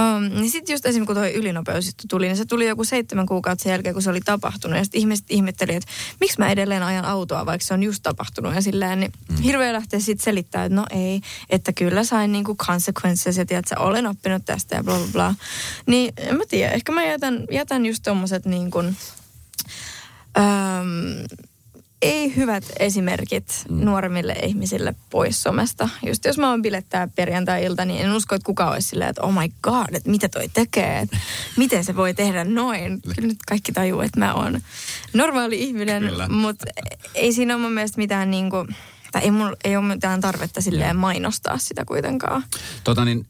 Um, 0.00 0.22
niin 0.22 0.50
sitten 0.50 0.74
just 0.74 0.86
esimerkiksi 0.86 1.06
kun 1.06 1.22
toi 1.22 1.34
ylinopeus 1.34 1.94
tuli, 2.10 2.26
niin 2.26 2.36
se 2.36 2.44
tuli 2.44 2.68
joku 2.68 2.84
seitsemän 2.84 3.26
kuukautta 3.26 3.62
sen 3.62 3.70
jälkeen, 3.70 3.94
kun 3.94 4.02
se 4.02 4.10
oli 4.10 4.20
tapahtunut. 4.20 4.78
Ja 4.78 4.84
sitten 4.84 5.00
ihmiset 5.00 5.26
ihmetteli, 5.28 5.74
että 5.74 5.90
miksi 6.20 6.38
mä 6.38 6.50
edelleen 6.50 6.82
ajan 6.82 7.04
autoa, 7.04 7.46
vaikka 7.46 7.66
se 7.66 7.74
on 7.74 7.82
just 7.82 8.02
tapahtunut. 8.02 8.54
Ja 8.54 8.62
silleen, 8.62 9.00
niin 9.00 9.12
mm. 9.28 9.36
hirveä 9.42 9.72
lähtee 9.72 10.00
sitten 10.00 10.24
selittämään, 10.24 10.66
että 10.66 10.76
no 10.76 10.86
ei, 10.90 11.20
että 11.50 11.72
kyllä 11.72 12.04
sain 12.04 12.32
niinku 12.32 12.56
consequences 12.56 13.36
ja 13.36 13.46
tiedät, 13.46 13.66
että 13.72 13.84
olen 13.84 14.06
oppinut 14.06 14.44
tästä 14.44 14.76
ja 14.76 14.84
bla 14.84 14.94
bla 14.94 15.06
bla. 15.12 15.34
Niin 15.86 16.12
en 16.16 16.36
mä 16.36 16.44
tiedä, 16.48 16.72
ehkä 16.72 16.92
mä 16.92 17.04
jätän, 17.04 17.44
jätän 17.50 17.86
just 17.86 18.02
tommoset 18.02 18.46
niin 18.46 18.70
kuin, 18.70 18.96
Öm, 20.38 21.26
ei 22.02 22.36
hyvät 22.36 22.64
esimerkit 22.78 23.64
mm. 23.68 23.84
nuoremmille 23.84 24.32
ihmisille 24.32 24.94
pois 25.10 25.42
somesta. 25.42 25.88
Just 26.06 26.24
jos 26.24 26.38
mä 26.38 26.50
oon 26.50 26.62
bilettää 26.62 27.08
perjantai-ilta, 27.16 27.84
niin 27.84 28.04
en 28.04 28.12
usko, 28.12 28.34
että 28.34 28.46
kukaan 28.46 28.72
olisi 28.72 28.88
silleen, 28.88 29.10
että 29.10 29.22
oh 29.22 29.32
my 29.32 29.48
god, 29.62 29.94
että 29.94 30.10
mitä 30.10 30.28
toi 30.28 30.48
tekee, 30.48 30.98
että 30.98 31.16
miten 31.56 31.84
se 31.84 31.96
voi 31.96 32.14
tehdä 32.14 32.44
noin. 32.44 33.02
Kyllä 33.14 33.28
nyt 33.28 33.38
kaikki 33.48 33.72
tajuu, 33.72 34.00
että 34.00 34.20
mä 34.20 34.34
oon 34.34 34.60
normaali 35.14 35.62
ihminen, 35.62 36.10
mutta 36.28 36.66
ei 37.14 37.32
siinä 37.32 37.54
ole 37.54 37.62
mun 37.62 37.72
mielestä 37.72 37.98
mitään 37.98 38.30
niin 38.30 38.50
kuin, 38.50 38.76
tai 39.12 39.22
ei, 39.22 39.30
mulla, 39.30 39.56
ei 39.64 39.76
ole 39.76 39.94
mitään 39.94 40.20
tarvetta 40.20 40.60
silleen 40.60 40.96
mainostaa 40.96 41.58
sitä 41.58 41.84
kuitenkaan. 41.84 42.44
Tota 42.84 43.04
niin, 43.04 43.26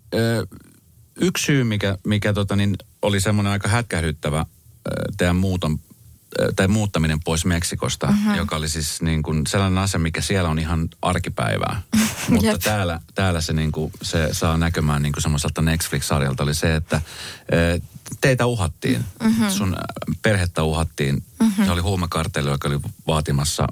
yksi 1.21 1.45
syy, 1.45 1.65
mikä, 1.65 1.99
mikä 2.07 2.33
tota 2.33 2.57
niin, 2.57 2.77
oli 3.03 3.21
semmoinen 3.21 3.53
aika 3.53 3.69
hätkähdyttävä 3.69 4.47
teidän 5.17 5.37
muuton 5.37 5.79
tai 6.57 6.68
muuttaminen 6.68 7.21
pois 7.25 7.45
Meksikosta, 7.45 8.07
uh-huh. 8.07 8.37
joka 8.37 8.57
oli 8.57 8.68
siis 8.68 9.03
niin 9.03 9.23
kuin 9.23 9.47
sellainen 9.47 9.79
asia, 9.79 10.01
mikä 10.01 10.21
siellä 10.21 10.49
on 10.49 10.59
ihan 10.59 10.88
arkipäivää. 11.03 11.83
Mutta 12.29 12.59
täällä, 12.59 13.01
täällä 13.14 13.40
se, 13.40 13.53
niin 13.53 13.73
kuin, 13.73 13.92
se 14.03 14.29
saa 14.33 14.57
näkymään 14.57 15.03
niin 15.03 15.12
kuin 15.12 15.23
semmoiselta 15.23 15.62
Netflix-sarjalta 15.62 16.42
oli 16.42 16.55
se, 16.55 16.75
että 16.75 17.01
teitä 18.21 18.47
uhattiin, 18.47 19.05
uh-huh. 19.25 19.51
sun 19.51 19.77
perhettä 20.23 20.62
uhattiin. 20.62 21.23
Uh-huh. 21.42 21.66
Se 21.66 21.73
oli 21.73 21.81
huumekartelli, 21.81 22.51
joka 22.51 22.68
oli 22.68 22.81
vaatimassa 23.07 23.66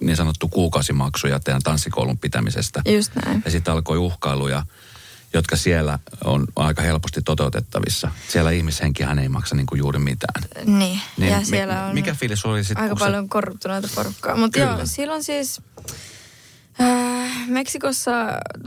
niin 0.00 0.16
sanottu 0.16 0.48
kuukausimaksuja 0.48 1.40
teidän 1.40 1.62
tanssikoulun 1.62 2.18
pitämisestä. 2.18 2.82
Just 2.88 3.12
näin. 3.24 3.42
Ja 3.44 3.50
sitten 3.50 3.74
alkoi 3.74 3.98
uhkailuja 3.98 4.62
jotka 5.32 5.56
siellä 5.56 5.98
on 6.24 6.46
aika 6.56 6.82
helposti 6.82 7.22
toteutettavissa. 7.22 8.10
Siellä 8.28 8.50
ihmishenkihän 8.50 9.18
ei 9.18 9.28
maksa 9.28 9.54
niin 9.54 9.66
kuin 9.66 9.78
juuri 9.78 9.98
mitään. 9.98 10.42
Niin, 10.64 11.00
niin 11.16 11.32
ja 11.32 11.44
siellä 11.44 11.86
on 11.86 11.94
mikä 11.94 12.14
fiilis 12.14 12.44
oli 12.44 12.64
sitten? 12.64 12.82
Aika 12.82 12.96
paljon 12.96 13.24
se... 13.24 13.28
korruptuneita 13.28 13.88
porukkaa. 13.94 14.36
Mutta 14.36 14.58
joo, 14.58 14.78
silloin 14.84 15.24
siis... 15.24 15.60
Äh, 16.80 17.48
Meksikossa, 17.48 18.10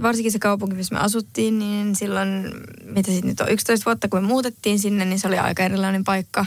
varsinkin 0.01 0.31
se 0.31 0.39
kaupunki, 0.39 0.75
missä 0.75 0.95
me 0.95 1.01
asuttiin, 1.01 1.59
niin 1.59 1.95
silloin, 1.95 2.51
mitä 2.85 3.11
sitten 3.11 3.29
nyt 3.29 3.41
on 3.41 3.49
11 3.49 3.85
vuotta, 3.85 4.07
kun 4.07 4.21
me 4.21 4.27
muutettiin 4.27 4.79
sinne, 4.79 5.05
niin 5.05 5.19
se 5.19 5.27
oli 5.27 5.37
aika 5.37 5.63
erilainen 5.63 6.03
paikka. 6.03 6.45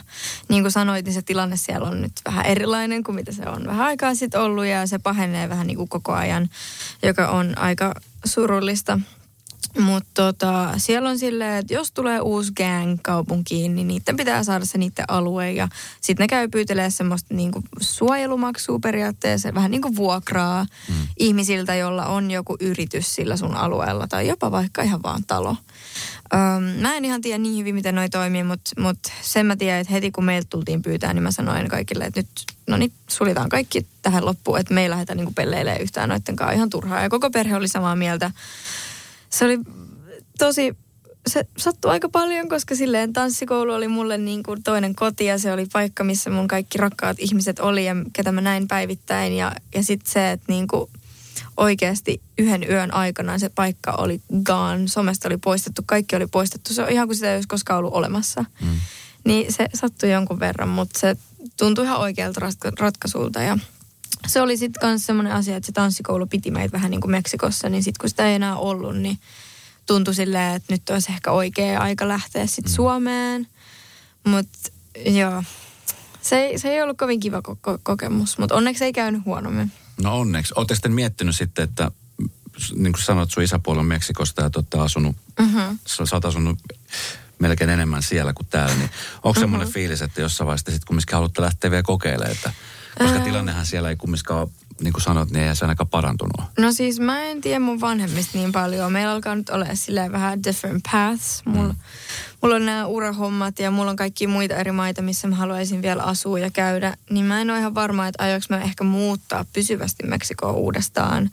Niin 0.49 0.63
kuin 0.63 0.73
sanoit, 0.73 1.05
niin 1.05 1.15
se 1.15 1.23
tilanne 1.23 1.57
siellä 1.57 1.89
on 1.89 2.03
nyt 2.03 2.13
vähän 2.25 2.47
erilainen 2.47 3.05
kuin 3.05 3.15
mitä 3.15 3.33
se 3.33 3.43
on 3.47 3.67
vähän 3.67 3.87
aikaa 3.87 4.15
sitten 4.15 4.41
ollut 4.41 4.67
ja 4.67 4.87
se 4.87 4.99
pahenee 4.99 5.49
vähän 5.49 5.67
niin 5.67 5.77
kuin 5.77 5.89
koko 5.89 6.13
ajan, 6.13 6.49
joka 7.03 7.29
on 7.29 7.59
aika 7.59 7.95
surullista. 8.25 9.01
Mutta 9.79 10.11
tota, 10.15 10.73
siellä 10.77 11.09
on 11.09 11.19
silleen, 11.19 11.59
että 11.59 11.75
jos 11.75 11.93
tulee 11.93 12.21
uusi 12.21 12.53
gang 12.53 12.99
kaupunkiin, 13.03 13.75
niin 13.75 13.89
niiden 13.89 14.17
pitää 14.17 14.45
saada 14.45 14.65
se 14.65 14.79
niiden 14.79 15.05
alue. 15.09 15.53
Ja 15.53 15.69
sitten 16.01 16.25
ne 16.25 16.29
käy 16.29 16.49
pyytelee 16.49 16.91
semmoista 16.91 17.35
niinku 17.35 17.63
suojelumaksua 17.81 18.79
periaatteessa, 18.79 19.55
vähän 19.55 19.71
niin 19.71 19.83
kuin 19.83 19.97
vuokraa 19.97 20.67
mm. 20.89 20.95
ihmisiltä, 21.19 21.75
jolla 21.75 22.07
on 22.07 22.31
joku 22.31 22.57
yritys 22.61 23.15
sillä 23.15 23.37
sun 23.37 23.55
alueella. 23.55 24.07
Tai 24.09 24.29
jopa 24.29 24.51
vaikka 24.51 24.83
ihan 24.83 25.03
vaan 25.03 25.23
talo. 25.27 25.57
Öm, 26.35 26.63
mä 26.63 26.97
en 26.97 27.05
ihan 27.05 27.21
tiedä 27.21 27.39
niin 27.39 27.59
hyvin, 27.59 27.75
miten 27.75 27.95
noi 27.95 28.09
toimii, 28.09 28.45
mutta 28.45 28.71
mut 28.81 28.99
sen 29.23 29.47
mä 29.47 29.57
tiedän, 29.57 29.81
että 29.81 29.93
heti 29.93 30.11
kun 30.11 30.25
meiltä 30.25 30.47
tultiin 30.51 30.83
pyytää, 30.83 31.15
niin 31.15 31.23
mä 31.23 31.31
sanoin 31.31 31.69
kaikille, 31.69 32.05
että 32.05 32.21
nyt, 32.21 32.29
no 32.67 32.77
niin, 32.77 32.93
suljetaan 33.11 33.49
kaikki 33.49 33.87
tähän 34.03 34.25
loppuun, 34.25 34.59
että 34.61 34.75
me 34.75 34.83
ei 34.83 34.91
lähdetä 34.91 35.15
niinku 35.15 35.33
pelleilemään 35.33 35.81
yhtään 35.81 36.09
noiden 36.09 36.37
kanssa 36.37 36.53
ihan 36.53 36.71
turhaa. 36.71 37.03
Ja 37.03 37.09
koko 37.09 37.31
perhe 37.31 37.57
oli 37.57 37.69
samaa 37.69 37.97
mieltä 37.97 38.31
se 39.37 39.45
oli 39.45 39.59
tosi, 40.39 40.77
se 41.27 41.47
sattui 41.59 41.91
aika 41.91 42.09
paljon, 42.09 42.49
koska 42.49 42.75
silleen 42.75 43.13
tanssikoulu 43.13 43.73
oli 43.73 43.89
mulle 43.89 44.19
niin 44.19 44.43
kuin 44.43 44.63
toinen 44.63 44.95
koti 44.95 45.25
ja 45.25 45.39
se 45.39 45.53
oli 45.53 45.67
paikka, 45.73 46.05
missä 46.05 46.31
mun 46.31 46.49
kaikki 46.49 46.79
rakkaat 46.79 47.17
ihmiset 47.21 47.59
oli 47.59 47.85
ja 47.85 47.95
ketä 48.13 48.33
mä 48.33 48.41
näin 48.41 48.69
päivittäin. 48.69 49.37
Ja, 49.37 49.53
ja 49.75 49.83
sitten 49.83 50.13
se, 50.13 50.31
että 50.31 50.47
niin 50.49 50.67
kuin 50.67 50.91
oikeasti 51.57 52.21
yhden 52.39 52.71
yön 52.71 52.95
aikana 52.95 53.39
se 53.39 53.49
paikka 53.49 53.93
oli 53.93 54.21
gone, 54.45 54.89
somesta 54.89 55.29
oli 55.29 55.37
poistettu, 55.37 55.83
kaikki 55.87 56.17
oli 56.17 56.27
poistettu. 56.27 56.75
Se 56.75 56.83
on 56.83 56.91
ihan 56.93 57.09
kuin 57.09 57.17
sitä 57.17 57.31
ei 57.31 57.37
olisi 57.37 57.49
koskaan 57.49 57.79
ollut 57.79 57.95
olemassa. 57.95 58.45
Mm. 58.61 58.81
Niin 59.25 59.53
se 59.53 59.67
sattui 59.75 60.13
jonkun 60.13 60.41
verran, 60.41 60.69
mutta 60.69 61.01
se 61.01 61.17
tuntui 61.57 61.85
ihan 61.85 62.01
oikealta 62.01 62.41
ratkaisulta 62.79 63.43
ja 63.43 63.59
se 64.27 64.41
oli 64.41 64.57
sitten 64.57 64.89
myös 64.89 65.07
semmoinen 65.07 65.33
asia, 65.33 65.57
että 65.57 65.67
se 65.67 65.73
tanssikoulu 65.73 66.27
piti 66.27 66.51
meitä 66.51 66.73
vähän 66.73 66.91
niin 66.91 67.01
kuin 67.01 67.11
Meksikossa, 67.11 67.69
niin 67.69 67.83
sitten 67.83 68.01
kun 68.01 68.11
sitä 68.11 68.29
ei 68.29 68.35
enää 68.35 68.57
ollut, 68.57 68.97
niin 68.97 69.19
tuntui 69.87 70.15
silleen, 70.15 70.55
että 70.55 70.73
nyt 70.73 70.91
olisi 70.91 71.13
ehkä 71.13 71.33
oikea 71.33 71.81
aika 71.81 72.09
lähteä 72.09 72.47
sitten 72.47 72.73
mm. 72.73 72.77
Suomeen. 72.77 73.49
Mutta 74.25 74.71
joo, 75.07 75.43
se 76.23 76.37
ei, 76.37 76.59
se 76.59 76.69
ei 76.69 76.83
ollut 76.83 76.99
kovin 76.99 77.21
kiva 77.21 77.43
ko- 77.49 77.79
kokemus, 77.83 78.39
mutta 78.39 78.55
onneksi 78.55 78.85
ei 78.85 78.93
käynyt 78.93 79.25
huonommin. 79.25 79.73
No 80.03 80.19
onneksi. 80.19 80.55
Olette 80.57 80.75
sitten 80.75 80.93
miettinyt 80.93 81.37
sitten, 81.37 81.65
että 81.65 81.91
niin 82.75 82.93
kuin 82.93 83.03
sanoit, 83.03 83.31
sun 83.31 83.43
isäpuoli 83.43 83.81
on 83.81 83.87
Meksikosta 83.87 84.43
ja 84.43 84.51
olette 84.57 84.79
asunut, 84.79 85.17
mm-hmm. 85.39 85.79
sä, 85.87 86.07
sä 86.07 86.17
oot 86.17 86.25
asunut 86.25 86.59
melkein 87.39 87.71
enemmän 87.71 88.03
siellä 88.03 88.33
kuin 88.33 88.47
täällä, 88.47 88.75
niin 88.75 88.91
onko 89.15 89.29
mm-hmm. 89.29 89.41
semmoinen 89.41 89.69
fiilis, 89.69 90.03
että 90.03 90.21
jossain 90.21 90.47
vaiheessa 90.47 90.73
sitten 90.73 90.87
kumminkin 90.87 91.15
haluatte 91.15 91.43
lähteä 91.43 91.71
vielä 91.71 91.83
kokeilemaan, 91.83 92.33
että 92.33 92.53
koska 92.99 93.21
tilannehan 93.21 93.67
siellä 93.67 93.91
ei 93.91 93.97
kumminkaan 93.97 94.49
niin 94.81 94.93
kuin 94.93 95.03
sanot, 95.03 95.31
niin 95.31 95.47
ei 95.47 95.57
se 95.57 95.65
ainakaan 95.65 95.89
parantunut. 95.89 96.41
No 96.59 96.73
siis 96.73 97.01
mä 97.01 97.23
en 97.23 97.41
tiedä 97.41 97.61
mun 97.61 97.81
vanhemmista 97.81 98.39
niin 98.39 98.53
paljon. 98.53 98.93
Meillä 98.93 99.13
alkaa 99.13 99.35
nyt 99.35 99.51
olla 99.51 99.67
silleen 99.75 100.13
vähän 100.13 100.45
different 100.45 100.83
paths. 100.93 101.43
Mulla, 101.45 101.73
mm. 101.73 101.79
mulla 102.43 102.55
on 102.55 102.67
nämä 102.67 102.87
urahommat 102.87 103.59
ja 103.59 103.71
mulla 103.71 103.91
on 103.91 103.97
kaikki 103.97 104.27
muita 104.27 104.55
eri 104.55 104.73
maita, 104.73 105.03
missä 105.03 105.29
mä 105.29 105.37
haluaisin 105.37 105.83
vielä 105.83 106.03
asua 106.03 106.39
ja 106.39 106.51
käydä. 106.51 106.97
Niin 107.11 107.25
mä 107.25 107.41
en 107.41 107.51
ole 107.51 107.59
ihan 107.59 107.75
varma, 107.75 108.07
että 108.07 108.23
aioks 108.23 108.51
mä 108.51 108.61
ehkä 108.61 108.85
muuttaa 108.85 109.45
pysyvästi 109.53 110.07
Meksikoon 110.07 110.55
uudestaan. 110.55 111.31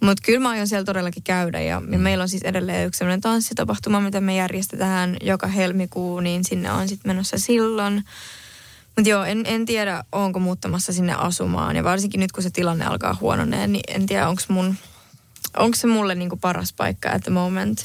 Mutta 0.00 0.22
kyllä 0.26 0.40
mä 0.40 0.48
aion 0.48 0.68
siellä 0.68 0.84
todellakin 0.84 1.22
käydä 1.22 1.60
ja, 1.60 1.80
mm. 1.80 2.00
meillä 2.00 2.22
on 2.22 2.28
siis 2.28 2.42
edelleen 2.42 2.86
yksi 2.86 2.98
sellainen 2.98 3.20
tanssitapahtuma, 3.20 4.00
mitä 4.00 4.20
me 4.20 4.36
järjestetään 4.36 5.16
joka 5.22 5.46
helmikuu, 5.46 6.20
niin 6.20 6.44
sinne 6.44 6.72
on 6.72 6.88
sitten 6.88 7.10
menossa 7.10 7.38
silloin. 7.38 8.04
Mutta 8.96 9.10
joo, 9.10 9.24
en, 9.24 9.42
en 9.46 9.66
tiedä, 9.66 10.04
onko 10.12 10.38
muuttamassa 10.38 10.92
sinne 10.92 11.14
asumaan. 11.14 11.76
Ja 11.76 11.84
varsinkin 11.84 12.20
nyt, 12.20 12.32
kun 12.32 12.42
se 12.42 12.50
tilanne 12.50 12.84
alkaa 12.84 13.16
huononeen, 13.20 13.72
niin 13.72 13.84
en 13.88 14.06
tiedä, 14.06 14.28
onko 14.28 14.42
mun... 14.48 14.76
Onko 15.56 15.76
se 15.76 15.86
mulle 15.86 16.14
niinku 16.14 16.36
paras 16.36 16.72
paikka 16.72 17.10
at 17.10 17.22
the 17.22 17.30
moment. 17.30 17.82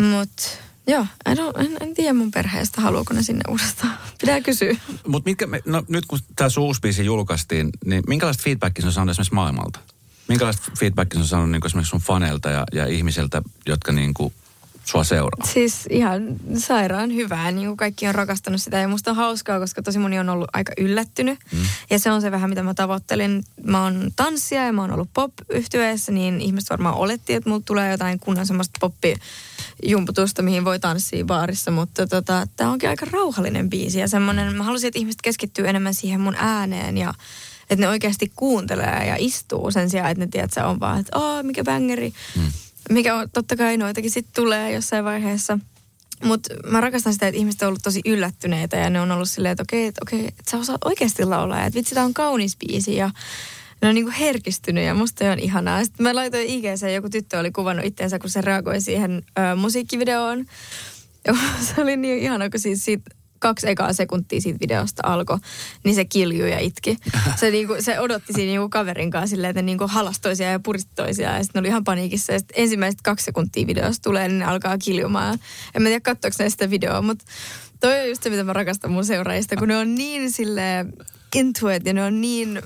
Mutta 0.00 0.42
joo, 0.86 1.06
en, 1.26 1.38
en, 1.56 1.76
en 1.80 1.94
tiedä 1.94 2.12
mun 2.12 2.30
perheestä, 2.30 2.80
haluuko 2.80 3.14
ne 3.14 3.22
sinne 3.22 3.42
uudestaan. 3.48 3.98
Pitää 4.20 4.40
kysyä. 4.40 4.76
Mutta 5.06 5.30
no, 5.64 5.82
nyt 5.88 6.06
kun 6.06 6.18
tämä 6.36 6.48
uusi 6.58 6.80
biisi 6.80 7.04
julkaistiin, 7.04 7.70
niin 7.84 8.02
minkälaista 8.06 8.42
feedbackia 8.42 8.86
on 8.86 8.92
saanut 8.92 9.10
esimerkiksi 9.10 9.34
maailmalta? 9.34 9.80
Minkälaista 10.28 10.72
feedbackia 10.78 11.20
on 11.20 11.26
saanut 11.26 11.50
niin 11.50 11.66
esimerkiksi 11.66 11.90
sun 11.90 12.00
faneilta 12.00 12.50
ja, 12.50 12.64
ja 12.72 12.86
ihmisiltä, 12.86 13.42
jotka 13.66 13.92
niin 13.92 14.14
kuin 14.14 14.34
sua 14.90 15.04
seuraa? 15.04 15.46
Siis 15.52 15.86
ihan 15.90 16.22
sairaan 16.56 17.14
hyvää, 17.14 17.50
niin 17.50 17.66
kuin 17.66 17.76
kaikki 17.76 18.06
on 18.06 18.14
rakastanut 18.14 18.62
sitä 18.62 18.78
ja 18.78 18.88
musta 18.88 19.10
on 19.10 19.16
hauskaa, 19.16 19.60
koska 19.60 19.82
tosi 19.82 19.98
moni 19.98 20.18
on 20.18 20.28
ollut 20.28 20.50
aika 20.52 20.72
yllättynyt. 20.78 21.38
Mm. 21.52 21.58
Ja 21.90 21.98
se 21.98 22.10
on 22.10 22.20
se 22.20 22.30
vähän, 22.30 22.50
mitä 22.50 22.62
mä 22.62 22.74
tavoittelin. 22.74 23.44
Mä 23.64 23.82
oon 23.82 24.10
tanssia 24.16 24.66
ja 24.66 24.72
mä 24.72 24.82
oon 24.82 24.92
ollut 24.92 25.10
pop 25.14 25.32
yhtyeessä 25.48 26.12
niin 26.12 26.40
ihmiset 26.40 26.70
varmaan 26.70 26.94
oletti, 26.94 27.34
että 27.34 27.50
mulla 27.50 27.62
tulee 27.64 27.90
jotain 27.90 28.18
kunnan 28.18 28.46
semmoista 28.46 28.78
poppi 28.80 29.14
jumputusta, 29.82 30.42
mihin 30.42 30.64
voi 30.64 30.78
tanssia 30.78 31.24
baarissa, 31.24 31.70
mutta 31.70 32.06
tota, 32.06 32.46
tämä 32.56 32.70
onkin 32.70 32.88
aika 32.88 33.06
rauhallinen 33.10 33.70
biisi 33.70 33.98
ja 33.98 34.08
semmoinen, 34.08 34.56
mä 34.56 34.64
halusin, 34.64 34.88
että 34.88 34.98
ihmiset 34.98 35.22
keskittyy 35.22 35.68
enemmän 35.68 35.94
siihen 35.94 36.20
mun 36.20 36.36
ääneen 36.38 36.98
ja 36.98 37.14
että 37.70 37.80
ne 37.80 37.88
oikeasti 37.88 38.32
kuuntelee 38.36 39.06
ja 39.06 39.16
istuu 39.18 39.70
sen 39.70 39.90
sijaan, 39.90 40.10
että 40.10 40.24
ne 40.24 40.30
tiedät, 40.30 40.44
että 40.44 40.60
se 40.60 40.66
on 40.66 40.80
vaan, 40.80 41.00
että 41.00 41.18
oh, 41.18 41.42
mikä 41.42 41.64
bängeri. 41.64 42.12
Mm 42.36 42.52
mikä 42.90 43.14
on, 43.14 43.30
totta 43.30 43.56
kai 43.56 43.76
noitakin 43.76 44.10
sitten 44.10 44.34
tulee 44.34 44.72
jossain 44.72 45.04
vaiheessa. 45.04 45.58
Mutta 46.24 46.54
mä 46.70 46.80
rakastan 46.80 47.12
sitä, 47.12 47.28
että 47.28 47.38
ihmiset 47.38 47.62
on 47.62 47.68
ollut 47.68 47.82
tosi 47.82 48.00
yllättyneitä 48.04 48.76
ja 48.76 48.90
ne 48.90 49.00
on 49.00 49.10
ollut 49.10 49.30
silleen, 49.30 49.52
että 49.52 49.62
okei, 49.62 49.86
että, 49.86 50.00
okei, 50.02 50.26
että 50.26 50.50
sä 50.50 50.58
osaat 50.58 50.84
oikeasti 50.84 51.24
laulaa. 51.24 51.66
Että 51.66 51.76
vitsi, 51.76 51.94
tää 51.94 52.04
on 52.04 52.14
kaunis 52.14 52.56
biisi 52.56 52.96
ja 52.96 53.10
ne 53.82 53.88
on 53.88 53.94
niinku 53.94 54.12
herkistynyt 54.20 54.84
ja 54.84 54.94
musta 54.94 55.32
on 55.32 55.38
ihanaa. 55.38 55.84
Sitten 55.84 56.04
mä 56.04 56.14
laitoin 56.14 56.46
IGC, 56.46 56.94
joku 56.94 57.10
tyttö 57.10 57.38
oli 57.38 57.50
kuvannut 57.50 57.86
itteensä, 57.86 58.18
kun 58.18 58.30
se 58.30 58.40
reagoi 58.40 58.80
siihen 58.80 59.22
ö, 59.38 59.56
musiikkivideoon. 59.56 60.44
Ja 61.26 61.34
se 61.60 61.82
oli 61.82 61.96
niin 61.96 62.18
ihana, 62.18 62.50
kun 62.50 62.60
siis 62.60 62.84
siitä 62.84 63.10
kaksi 63.40 63.68
ekaa 63.68 63.92
sekuntia 63.92 64.40
siitä 64.40 64.60
videosta 64.60 65.02
alkoi, 65.06 65.38
niin 65.84 65.94
se 65.94 66.04
kiljui 66.04 66.50
ja 66.50 66.58
itki. 66.58 66.96
Se, 67.40 67.50
niinku, 67.50 67.76
se 67.80 68.00
odotti 68.00 68.32
siinä 68.32 68.50
niinku 68.50 68.68
kaverin 68.68 69.10
kanssa 69.10 69.30
silleen, 69.30 69.50
että 69.50 69.62
ne 69.62 69.66
niinku 69.66 69.86
halastoisia 69.88 70.50
ja 70.50 70.60
puristoisia. 70.60 71.36
Ja 71.36 71.44
sitten 71.44 71.60
oli 71.60 71.68
ihan 71.68 71.84
paniikissa. 71.84 72.32
Ja 72.32 72.40
ensimmäiset 72.54 73.02
kaksi 73.02 73.24
sekuntia 73.24 73.66
videosta 73.66 74.02
tulee, 74.02 74.28
niin 74.28 74.38
ne 74.38 74.44
alkaa 74.44 74.78
kiljumaan. 74.78 75.38
En 75.74 75.82
mä 75.82 75.88
tiedä, 75.88 76.00
katsoiko 76.00 76.36
ne 76.38 76.50
sitä 76.50 76.70
videoa, 76.70 77.02
mutta 77.02 77.24
toi 77.80 78.00
on 78.00 78.08
just 78.08 78.22
se, 78.22 78.30
mitä 78.30 78.44
mä 78.44 78.52
rakastan 78.52 78.90
mun 78.90 79.04
seuraajista, 79.04 79.56
kun 79.56 79.68
ne 79.68 79.76
on 79.76 79.94
niin 79.94 80.32
sille 80.32 80.86
into 81.34 81.70
it 81.70 81.86
ja 81.86 81.92
ne 81.92 82.04
on 82.04 82.20
niin, 82.20 82.62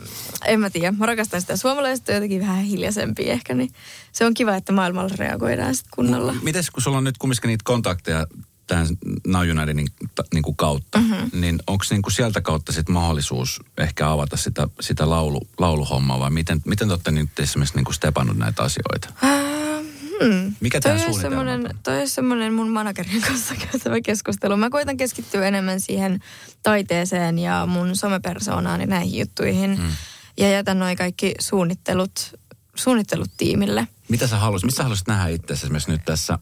en 0.47 0.61
mä 0.61 0.71
tiedä, 0.71 0.93
mä 0.93 1.07
rakastan 1.07 1.41
sitä. 1.41 1.57
Suomalaiset 1.57 2.09
on 2.09 2.15
jotenkin 2.15 2.41
vähän 2.41 2.65
hiljaisempia 2.65 3.33
ehkä, 3.33 3.55
niin 3.55 3.71
se 4.13 4.27
on 4.27 4.35
kiva, 4.35 4.57
että 4.57 4.73
maailmalla 4.73 5.15
reagoidaan 5.19 5.75
sitten 5.75 5.91
kunnolla. 5.95 6.35
Mites, 6.43 6.71
kun 6.71 6.83
sulla 6.83 6.99
on 6.99 7.05
nyt 7.05 7.19
kumminkin 7.19 7.49
niitä 7.49 7.63
kontakteja 7.65 8.27
tämän 8.67 8.87
Now 9.27 9.49
Unitedin 9.51 9.89
niin 10.33 10.43
kuin 10.43 10.57
kautta, 10.57 10.99
mm-hmm. 10.99 11.41
niin 11.41 11.59
onko 11.67 11.85
niin 11.91 12.03
kuin 12.03 12.13
sieltä 12.13 12.41
kautta 12.41 12.73
sit 12.73 12.89
mahdollisuus 12.89 13.61
ehkä 13.79 14.11
avata 14.11 14.37
sitä, 14.37 14.69
sitä 14.81 15.11
laulu, 15.11 15.41
lauluhommaa 15.59 16.21
vai 16.21 16.31
miten, 16.31 16.61
miten 16.67 16.89
te 16.89 16.95
olette 16.95 17.11
nyt 17.11 17.39
esimerkiksi 17.39 17.77
niin 17.77 17.85
kuin 17.85 17.95
stepannut 17.95 18.37
näitä 18.37 18.63
asioita? 18.63 19.09
Uh, 19.23 19.87
hmm. 20.23 20.55
Mikä 20.61 20.81
tämä 20.81 20.99
suunnitelma 20.99 21.41
on? 21.41 21.71
Toi 21.83 22.01
on 22.01 22.09
semmoinen 22.09 22.53
mun 22.53 22.69
managerin 22.69 23.23
kanssa 23.29 23.55
käytävä 23.55 24.01
keskustelu. 24.01 24.57
Mä 24.57 24.71
koitan 24.71 24.97
keskittyä 24.97 25.49
enemmän 25.49 25.81
siihen 25.81 26.21
taiteeseen 26.63 27.39
ja 27.39 27.67
mun 27.67 27.97
somepersoonaan 27.97 28.81
ja 28.81 28.87
näihin 28.87 29.19
juttuihin. 29.21 29.77
Hmm. 29.77 29.93
Ja 30.37 30.51
jätän 30.51 30.79
noin 30.79 30.97
kaikki 30.97 31.35
suunnittelut, 31.39 32.41
suunnittelut 32.75 33.31
tiimille. 33.37 33.89
Mitä 34.09 34.27
sä 34.27 34.39
haluaisit, 34.39 34.67
missä 34.67 34.83
haluaisit 34.83 35.09
nähdä 35.09 35.29
itse 35.29 35.55
esimerkiksi 35.55 35.91
nyt 35.91 36.05
tässä 36.05 36.39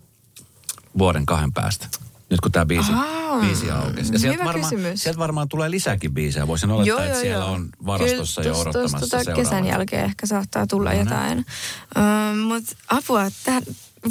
vuoden 0.99 1.27
kahden 1.27 1.53
päästä? 1.53 1.89
Nyt 2.33 2.41
kun 2.41 2.53
tämä 2.53 2.67
biisi, 2.67 2.93
biisi 3.41 3.71
aukesi. 3.71 4.13
Ja 4.13 4.19
sieltä 4.19 4.45
varmaan, 4.45 4.73
sieltä 4.95 5.19
varmaan 5.19 5.49
tulee 5.49 5.71
lisääkin 5.71 6.15
biisejä. 6.15 6.47
Voisin 6.47 6.71
olettaa, 6.71 6.89
joo, 6.89 6.99
että 6.99 7.13
joo, 7.13 7.21
siellä 7.21 7.45
joo. 7.45 7.53
on 7.53 7.69
varastossa 7.87 8.43
Kyllä, 8.43 8.57
jo 8.57 8.61
odottamassa 8.61 8.99
tuota 8.99 9.19
seuraavaa. 9.19 9.45
kesän 9.45 9.67
jälkeen 9.67 10.05
ehkä 10.05 10.27
saattaa 10.27 10.67
tulla 10.67 10.93
no, 10.93 10.99
jotain. 10.99 11.39
Uh, 11.39 12.37
Mutta 12.47 12.77
apua, 12.89 13.31
tähän 13.45 13.63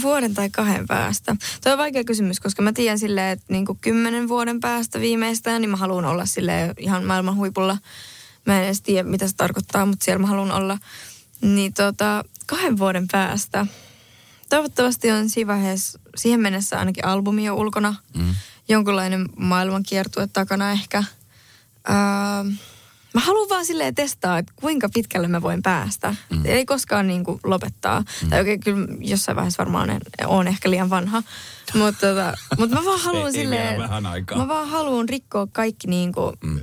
vuoden 0.02 0.34
tai 0.34 0.50
kahden 0.50 0.88
päästä. 0.88 1.36
Tuo 1.64 1.72
on 1.72 1.78
vaikea 1.78 2.04
kysymys, 2.04 2.40
koska 2.40 2.62
mä 2.62 2.74
tiedän 2.74 3.00
silleen, 3.00 3.30
että 3.30 3.46
niin 3.50 3.66
kymmenen 3.82 4.28
vuoden 4.28 4.60
päästä 4.60 5.00
viimeistään, 5.00 5.62
niin 5.62 5.70
mä 5.70 5.78
haluan 5.78 6.06
olla 6.06 6.26
sille 6.26 6.74
ihan 6.78 7.04
maailman 7.04 7.36
huipulla. 7.36 7.78
Mä 8.46 8.60
en 8.60 8.66
edes 8.66 8.82
tiedä, 8.82 9.10
mitä 9.10 9.28
se 9.28 9.36
tarkoittaa, 9.36 9.86
mutta 9.86 10.06
siellä 10.06 10.22
mä 10.22 10.28
haluan 10.28 10.52
olla. 10.52 10.78
Niin 11.42 11.74
tota, 11.74 12.24
kahden 12.46 12.78
vuoden 12.78 13.08
päästä– 13.12 13.66
toivottavasti 14.52 15.12
on 15.12 15.30
siinä 15.30 15.54
vaiheessa, 15.54 16.00
siihen 16.16 16.40
mennessä 16.40 16.80
ainakin 16.80 17.06
albumi 17.06 17.46
jo 17.46 17.56
ulkona. 17.56 17.96
Mm. 18.18 18.36
Jonkunlainen 18.70 19.30
maailmankiertue 19.38 20.28
takana 20.34 20.72
ehkä. 20.72 21.04
Öö, 21.90 21.96
mä 23.14 23.22
haluan 23.22 23.50
vaan 23.50 23.66
silleen 23.66 23.96
testaa, 23.96 24.38
että 24.38 24.54
kuinka 24.56 24.90
pitkälle 24.94 25.28
mä 25.28 25.42
voin 25.42 25.62
päästä. 25.62 26.16
Mm. 26.30 26.46
Ei 26.46 26.66
koskaan 26.66 27.08
niin 27.08 27.24
kuin 27.24 27.40
lopettaa. 27.44 28.00
Mm. 28.00 28.30
Tai 28.30 28.40
oikein 28.40 28.60
kyllä 28.60 28.88
jossain 29.00 29.36
vaiheessa 29.36 29.58
varmaan 29.58 29.90
on, 29.90 30.00
on 30.26 30.48
ehkä 30.48 30.70
liian 30.70 30.90
vanha. 30.90 31.24
Mutta 31.74 32.08
tota, 32.08 32.34
mut 32.58 32.70
mä 32.70 32.86
vaan 32.86 33.00
haluan 33.06 33.32
silleen, 33.32 33.80
mä 34.36 34.48
vaan 34.48 34.70
haluan 34.70 35.10
rikkoa 35.10 35.48
kaikki 35.52 35.88
niin 35.88 36.12
kuin, 36.14 36.36
mm 36.44 36.60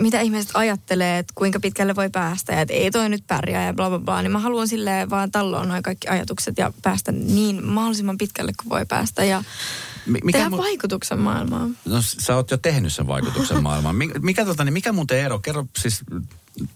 mitä 0.00 0.20
ihmiset 0.20 0.50
ajattelee, 0.54 1.18
että 1.18 1.32
kuinka 1.34 1.60
pitkälle 1.60 1.96
voi 1.96 2.10
päästä 2.10 2.52
ja 2.52 2.60
että 2.60 2.74
ei 2.74 2.90
toi 2.90 3.08
nyt 3.08 3.24
pärjää 3.26 3.66
ja 3.66 3.74
bla 3.74 3.88
bla 3.88 3.98
bla, 3.98 4.22
niin 4.22 4.32
mä 4.32 4.38
haluan 4.38 4.68
silleen 4.68 5.10
vaan 5.10 5.30
talloon 5.30 5.68
noin 5.68 5.82
kaikki 5.82 6.08
ajatukset 6.08 6.58
ja 6.58 6.72
päästä 6.82 7.12
niin 7.12 7.66
mahdollisimman 7.66 8.18
pitkälle 8.18 8.52
kuin 8.62 8.68
voi 8.68 8.86
päästä 8.86 9.24
ja 9.24 9.44
mikä 10.06 10.38
tehdä 10.38 10.50
mun... 10.50 10.58
vaikutuksen 10.58 11.18
maailmaan. 11.18 11.76
No 11.84 12.02
sä 12.02 12.36
oot 12.36 12.50
jo 12.50 12.56
tehnyt 12.56 12.92
sen 12.92 13.06
vaikutuksen 13.06 13.62
maailmaan. 13.68 13.96
Mikä, 13.96 14.18
mikä, 14.18 14.44
tota, 14.44 14.64
niin 14.64 14.72
mikä 14.72 14.92
muuten 14.92 15.18
ero? 15.18 15.38
Kerro 15.38 15.66
siis 15.78 16.00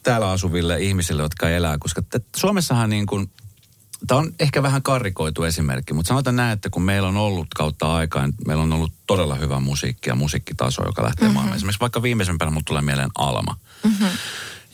täällä 0.02 0.30
asuville 0.30 0.82
ihmisille, 0.82 1.22
jotka 1.22 1.50
elää, 1.50 1.78
koska 1.78 2.02
te, 2.02 2.20
Suomessahan 2.36 2.90
niin 2.90 3.06
kuin 3.06 3.30
Tämä 4.06 4.20
on 4.20 4.32
ehkä 4.40 4.62
vähän 4.62 4.82
karrikoitu 4.82 5.44
esimerkki, 5.44 5.94
mutta 5.94 6.08
sanotaan 6.08 6.36
näin, 6.36 6.52
että 6.52 6.70
kun 6.70 6.82
meillä 6.82 7.08
on 7.08 7.16
ollut 7.16 7.46
kautta 7.56 7.94
aikaan, 7.94 8.32
meillä 8.46 8.62
on 8.62 8.72
ollut 8.72 8.92
todella 9.06 9.34
hyvä 9.34 9.60
musiikki 9.60 10.10
ja 10.10 10.14
musiikkitaso, 10.14 10.86
joka 10.86 11.02
lähtee 11.02 11.22
mm-hmm. 11.22 11.34
maailmaan. 11.34 11.56
Esimerkiksi 11.56 11.80
vaikka 11.80 12.02
viimeisempänä 12.02 12.50
mulle 12.50 12.62
tulee 12.66 12.82
mieleen 12.82 13.10
Alma, 13.18 13.56
mm-hmm. 13.84 14.08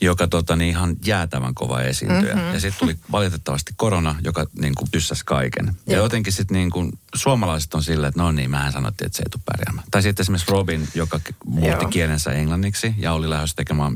joka 0.01 0.27
tota, 0.27 0.55
niin 0.55 0.69
ihan 0.69 0.95
jäätävän 1.05 1.53
kova 1.53 1.81
esiintyjä. 1.81 2.35
Mm-hmm. 2.35 2.53
Ja 2.53 2.59
sitten 2.59 2.79
tuli 2.79 2.97
valitettavasti 3.11 3.73
korona, 3.77 4.15
joka 4.23 4.45
niin 4.59 4.75
kuin 4.75 4.91
tyssäsi 4.91 5.25
kaiken. 5.25 5.65
Jep. 5.65 5.75
Ja 5.87 5.97
jotenkin 5.97 6.33
sitten 6.33 6.55
niin 6.55 6.69
kuin, 6.69 6.99
suomalaiset 7.15 7.73
on 7.73 7.83
silleen, 7.83 8.09
että 8.09 8.21
no 8.21 8.31
niin, 8.31 8.49
mähän 8.49 8.71
sanottiin, 8.71 9.05
että 9.05 9.17
se 9.17 9.23
ei 9.23 9.29
tule 9.29 9.41
pärjäämään. 9.45 9.87
Tai 9.91 10.01
sitten 10.01 10.23
esimerkiksi 10.23 10.51
Robin, 10.51 10.87
joka 10.95 11.19
muutti 11.45 11.83
Joo. 11.83 11.89
kielensä 11.89 12.31
englanniksi 12.31 12.95
ja 12.97 13.13
oli 13.13 13.29
lähdössä 13.29 13.55
tekemään 13.55 13.95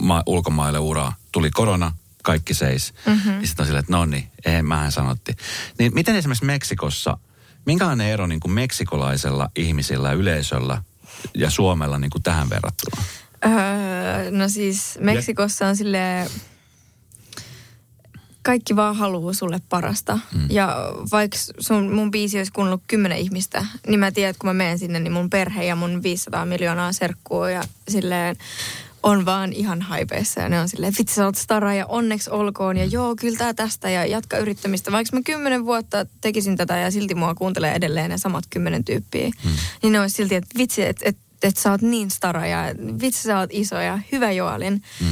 ma- 0.00 0.22
ulkomaille 0.26 0.78
uraa. 0.78 1.14
Tuli 1.32 1.50
korona, 1.50 1.92
kaikki 2.26 2.54
seis. 2.54 2.94
Mm-hmm. 3.06 3.40
Ja 3.40 3.46
sitten 3.46 3.62
on 3.62 3.66
silleen, 3.66 3.80
että 3.80 3.92
no 3.92 4.04
niin, 4.04 4.28
ei, 4.44 4.62
mähän 4.62 4.92
sanotti. 4.92 5.32
Niin 5.78 5.94
miten 5.94 6.16
esimerkiksi 6.16 6.44
Meksikossa, 6.44 7.18
minkälainen 7.66 8.06
ero 8.06 8.26
niin 8.26 8.40
kuin 8.40 8.52
meksikolaisella 8.52 9.50
ihmisillä, 9.56 10.12
yleisöllä 10.12 10.82
ja 11.34 11.50
Suomella 11.50 11.98
niin 11.98 12.10
kuin 12.10 12.22
tähän 12.22 12.50
verrattuna? 12.50 13.02
Öö, 13.44 14.30
no 14.30 14.48
siis 14.48 14.98
Meksikossa 15.00 15.66
on 15.66 15.76
sille 15.76 16.26
kaikki 18.42 18.76
vaan 18.76 18.96
haluaa 18.96 19.32
sulle 19.32 19.60
parasta. 19.68 20.18
Mm. 20.34 20.46
Ja 20.50 20.76
vaikka 21.12 21.38
sun, 21.58 21.92
mun 21.92 22.10
biisi 22.10 22.38
olisi 22.38 22.52
kuunnellut 22.52 22.82
kymmenen 22.86 23.18
ihmistä, 23.18 23.66
niin 23.86 24.00
mä 24.00 24.12
tiedän, 24.12 24.30
että 24.30 24.40
kun 24.40 24.48
mä 24.48 24.54
menen 24.54 24.78
sinne, 24.78 25.00
niin 25.00 25.12
mun 25.12 25.30
perhe 25.30 25.64
ja 25.64 25.76
mun 25.76 26.02
500 26.02 26.46
miljoonaa 26.46 26.92
serkkuu 26.92 27.44
ja 27.44 27.62
silleen 27.88 28.36
on 29.02 29.26
vaan 29.26 29.52
ihan 29.52 29.82
haipeissa 29.82 30.40
ja 30.40 30.48
ne 30.48 30.60
on 30.60 30.68
silleen, 30.68 30.94
vitsi 30.98 31.14
sä 31.14 31.24
oot 31.24 31.34
stara 31.34 31.74
ja 31.74 31.86
onneksi 31.86 32.30
olkoon 32.30 32.76
ja 32.76 32.84
mm. 32.84 32.92
joo, 32.92 33.16
kyllä 33.16 33.38
tää 33.38 33.54
tästä 33.54 33.90
ja 33.90 34.06
jatka 34.06 34.38
yrittämistä. 34.38 34.92
Vaikka 34.92 35.16
mä 35.16 35.22
kymmenen 35.22 35.66
vuotta 35.66 36.06
tekisin 36.20 36.56
tätä 36.56 36.78
ja 36.78 36.90
silti 36.90 37.14
mua 37.14 37.34
kuuntelee 37.34 37.74
edelleen 37.74 38.10
ne 38.10 38.18
samat 38.18 38.44
kymmenen 38.50 38.84
tyyppiä, 38.84 39.28
mm. 39.28 39.50
niin 39.82 39.92
ne 39.92 40.00
olisi 40.00 40.16
silti, 40.16 40.34
että 40.34 40.58
vitsi, 40.58 40.82
että 40.82 41.08
et, 41.08 41.16
et 41.42 41.56
sä 41.56 41.70
oot 41.70 41.82
niin 41.82 42.10
stara 42.10 42.46
ja 42.46 42.58
vitsi 43.00 43.22
sä 43.22 43.38
oot 43.38 43.50
iso 43.52 43.80
ja 43.80 43.98
hyvä 44.12 44.32
Joalin. 44.32 44.82
Mm. 45.00 45.06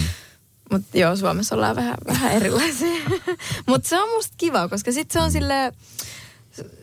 Mutta 0.70 0.98
joo, 0.98 1.16
Suomessa 1.16 1.54
ollaan 1.54 1.76
vähän, 1.76 1.94
vähän 2.06 2.32
erilaisia. 2.32 2.94
Mutta 3.68 3.88
se 3.88 4.00
on 4.00 4.08
musta 4.08 4.34
kiva, 4.38 4.68
koska 4.68 4.92
sitten 4.92 5.20
se 5.20 5.24
on 5.24 5.32
sille 5.32 5.72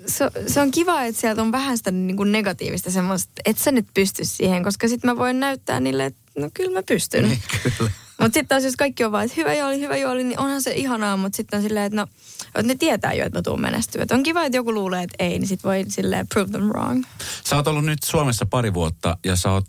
se, 0.06 0.32
se 0.48 0.62
on 0.62 0.72
kiva, 0.72 1.04
että 1.04 1.22
sieltä 1.22 1.42
on 1.42 1.52
vähän 1.52 1.78
sitä 1.78 1.92
niin 1.92 2.18
kuin 2.18 2.32
negatiivista 2.32 2.92
semmoista, 2.92 3.32
että 3.46 3.64
sä 3.64 3.72
nyt 3.72 3.88
pysty 3.94 4.26
siihen, 4.26 4.64
koska 4.64 4.88
sitten 4.88 5.10
mä 5.10 5.18
voin 5.18 5.40
näyttää 5.40 5.80
niille, 5.80 6.06
että 6.06 6.21
no 6.38 6.50
kyllä 6.54 6.80
mä 6.80 6.84
pystyn. 6.84 7.30
Niin, 7.30 7.42
kyllä. 7.64 7.92
Mutta 8.22 8.34
sitten 8.34 8.48
taas 8.48 8.64
jos 8.64 8.76
kaikki 8.76 9.04
on 9.04 9.12
vaan, 9.12 9.26
että 9.26 9.36
hyvä 9.38 9.54
jooli, 9.54 9.80
hyvä 9.80 9.98
jooli, 9.98 10.24
niin 10.24 10.40
onhan 10.40 10.62
se 10.62 10.72
ihanaa, 10.72 11.18
mutta 11.18 11.38
sitten 11.38 11.58
on 11.58 11.64
silleen, 11.64 11.86
että 11.86 11.96
no, 11.96 12.08
että 12.46 12.64
ne 12.64 12.76
tietää 12.76 13.14
jo, 13.14 13.26
että 13.26 13.40
mä 13.40 13.42
tuun 13.42 13.62
menestyä. 13.62 14.04
Et 14.04 14.12
on 14.12 14.24
kiva, 14.24 14.44
että 14.44 14.58
joku 14.58 14.74
luulee, 14.74 15.04
että 15.04 15.16
ei, 15.20 15.40
niin 15.40 15.48
sitten 15.48 15.70
voi 15.70 15.86
silleen 15.88 16.28
prove 16.28 16.52
them 16.52 16.64
wrong. 16.64 17.04
Sä 17.44 17.56
oot 17.56 17.68
ollut 17.68 17.86
nyt 17.86 18.04
Suomessa 18.04 18.46
pari 18.46 18.74
vuotta 18.74 19.18
ja 19.26 19.36
sä 19.36 19.52
oot, 19.52 19.66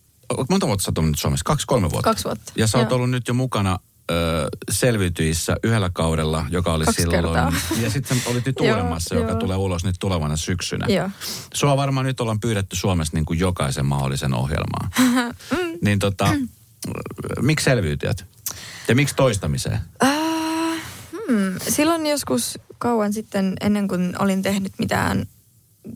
monta 0.51 0.67
vuotta 0.67 0.83
sä 0.83 0.91
oot 0.91 0.99
ollut 0.99 1.11
nyt 1.11 1.21
Suomessa? 1.21 1.45
Kaksi, 1.45 1.67
kolme 1.67 1.91
vuotta? 1.91 2.11
Kaksi 2.11 2.25
vuotta. 2.25 2.53
Ja 2.57 2.67
sä 2.67 2.79
oot 2.79 2.91
Joo. 2.91 2.97
ollut 2.97 3.11
nyt 3.11 3.29
jo 3.29 3.35
mukana 3.35 3.79
ö, 4.11 4.49
selviytyissä 4.71 5.57
yhdellä 5.63 5.91
kaudella, 5.93 6.47
joka 6.51 6.73
oli 6.73 6.85
Kaksi 6.85 7.03
silloin. 7.03 7.23
kertaa. 7.23 7.53
Ja 7.83 7.91
sitten 7.91 8.23
olit 8.27 8.47
nyt 8.47 8.61
uudemmassa, 8.71 9.15
joka 9.15 9.35
tulee 9.35 9.57
ulos 9.57 9.85
nyt 9.85 9.97
tulevana 10.01 10.37
syksynä. 10.37 10.87
Joo. 10.89 11.11
Sua 11.55 11.77
varmaan 11.77 12.07
nyt 12.07 12.21
ollaan 12.21 12.41
pyydetty 12.41 12.77
Suomessa 12.77 13.17
niin 13.17 13.25
kuin 13.25 13.39
jokaisen 13.39 13.87
mahdollisen 13.87 14.35
ohjelmaan. 14.35 14.91
Mm. 15.53 15.79
niin 15.83 15.99
tota, 15.99 16.29
miksi 17.41 17.65
selviytyjät? 17.65 18.27
Ja 18.89 18.95
miksi 18.95 19.15
toistamiseen? 19.17 19.79
Äh, 20.05 20.11
hmm. 21.13 21.55
Silloin 21.69 22.07
joskus 22.07 22.59
kauan 22.79 23.13
sitten, 23.13 23.57
ennen 23.61 23.89
kuin 23.89 24.15
olin 24.19 24.43
tehnyt 24.43 24.73
mitään 24.79 25.27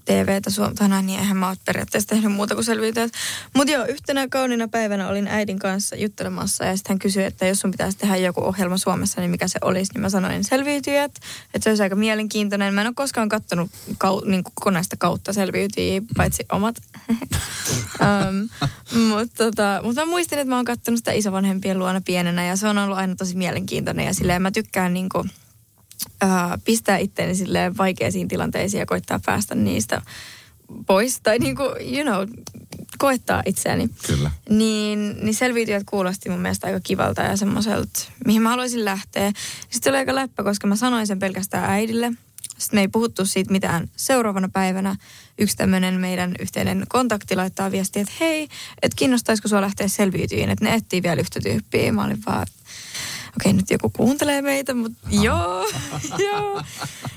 TVtä 0.05 0.51
Suomessa, 0.51 1.03
niin 1.03 1.21
eihän 1.21 1.37
mä 1.37 1.49
ole 1.49 1.57
periaatteessa 1.65 2.09
tehnyt 2.09 2.33
muuta 2.33 2.55
kuin 2.55 2.65
selviytyjät. 2.65 3.13
Mutta 3.55 3.73
joo, 3.73 3.85
yhtenä 3.85 4.29
kauniina 4.29 4.69
päivänä 4.69 5.09
olin 5.09 5.29
äidin 5.29 5.59
kanssa 5.59 5.97
juttelemassa 5.97 6.65
ja 6.65 6.77
sitten 6.77 6.95
hän 6.95 6.99
kysyi, 6.99 7.25
että 7.25 7.47
jos 7.47 7.59
sun 7.59 7.71
pitäisi 7.71 7.99
tehdä 7.99 8.17
joku 8.17 8.45
ohjelma 8.45 8.79
Suomessa, 8.79 9.21
niin 9.21 9.31
mikä 9.31 9.49
se 9.49 9.59
olisi, 9.63 9.93
niin 9.93 10.03
mä 10.03 10.11
sanoin 10.11 10.45
selviytyjät. 10.45 11.13
Että 11.55 11.65
se 11.65 11.71
olisi 11.71 11.83
aika 11.83 11.97
mielenkiintoinen. 11.97 12.75
Mä 12.75 12.81
en 12.81 12.87
ole 12.87 12.95
koskaan 12.95 13.29
kattonut 13.29 13.71
kau, 13.99 14.21
niin 14.25 14.45
kokonaista 14.45 14.97
kautta 14.97 15.33
selviytyjiä, 15.33 16.03
paitsi 16.17 16.47
omat. 16.53 16.77
um, 18.01 18.49
mutta 19.09 19.45
tota, 19.45 19.81
mut 19.83 19.97
mä 19.97 20.07
muistin, 20.07 20.39
että 20.39 20.51
mä 20.51 20.57
oon 20.57 20.65
kattonut 20.65 20.99
sitä 20.99 21.13
isovanhempien 21.13 21.79
luona 21.79 22.01
pienenä 22.05 22.47
ja 22.47 22.57
se 22.57 22.69
on 22.69 22.79
ollut 22.79 22.99
aina 22.99 23.15
tosi 23.15 23.37
mielenkiintoinen 23.37 24.07
ja 24.07 24.15
silleen 24.15 24.43
mä 24.43 24.51
tykkään 24.51 24.95
niin 24.95 25.09
kuin, 25.09 25.31
uh, 26.25 26.63
pistää 26.65 26.99
itteeni 26.99 27.35
silleen 27.35 27.77
vaikeisiin 27.77 28.29
tilanteisiin 28.29 28.79
ja 28.79 28.87
koittaa 28.87 29.21
päästä 29.27 29.55
niistä 29.55 30.03
pois. 30.87 31.21
Tai 31.23 31.39
niin 31.39 31.57
kuin, 31.57 31.71
you 31.95 32.03
know, 32.03 32.29
koettaa 32.99 33.43
itseäni. 33.47 33.89
Kyllä. 34.07 34.31
Niin, 34.49 35.17
niin 35.23 35.35
selviytyjät 35.35 35.83
kuulosti 35.87 36.31
mun 36.31 36.41
mielestä 36.41 36.67
aika 36.67 36.81
kivalta 36.81 37.23
ja 37.23 37.37
semmoiselta, 37.37 38.01
mihin 38.27 38.43
mä 38.43 38.49
haluaisin 38.49 38.85
lähteä. 38.85 39.33
Sitten 39.71 39.91
oli 39.91 39.99
aika 39.99 40.15
läppä, 40.15 40.43
koska 40.43 40.67
mä 40.67 40.77
sanoin 40.77 41.07
sen 41.07 41.19
pelkästään 41.19 41.71
äidille. 41.71 42.13
Sitten 42.59 42.77
me 42.77 42.81
ei 42.81 42.89
puhuttu 42.89 43.25
siitä 43.27 43.53
mitään. 43.53 43.89
Seuraavana 43.97 44.49
päivänä 44.53 44.97
yksi 45.39 45.57
tämmöinen 45.57 46.01
meidän 46.01 46.35
yhteinen 46.39 46.85
kontakti 46.89 47.37
laittaa 47.37 47.71
viestiä, 47.71 48.03
että 48.03 48.15
hei, 48.21 48.49
että 48.83 48.97
kiinnostaisiko 48.97 49.49
sua 49.49 49.61
lähteä 49.61 49.89
selviytyjiin, 49.89 50.51
että 50.51 50.65
ne 50.65 50.75
etsii 50.75 51.03
vielä 51.03 51.21
yhtä 51.21 51.41
tyyppiä. 51.41 51.93
Mä 51.93 52.05
olin 52.05 52.23
vaan, 52.27 52.47
okei 53.41 53.53
nyt 53.53 53.71
joku 53.71 53.91
kuuntelee 53.91 54.43
meitä, 54.43 54.75
mutta 54.75 55.09
joo, 55.11 55.69
joo. 56.33 56.63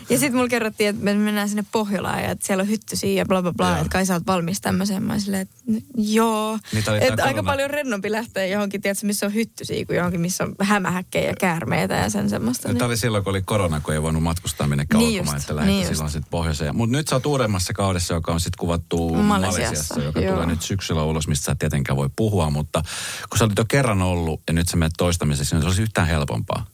Ja 0.09 0.20
sitten 0.20 0.36
mulla 0.36 0.49
kerrottiin, 0.49 0.89
että 0.89 1.03
me 1.03 1.13
mennään 1.13 1.49
sinne 1.49 1.65
Pohjolaan 1.72 2.24
ja 2.24 2.32
että 2.32 2.47
siellä 2.47 2.61
on 2.61 2.70
hyttysiä 2.70 3.13
ja 3.13 3.26
bla 3.26 3.41
bla 3.41 3.53
bla, 3.53 3.78
että 3.78 3.89
kai 3.89 4.05
sä 4.05 4.13
oot 4.13 4.28
valmis 4.28 4.61
tämmöiseen. 4.61 5.03
Mä 5.03 5.20
silleen, 5.20 5.41
että 5.41 5.55
joo. 5.97 6.59
Että 6.74 6.91
tää 7.15 7.26
aika 7.26 7.41
korona- 7.41 7.43
paljon 7.43 7.70
rennompi 7.70 8.11
lähteä 8.11 8.45
johonkin, 8.45 8.82
tiedätkö, 8.82 9.07
missä 9.07 9.26
on 9.26 9.34
hyttysiä, 9.34 9.86
kuin 9.86 9.97
johonkin, 9.97 10.22
missä 10.22 10.43
on 10.43 10.55
hämähäkkejä 10.61 11.28
ja 11.30 11.34
käärmeitä 11.39 11.93
ja 11.93 12.09
sen 12.09 12.30
semmoista. 12.30 12.74
Tämä 12.74 12.86
oli 12.86 12.97
silloin, 12.97 13.24
kun 13.24 13.32
oli 13.32 13.41
korona, 13.41 13.80
kun 13.80 13.93
ei 13.93 14.01
voinut 14.01 14.24
matkustaa 14.24 14.67
minnekään 14.67 15.03
Niin 15.03 15.20
ulkomaan, 15.20 15.38
että 15.38 15.55
lähdettiin 15.55 15.80
niin 15.80 15.95
silloin 15.95 16.11
sitten 16.11 16.32
pohjoiseen. 16.32 16.76
Mutta 16.76 16.97
nyt 16.97 17.07
sä 17.07 17.15
oot 17.15 17.26
uudemmassa 17.26 17.74
kaudessa, 17.74 18.13
joka 18.13 18.32
on 18.32 18.39
sitten 18.39 18.59
kuvattu 18.59 19.09
Malesiassa, 19.09 19.61
Malesiassa, 19.61 20.01
joka 20.01 20.20
joo. 20.20 20.34
tulee 20.34 20.45
nyt 20.45 20.61
syksyllä 20.61 21.03
ulos, 21.03 21.28
mistä 21.28 21.45
sä 21.45 21.51
et 21.51 21.59
tietenkään 21.59 21.97
voi 21.97 22.09
puhua. 22.15 22.49
Mutta 22.49 22.84
kun 23.30 23.38
sä 23.38 23.45
olit 23.45 23.57
jo 23.57 23.65
kerran 23.67 24.01
ollut 24.01 24.41
ja 24.47 24.53
nyt 24.53 24.70
sä 24.70 24.78
menet 24.78 24.93
toistamisessa, 24.97 25.55
niin 25.55 25.63
se 25.63 25.67
olisi 25.67 25.82
yhtään 25.82 26.07
helpompaa. 26.10 26.66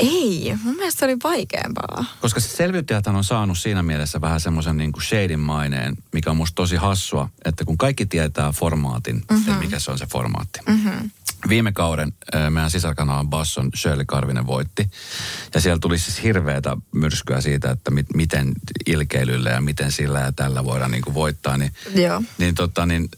Ei, 0.00 0.56
mun 0.64 0.76
mielestä 0.76 0.98
se 0.98 1.04
oli 1.04 1.16
vaikeampaa. 1.24 2.04
Koska 2.20 2.40
se 2.40 2.48
selviytyjäthän 2.48 3.16
on 3.16 3.24
saanut 3.24 3.58
siinä 3.58 3.82
mielessä 3.82 4.20
vähän 4.20 4.40
semmoisen 4.40 4.76
niin 4.76 4.92
kuin 4.92 5.02
shadin 5.02 5.40
maineen, 5.40 5.96
mikä 6.12 6.30
on 6.30 6.36
musta 6.36 6.54
tosi 6.54 6.76
hassua, 6.76 7.28
että 7.44 7.64
kun 7.64 7.78
kaikki 7.78 8.06
tietää 8.06 8.52
formaatin, 8.52 9.16
mm-hmm. 9.16 9.38
että 9.38 9.60
mikä 9.60 9.78
se 9.78 9.90
on 9.90 9.98
se 9.98 10.06
formaatti. 10.06 10.60
Mm-hmm. 10.68 11.10
Viime 11.48 11.72
kauden 11.72 12.12
meidän 12.50 12.70
sisarkanaalan 12.70 13.28
Basson 13.28 13.70
Shirley 13.76 14.04
Karvinen 14.04 14.46
voitti. 14.46 14.90
Ja 15.54 15.60
siellä 15.60 15.78
tuli 15.78 15.98
siis 15.98 16.22
hirveätä 16.22 16.76
myrskyä 16.92 17.40
siitä, 17.40 17.70
että 17.70 17.90
mit, 17.90 18.06
miten 18.14 18.52
ilkeilyllä 18.86 19.50
ja 19.50 19.60
miten 19.60 19.92
sillä 19.92 20.20
ja 20.20 20.32
tällä 20.32 20.64
voidaan 20.64 20.90
niin 20.90 21.02
kuin 21.02 21.14
voittaa. 21.14 21.56
Niin, 21.56 21.72
Joo. 21.94 22.22
niin, 22.38 22.54
tota, 22.54 22.86
niin 22.86 23.08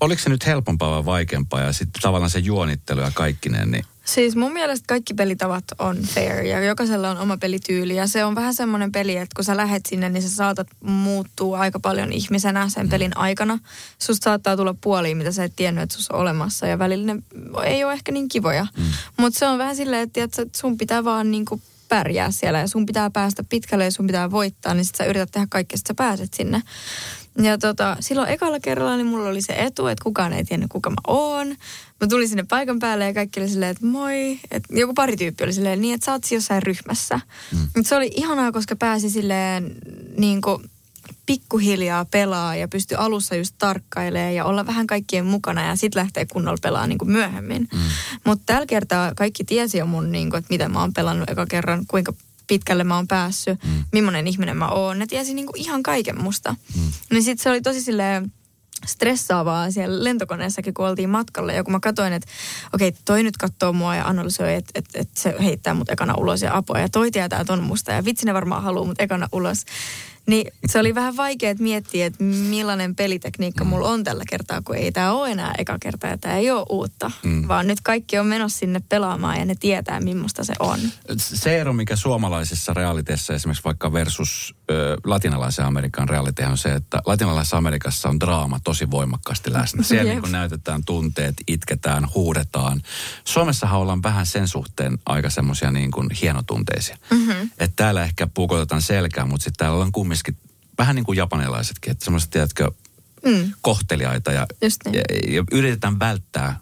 oliko 0.00 0.22
se 0.22 0.30
nyt 0.30 0.46
helpompaa 0.46 0.90
vai 0.90 1.04
vaikeampaa? 1.04 1.60
Ja 1.60 1.72
sitten 1.72 2.02
tavallaan 2.02 2.30
se 2.30 2.38
juonittelu 2.38 3.00
ja 3.00 3.10
kaikkinen, 3.14 3.70
niin 3.70 3.84
Siis 4.08 4.36
mun 4.36 4.52
mielestä 4.52 4.84
kaikki 4.86 5.14
pelitavat 5.14 5.64
on 5.78 5.96
fair 5.96 6.44
ja 6.44 6.60
jokaisella 6.60 7.10
on 7.10 7.18
oma 7.18 7.36
pelityyli 7.36 7.96
ja 7.96 8.06
se 8.06 8.24
on 8.24 8.34
vähän 8.34 8.54
semmoinen 8.54 8.92
peli, 8.92 9.16
että 9.16 9.34
kun 9.36 9.44
sä 9.44 9.56
lähet 9.56 9.86
sinne, 9.86 10.08
niin 10.08 10.22
sä 10.22 10.28
saatat 10.28 10.66
muuttua 10.80 11.58
aika 11.58 11.80
paljon 11.80 12.12
ihmisenä 12.12 12.68
sen 12.68 12.88
pelin 12.88 13.16
aikana. 13.16 13.58
Susta 13.98 14.24
saattaa 14.24 14.56
tulla 14.56 14.74
puolia, 14.80 15.16
mitä 15.16 15.32
sä 15.32 15.44
et 15.44 15.52
tiennyt, 15.56 15.82
että 15.82 15.96
sus 15.96 16.10
on 16.10 16.20
olemassa 16.20 16.66
ja 16.66 16.78
välillä 16.78 17.14
ne 17.14 17.22
ei 17.64 17.84
ole 17.84 17.92
ehkä 17.92 18.12
niin 18.12 18.28
kivoja. 18.28 18.66
Mm. 18.76 18.84
Mutta 19.16 19.38
se 19.38 19.46
on 19.46 19.58
vähän 19.58 19.76
silleen, 19.76 20.02
että 20.02 20.12
tiedätkö, 20.12 20.42
että 20.42 20.58
sun 20.58 20.78
pitää 20.78 21.04
vaan 21.04 21.30
niinku 21.30 21.60
pärjää 21.88 22.30
siellä 22.30 22.58
ja 22.58 22.68
sun 22.68 22.86
pitää 22.86 23.10
päästä 23.10 23.44
pitkälle 23.44 23.84
ja 23.84 23.90
sun 23.90 24.06
pitää 24.06 24.30
voittaa, 24.30 24.74
niin 24.74 24.84
sit 24.84 24.94
sä 24.94 25.04
yrität 25.04 25.30
tehdä 25.30 25.46
kaikkea, 25.50 25.76
että 25.76 25.88
sä 25.88 25.94
pääset 25.94 26.34
sinne. 26.34 26.62
Ja 27.42 27.58
tota, 27.58 27.96
silloin 28.00 28.28
ekalla 28.28 28.60
kerralla 28.60 28.96
niin 28.96 29.06
mulla 29.06 29.28
oli 29.28 29.42
se 29.42 29.54
etu, 29.58 29.86
että 29.86 30.04
kukaan 30.04 30.32
ei 30.32 30.44
tiennyt, 30.44 30.70
kuka 30.70 30.90
mä 30.90 30.96
oon. 31.06 31.48
Mä 32.00 32.06
tulin 32.08 32.28
sinne 32.28 32.44
paikan 32.48 32.78
päälle 32.78 33.04
ja 33.04 33.14
kaikki 33.14 33.40
oli 33.40 33.48
silleen, 33.48 33.70
että 33.70 33.86
moi. 33.86 34.40
Et 34.50 34.64
joku 34.70 34.94
pari 34.94 35.16
tyyppi 35.16 35.44
oli 35.44 35.52
silleen, 35.52 35.80
niin 35.80 35.94
että 35.94 36.04
sä 36.04 36.12
oot 36.12 36.24
siis 36.24 36.42
jossain 36.42 36.62
ryhmässä. 36.62 37.20
Mm. 37.52 37.68
Mut 37.76 37.86
se 37.86 37.96
oli 37.96 38.10
ihanaa, 38.14 38.52
koska 38.52 38.76
pääsi 38.76 39.10
silleen 39.10 39.76
niin 40.18 40.40
kuin 40.40 40.70
pikkuhiljaa 41.26 42.04
pelaa 42.04 42.56
ja 42.56 42.68
pystyi 42.68 42.96
alussa 42.96 43.34
just 43.34 43.54
tarkkailemaan 43.58 44.34
ja 44.34 44.44
olla 44.44 44.66
vähän 44.66 44.86
kaikkien 44.86 45.26
mukana 45.26 45.66
ja 45.66 45.76
sitten 45.76 46.00
lähtee 46.00 46.26
kunnolla 46.26 46.58
pelaamaan 46.62 46.88
niin 46.88 46.98
kuin 46.98 47.10
myöhemmin. 47.10 47.68
Mm. 47.72 47.80
Mutta 48.24 48.42
tällä 48.46 48.66
kertaa 48.66 49.14
kaikki 49.14 49.44
tiesi 49.44 49.78
jo 49.78 49.86
mun, 49.86 50.12
niin 50.12 50.30
kuin, 50.30 50.38
että 50.38 50.54
miten 50.54 50.72
mä 50.72 50.80
oon 50.80 50.92
pelannut 50.92 51.30
eka 51.30 51.46
kerran, 51.46 51.84
kuinka 51.88 52.12
pitkälle 52.48 52.84
mä 52.84 52.96
oon 52.96 53.08
päässyt, 53.08 53.64
mm. 53.64 53.84
millainen 53.92 54.26
ihminen 54.26 54.56
mä 54.56 54.68
oon. 54.68 54.98
Ne 54.98 55.06
tiesi 55.06 55.34
niin 55.34 55.46
kuin 55.46 55.60
ihan 55.60 55.82
kaiken 55.82 56.22
musta. 56.22 56.56
Mm. 56.76 56.92
Niin 57.10 57.22
sitten 57.22 57.42
se 57.42 57.50
oli 57.50 57.60
tosi 57.60 57.80
silleen 57.80 58.32
stressaavaa 58.86 59.70
siellä 59.70 60.04
lentokoneessakin, 60.04 60.74
kun 60.74 60.86
oltiin 60.86 61.10
matkalla. 61.10 61.52
Ja 61.52 61.64
kun 61.64 61.72
mä 61.72 61.80
katsoin, 61.80 62.12
että 62.12 62.28
okei, 62.74 62.92
toi 63.04 63.22
nyt 63.22 63.36
katsoo 63.36 63.72
mua 63.72 63.96
ja 63.96 64.08
analysoi, 64.08 64.54
että, 64.54 64.70
että, 64.74 64.98
että 65.00 65.20
se 65.20 65.34
heittää 65.42 65.74
mut 65.74 65.90
ekana 65.90 66.14
ulos 66.14 66.42
ja 66.42 66.56
apua. 66.56 66.78
Ja 66.78 66.88
toi 66.88 67.10
tietää 67.10 67.44
ton 67.44 67.62
musta 67.62 67.92
ja 67.92 68.04
vitsi 68.04 68.26
ne 68.26 68.34
varmaan 68.34 68.62
haluaa 68.62 68.86
mut 68.86 69.00
ekana 69.00 69.28
ulos. 69.32 69.64
Niin 70.28 70.52
se 70.66 70.78
oli 70.78 70.94
vähän 70.94 71.16
vaikea 71.16 71.54
miettiä, 71.58 72.06
että 72.06 72.24
millainen 72.24 72.96
pelitekniikka 72.96 73.64
mm. 73.64 73.70
mulla 73.70 73.88
on 73.88 74.04
tällä 74.04 74.24
kertaa, 74.30 74.62
kun 74.62 74.76
ei 74.76 74.92
tämä 74.92 75.12
ole 75.12 75.30
enää 75.30 75.54
eka 75.58 75.76
kerta 75.80 76.06
ja 76.06 76.18
tämä 76.18 76.36
ei 76.36 76.50
ole 76.50 76.66
uutta. 76.68 77.10
Mm. 77.22 77.48
Vaan 77.48 77.66
nyt 77.66 77.80
kaikki 77.80 78.18
on 78.18 78.26
menossa 78.26 78.58
sinne 78.58 78.80
pelaamaan 78.88 79.38
ja 79.38 79.44
ne 79.44 79.54
tietää, 79.60 80.00
millaista 80.00 80.44
se 80.44 80.52
on. 80.60 80.78
Se 81.16 81.60
ero, 81.60 81.72
mikä 81.72 81.96
suomalaisessa 81.96 82.74
realiteessa 82.74 83.34
esimerkiksi 83.34 83.64
vaikka 83.64 83.92
versus 83.92 84.54
latinalaisen 85.04 85.64
Amerikan 85.64 86.08
realite 86.08 86.46
on 86.46 86.58
se, 86.58 86.74
että 86.74 87.02
latinalaisessa 87.06 87.56
Amerikassa 87.56 88.08
on 88.08 88.20
draama 88.20 88.60
tosi 88.64 88.90
voimakkaasti 88.90 89.52
läsnä. 89.52 89.82
Siellä 89.82 90.12
niin 90.12 90.32
näytetään 90.32 90.84
tunteet, 90.84 91.34
itketään, 91.46 92.08
huudetaan. 92.14 92.82
Suomessahan 93.24 93.80
ollaan 93.80 94.02
vähän 94.02 94.26
sen 94.26 94.48
suhteen 94.48 94.98
aika 95.06 95.30
semmoisia 95.30 95.70
niin 95.70 95.90
kuin 95.90 96.10
hienotunteisia. 96.22 96.96
Mm-hmm. 97.10 97.50
Että 97.58 97.76
täällä 97.76 98.02
ehkä 98.02 98.26
puukotetaan 98.26 98.82
selkää, 98.82 99.26
mutta 99.26 99.44
sitten 99.44 99.58
täällä 99.58 99.74
ollaan 99.74 99.92
kumminkin 99.92 100.36
vähän 100.78 100.96
niin 100.96 101.04
kuin 101.04 101.16
japanilaisetkin, 101.16 101.90
että 101.90 102.04
semmoiset, 102.04 102.30
tiedätkö, 102.30 102.70
mm. 103.26 103.52
kohteliaita 103.62 104.32
ja, 104.32 104.46
niin. 104.60 104.94
ja, 104.94 105.02
ja 105.28 105.44
yritetään 105.52 105.98
välttää 105.98 106.60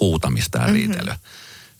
huutamista 0.00 0.58
ja 0.58 0.66
mm-hmm. 0.66 1.14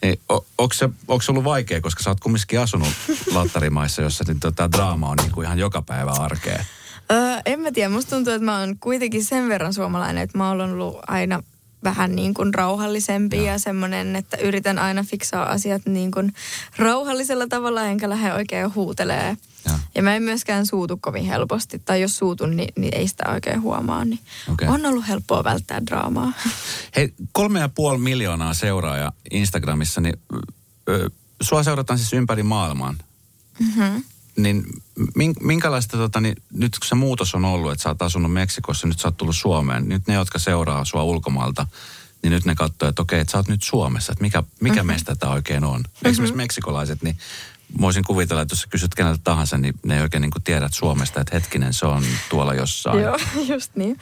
Niin, 0.03 0.20
onko 0.28 0.72
se, 0.74 0.88
onko 1.09 1.22
se 1.22 1.32
ollut 1.32 1.44
vaikea, 1.44 1.80
koska 1.80 2.03
sä 2.03 2.11
oot 2.11 2.20
kumminkin 2.20 2.61
asunut 2.61 2.88
lattarimaissa, 3.34 4.03
jossa 4.03 4.24
niin 4.28 4.40
tota, 4.40 4.72
draama 4.72 5.09
on 5.09 5.16
niin 5.16 5.32
kuin 5.32 5.44
ihan 5.44 5.59
joka 5.59 5.82
päivä 5.82 6.11
arkea? 6.11 6.64
Öö, 7.12 7.40
en 7.46 7.61
mä 7.61 7.72
tiedä. 7.72 7.88
Musta 7.88 8.16
tuntuu, 8.16 8.32
että 8.32 8.44
mä 8.44 8.61
oon 8.61 8.78
kuitenkin 8.78 9.24
sen 9.24 9.48
verran 9.48 9.74
suomalainen, 9.74 10.22
että 10.22 10.38
mä 10.38 10.48
oon 10.48 10.61
ollut 10.61 10.98
aina 11.07 11.42
vähän 11.84 12.16
niin 12.16 12.34
kuin 12.34 12.55
rauhallisempi 12.55 13.36
ja, 13.36 13.53
ja 13.53 13.59
semmoinen, 13.59 14.16
että 14.16 14.36
yritän 14.36 14.78
aina 14.78 15.05
fiksaa 15.05 15.51
asiat 15.51 15.82
niin 15.86 16.11
kuin 16.11 16.32
rauhallisella 16.76 17.46
tavalla, 17.46 17.84
enkä 17.84 18.09
lähde 18.09 18.34
oikein 18.34 18.74
huutelee. 18.74 19.36
Ja. 19.64 19.78
ja 19.94 20.02
mä 20.02 20.14
en 20.16 20.22
myöskään 20.22 20.66
suutu 20.66 20.96
kovin 20.96 21.24
helposti, 21.24 21.78
tai 21.78 22.00
jos 22.00 22.16
suutun, 22.16 22.56
niin, 22.56 22.72
niin 22.76 22.94
ei 22.94 23.08
sitä 23.08 23.30
oikein 23.32 23.62
huomaa. 23.62 24.04
Niin 24.04 24.20
okay. 24.52 24.68
On 24.68 24.86
ollut 24.86 25.08
helppoa 25.08 25.44
välttää 25.44 25.86
draamaa. 25.86 26.32
Hei, 26.96 27.14
kolme 27.32 27.61
ja 27.61 27.68
puoli 27.68 27.98
miljoonaa 27.98 28.54
seuraajaa 28.54 29.12
Instagramissa, 29.30 30.00
niin 30.00 30.16
ö, 30.88 31.11
sua 31.42 31.62
seurataan 31.62 31.98
siis 31.98 32.12
ympäri 32.12 32.42
maailmaa. 32.42 32.94
Mm-hmm 33.58 34.02
niin 34.36 34.64
minkälaista, 35.40 35.96
tota, 35.96 36.20
niin, 36.20 36.36
nyt 36.52 36.78
kun 36.78 36.88
se 36.88 36.94
muutos 36.94 37.34
on 37.34 37.44
ollut, 37.44 37.72
että 37.72 37.82
sä 37.82 37.88
oot 37.88 38.02
asunut 38.02 38.32
Meksikossa, 38.32 38.86
nyt 38.86 39.00
sä 39.00 39.08
oot 39.08 39.16
tullut 39.16 39.36
Suomeen, 39.36 39.88
nyt 39.88 40.06
ne, 40.06 40.14
jotka 40.14 40.38
seuraa 40.38 40.84
sua 40.84 41.02
ulkomailta, 41.02 41.66
niin 42.22 42.30
nyt 42.30 42.44
ne 42.44 42.54
katsoo, 42.54 42.88
että 42.88 43.02
okei, 43.02 43.20
että 43.20 43.30
sä 43.30 43.38
oot 43.38 43.48
nyt 43.48 43.62
Suomessa, 43.62 44.12
että 44.12 44.22
mikä, 44.22 44.42
mikä 44.61 44.74
mm-hmm. 44.74 44.86
meistä 44.86 45.16
tämä 45.16 45.32
oikein 45.32 45.64
on. 45.64 45.80
Mm-hmm. 45.80 46.11
Esimerkiksi 46.11 46.36
meksikolaiset, 46.36 47.02
niin 47.02 47.18
voisin 47.81 48.05
kuvitella, 48.05 48.43
että 48.43 48.53
jos 48.53 48.61
sä 48.61 48.66
kysyt 48.71 48.95
keneltä 48.95 49.21
tahansa, 49.25 49.59
niin 49.59 49.75
ne 49.85 49.97
ei 49.97 50.03
oikein 50.03 50.21
niin 50.21 50.31
kuin 50.31 50.43
tiedät 50.43 50.75
Suomesta, 50.75 51.21
että 51.21 51.35
hetkinen, 51.35 51.75
se 51.75 51.87
on 51.87 52.05
tuolla 52.29 52.55
jossain. 52.55 53.03
Joo, 53.03 53.18
just 53.55 53.77
niin. 53.77 53.99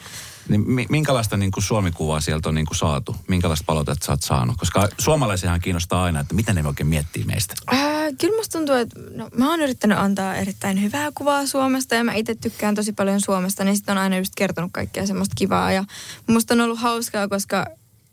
Niin 0.49 0.87
minkälaista 0.89 1.37
niin 1.37 1.51
kuin 1.51 1.63
Suomi-kuvaa 1.63 2.21
sieltä 2.21 2.49
on 2.49 2.55
niin 2.55 2.65
kuin 2.65 2.77
saatu? 2.77 3.15
Minkälaista 3.27 3.65
palautetta 3.65 4.05
sä 4.05 4.11
oot 4.11 4.21
saanut? 4.21 4.57
Koska 4.57 4.87
suomalaisiahan 4.97 5.61
kiinnostaa 5.61 6.03
aina, 6.03 6.19
että 6.19 6.35
mitä 6.35 6.53
ne 6.53 6.67
oikein 6.67 6.87
miettii 6.87 7.23
meistä. 7.23 7.53
Ää, 7.67 8.11
kyllä 8.21 8.37
musta 8.37 8.57
tuntuu, 8.57 8.75
että 8.75 8.99
no, 9.15 9.29
mä 9.37 9.49
oon 9.49 9.61
yrittänyt 9.61 9.97
antaa 9.97 10.35
erittäin 10.35 10.81
hyvää 10.81 11.11
kuvaa 11.15 11.45
Suomesta 11.45 11.95
ja 11.95 12.03
mä 12.03 12.13
itse 12.13 12.35
tykkään 12.35 12.75
tosi 12.75 12.93
paljon 12.93 13.21
Suomesta, 13.21 13.63
niin 13.63 13.75
sitten 13.75 13.97
on 13.97 14.03
aina 14.03 14.17
just 14.17 14.35
kertonut 14.35 14.71
kaikkea 14.73 15.07
semmoista 15.07 15.35
kivaa. 15.37 15.71
Ja 15.71 15.83
musta 16.27 16.53
on 16.53 16.61
ollut 16.61 16.79
hauskaa, 16.79 17.27
koska 17.27 17.65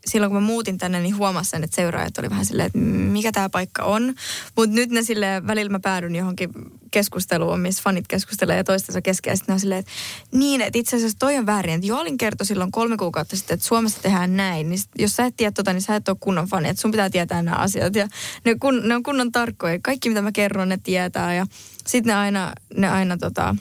silloin 0.07 0.31
kun 0.31 0.41
mä 0.41 0.47
muutin 0.47 0.77
tänne, 0.77 0.99
niin 0.99 1.17
huomasin 1.17 1.63
että 1.63 1.75
seuraajat 1.75 2.17
oli 2.17 2.29
vähän 2.29 2.45
silleen, 2.45 2.67
että 2.67 2.79
mikä 2.79 3.31
tämä 3.31 3.49
paikka 3.49 3.83
on. 3.83 4.13
Mutta 4.55 4.75
nyt 4.75 4.89
ne 4.89 5.03
sille 5.03 5.47
välillä 5.47 5.71
mä 5.71 5.79
päädyn 5.79 6.15
johonkin 6.15 6.49
keskusteluun, 6.91 7.59
missä 7.59 7.83
fanit 7.83 8.07
keskustelee 8.07 8.57
ja 8.57 8.63
toistensa 8.63 9.01
kesken. 9.01 9.31
Ja 9.31 9.35
sitten 9.35 9.53
on 9.53 9.59
silleen, 9.59 9.79
että 9.79 9.91
niin, 10.31 10.61
että 10.61 10.79
itse 10.79 10.95
asiassa 10.95 11.19
toi 11.19 11.37
on 11.37 11.45
väärin. 11.45 11.73
Että 11.73 11.87
Joalin 11.87 12.17
kertoi 12.17 12.45
silloin 12.45 12.71
kolme 12.71 12.97
kuukautta 12.97 13.35
sitten, 13.35 13.55
että 13.55 13.67
Suomessa 13.67 14.01
tehdään 14.01 14.37
näin. 14.37 14.69
Niin 14.69 14.79
sit, 14.79 14.89
jos 14.99 15.15
sä 15.15 15.25
et 15.25 15.33
tiedä 15.37 15.51
tota, 15.51 15.73
niin 15.73 15.81
sä 15.81 15.95
et 15.95 16.09
ole 16.09 16.17
kunnon 16.19 16.47
fani. 16.47 16.69
Että 16.69 16.81
sun 16.81 16.91
pitää 16.91 17.09
tietää 17.09 17.41
nämä 17.41 17.57
asiat. 17.57 17.95
Ja 17.95 18.07
ne, 18.45 18.55
kun, 18.55 18.87
ne 18.87 18.95
on 18.95 19.03
kunnon 19.03 19.31
tarkkoja. 19.31 19.79
Kaikki 19.83 20.09
mitä 20.09 20.21
mä 20.21 20.31
kerron, 20.31 20.69
ne 20.69 20.77
tietää. 20.83 21.33
Ja 21.33 21.45
sitten 21.87 22.11
ne 22.11 22.15
aina, 22.19 22.53
ne 22.77 22.89
aina 22.89 23.17
tota, 23.17 23.55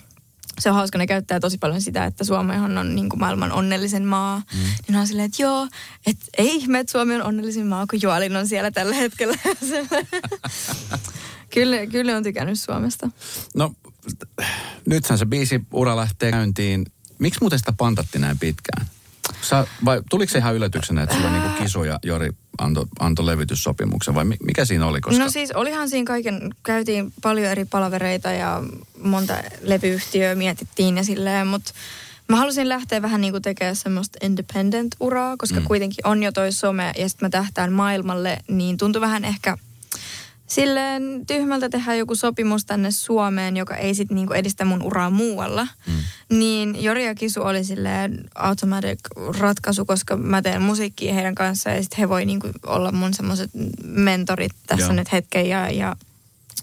se 0.58 0.70
on 0.70 0.74
hauska, 0.74 0.98
ne 0.98 1.06
käyttää 1.06 1.40
tosi 1.40 1.58
paljon 1.58 1.80
sitä, 1.80 2.04
että 2.04 2.24
Suomi 2.24 2.56
on 2.56 2.94
niin 2.94 3.08
kuin 3.08 3.20
maailman 3.20 3.52
onnellisen 3.52 4.04
maa. 4.04 4.42
Mm. 4.54 4.60
Niin 4.88 4.96
on 4.96 5.06
silleen, 5.06 5.26
että 5.26 5.42
joo, 5.42 5.68
että 6.06 6.26
ei 6.38 6.56
ihme, 6.56 6.78
että 6.78 6.90
Suomi 6.90 7.14
on 7.14 7.22
onnellisin 7.22 7.66
maa, 7.66 7.86
kun 7.86 8.02
Joalin 8.02 8.36
on 8.36 8.48
siellä 8.48 8.70
tällä 8.70 8.94
hetkellä. 8.94 9.36
kyllä, 11.54 11.86
kyllä 11.86 12.16
on 12.16 12.22
tykännyt 12.22 12.60
Suomesta. 12.60 13.10
No, 13.54 13.74
nythän 14.86 15.18
se 15.18 15.26
biisi 15.26 15.60
ura 15.72 15.96
lähtee 15.96 16.30
käyntiin. 16.30 16.86
Miksi 17.18 17.40
muuten 17.40 17.58
sitä 17.58 17.72
pantatti 17.72 18.18
näin 18.18 18.38
pitkään? 18.38 18.86
Sä, 19.48 19.66
vai 19.84 20.02
tuliko 20.10 20.32
se 20.32 20.38
ihan 20.38 20.54
yllätyksenä, 20.54 21.02
että 21.02 21.14
sulla 21.14 21.30
niinku 21.30 21.62
Kisu 21.62 21.84
ja 21.84 21.98
Jori 22.02 22.30
antoi 22.58 22.86
anto 23.00 23.26
levytyssopimuksen 23.26 24.14
vai 24.14 24.24
mikä 24.24 24.64
siinä 24.64 24.86
oli? 24.86 25.00
Koska... 25.00 25.24
No 25.24 25.30
siis 25.30 25.52
olihan 25.52 25.88
siinä 25.88 26.04
kaiken, 26.04 26.54
käytiin 26.62 27.12
paljon 27.22 27.50
eri 27.50 27.64
palavereita 27.64 28.32
ja 28.32 28.62
monta 29.02 29.34
levyyhtiöä 29.62 30.34
mietittiin 30.34 30.96
ja 30.96 31.04
silleen, 31.04 31.46
mutta 31.46 31.72
mä 32.28 32.36
halusin 32.36 32.68
lähteä 32.68 33.02
vähän 33.02 33.20
niin 33.20 33.32
kuin 33.32 33.42
tekemään 33.42 33.76
semmoista 33.76 34.18
independent-uraa, 34.22 35.36
koska 35.36 35.60
mm. 35.60 35.66
kuitenkin 35.66 36.06
on 36.06 36.22
jo 36.22 36.32
toi 36.32 36.52
some 36.52 36.92
ja 36.98 37.08
sitten 37.08 37.26
mä 37.26 37.30
tähtään 37.30 37.72
maailmalle, 37.72 38.38
niin 38.48 38.76
tuntui 38.76 39.00
vähän 39.00 39.24
ehkä 39.24 39.58
silleen 40.46 41.26
tyhmältä 41.26 41.68
tehdä 41.68 41.94
joku 41.94 42.14
sopimus 42.14 42.64
tänne 42.64 42.90
Suomeen, 42.90 43.56
joka 43.56 43.76
ei 43.76 43.94
sitten 43.94 44.14
niinku 44.14 44.32
edistä 44.32 44.64
mun 44.64 44.82
uraa 44.82 45.10
muualla. 45.10 45.68
Mm. 45.86 45.94
Niin 46.38 46.82
Jori 46.82 47.06
ja 47.06 47.14
Kisu 47.14 47.42
oli 47.42 47.64
silleen 47.64 48.24
automatic 48.34 48.98
ratkaisu, 49.38 49.84
koska 49.84 50.16
mä 50.16 50.42
teen 50.42 50.62
musiikkia 50.62 51.14
heidän 51.14 51.34
kanssaan 51.34 51.76
ja 51.76 51.82
sitten 51.82 51.98
he 51.98 52.08
voi 52.08 52.24
niinku 52.24 52.48
olla 52.66 52.92
mun 52.92 53.14
semmoiset 53.14 53.50
mentorit 53.82 54.52
tässä 54.66 54.86
Joo. 54.86 54.94
nyt 54.94 55.12
hetken 55.12 55.48
ja, 55.48 55.70
ja 55.70 55.96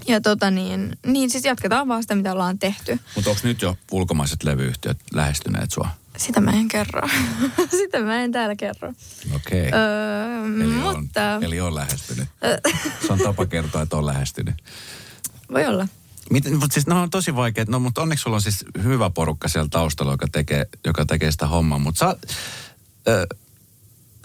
ja 0.08 0.22
tota 0.22 0.52
niin, 0.52 0.98
niin 1.06 1.30
siis 1.30 1.46
jatketaan 1.46 1.88
vaan 1.88 2.04
sitä, 2.04 2.16
mitä 2.16 2.32
ollaan 2.32 2.60
tehty. 2.60 3.00
Mutta 3.16 3.30
onko 3.30 3.42
nyt 3.44 3.62
jo 3.62 3.78
ulkomaiset 3.92 4.44
levyyhtiöt 4.44 4.98
lähestyneet 5.14 5.72
sua? 5.72 5.90
Sitä 6.18 6.42
mä 6.42 6.52
en 6.52 6.68
kerro. 6.68 7.08
Sitä 7.82 8.00
mä 8.02 8.22
en 8.22 8.32
täällä 8.32 8.56
kerro. 8.56 8.94
Okei. 9.36 9.68
Okay. 9.68 9.80
Öö, 9.80 10.64
eli, 10.66 10.74
mutta... 10.74 11.36
on, 11.36 11.44
eli 11.44 11.62
on 11.62 11.76
lähestynyt. 11.76 12.28
Se 13.08 13.14
on 13.14 13.20
tapa 13.20 13.46
kertoa, 13.46 13.82
että 13.82 13.98
on 13.98 14.06
lähestynyt. 14.06 14.56
Voi 15.54 15.66
olla. 15.66 15.88
Miten, 16.30 16.54
mutta 16.60 16.74
siis 16.74 16.88
ne 16.88 16.94
on 16.94 17.10
tosi 17.10 17.36
vaikeat. 17.36 17.70
No, 17.70 17.80
mutta 17.80 18.02
onneksi 18.02 18.24
sulla 18.24 18.36
on 18.36 18.42
siis 18.42 18.66
hyvä 18.84 19.10
porukka 19.10 19.48
siellä 19.48 19.70
taustalla, 19.70 20.12
joka 20.12 20.28
tekee, 20.32 20.66
joka 20.86 21.06
tekee 21.06 21.32
sitä 21.32 21.48
hommaa. 21.48 21.80
Mutta 21.80 22.00
sä, 22.00 22.08
äh, 22.10 23.26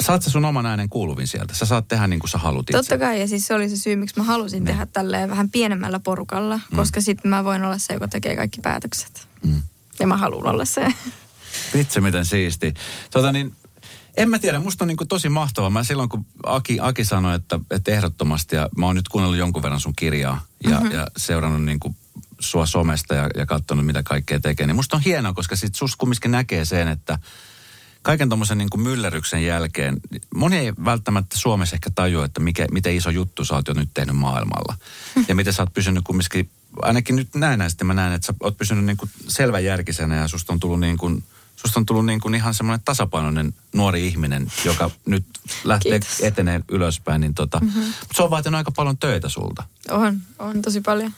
saat 0.02 0.22
sä 0.22 0.30
sun 0.30 0.44
oman 0.44 0.66
äänen 0.66 0.88
kuuluvin 0.88 1.26
sieltä. 1.26 1.54
Sä 1.54 1.66
saat 1.66 1.88
tehdä 1.88 2.06
niin 2.06 2.20
kuin 2.20 2.30
sä 2.30 2.38
haluat 2.38 2.70
itse. 2.70 2.72
Totta 2.72 2.98
kai, 2.98 3.20
ja 3.20 3.28
siis 3.28 3.46
se 3.46 3.54
oli 3.54 3.68
se 3.68 3.76
syy, 3.76 3.96
miksi 3.96 4.16
mä 4.16 4.24
halusin 4.24 4.64
ne. 4.64 4.70
tehdä 4.70 4.86
tälleen 4.86 5.30
vähän 5.30 5.50
pienemmällä 5.50 6.00
porukalla. 6.00 6.56
Mm. 6.56 6.76
Koska 6.76 7.00
sitten 7.00 7.30
mä 7.30 7.44
voin 7.44 7.64
olla 7.64 7.78
se, 7.78 7.94
joka 7.94 8.08
tekee 8.08 8.36
kaikki 8.36 8.60
päätökset. 8.60 9.28
Mm. 9.42 9.62
Ja 10.00 10.06
mä 10.06 10.16
haluan 10.16 10.46
olla 10.46 10.64
se. 10.64 10.86
Vitsi, 11.74 12.00
miten 12.00 12.24
siisti. 12.24 12.74
Tota 13.10 13.32
niin, 13.32 13.56
en 14.18 14.30
mä 14.30 14.38
tiedä, 14.38 14.60
musta 14.60 14.84
on 14.84 14.88
niin 14.88 14.96
kuin 14.96 15.08
tosi 15.08 15.28
mahtavaa. 15.28 15.70
Mä 15.70 15.84
silloin, 15.84 16.08
kun 16.08 16.26
Aki, 16.42 16.78
Aki 16.80 17.04
sanoi, 17.04 17.34
että, 17.34 17.60
että 17.70 17.90
ehdottomasti, 17.90 18.56
ja 18.56 18.68
mä 18.76 18.86
oon 18.86 18.96
nyt 18.96 19.08
kuunnellut 19.08 19.38
jonkun 19.38 19.62
verran 19.62 19.80
sun 19.80 19.96
kirjaa 19.96 20.44
ja, 20.64 20.70
mm-hmm. 20.70 20.90
ja 20.90 21.06
seurannut 21.16 21.64
niin 21.64 21.80
kuin 21.80 21.96
sua 22.40 22.66
somesta 22.66 23.14
ja, 23.14 23.30
ja 23.36 23.46
katsonut, 23.46 23.86
mitä 23.86 24.02
kaikkea 24.02 24.40
tekee, 24.40 24.66
niin 24.66 24.76
musta 24.76 24.96
on 24.96 25.02
hienoa, 25.02 25.32
koska 25.32 25.56
sit 25.56 25.74
sus 25.74 25.96
kumminkin 25.96 26.30
näkee 26.30 26.64
sen, 26.64 26.88
että 26.88 27.18
kaiken 28.02 28.28
tuommoisen 28.28 28.58
niin 28.58 28.68
myllerryksen 28.76 29.44
jälkeen, 29.44 30.00
moni 30.34 30.56
ei 30.56 30.72
välttämättä 30.84 31.38
Suomessa 31.38 31.76
ehkä 31.76 31.90
tajua, 31.94 32.24
että 32.24 32.40
mikä, 32.40 32.66
miten 32.70 32.96
iso 32.96 33.10
juttu 33.10 33.44
sä 33.44 33.54
oot 33.54 33.68
jo 33.68 33.74
nyt 33.74 33.90
tehnyt 33.94 34.16
maailmalla. 34.16 34.76
Ja 35.28 35.34
miten 35.34 35.52
sä 35.52 35.62
oot 35.62 35.74
pysynyt 35.74 36.04
kumminkin, 36.04 36.50
ainakin 36.82 37.16
nyt 37.16 37.34
näin 37.34 37.58
näin, 37.58 37.70
mä 37.84 37.94
näen, 37.94 38.12
että 38.12 38.26
sä 38.26 38.34
oot 38.40 38.58
pysynyt 38.58 38.84
niin 38.84 38.96
kuin 38.96 39.10
selvänjärkisenä 39.28 40.16
ja 40.16 40.28
susta 40.28 40.52
on 40.52 40.60
tullut 40.60 40.80
niin 40.80 40.98
kuin– 40.98 41.24
susta 41.62 41.80
on 41.80 41.86
tullut 41.86 42.06
niin 42.06 42.20
kuin 42.20 42.34
ihan 42.34 42.54
semmoinen 42.54 42.84
tasapainoinen 42.84 43.54
nuori 43.72 44.06
ihminen, 44.06 44.52
joka 44.64 44.90
nyt 45.06 45.24
lähtee 45.64 46.00
Kiitos. 46.00 46.20
etenee 46.20 46.60
ylöspäin. 46.68 47.20
Niin 47.20 47.34
tota, 47.34 47.60
mm-hmm. 47.60 47.82
Mutta 47.82 48.14
se 48.14 48.22
on 48.22 48.30
vaatinut 48.30 48.58
aika 48.58 48.70
paljon 48.70 48.98
töitä 48.98 49.28
sulta. 49.28 49.64
On, 49.90 50.20
on 50.38 50.62
tosi 50.62 50.80
paljon. 50.80 51.12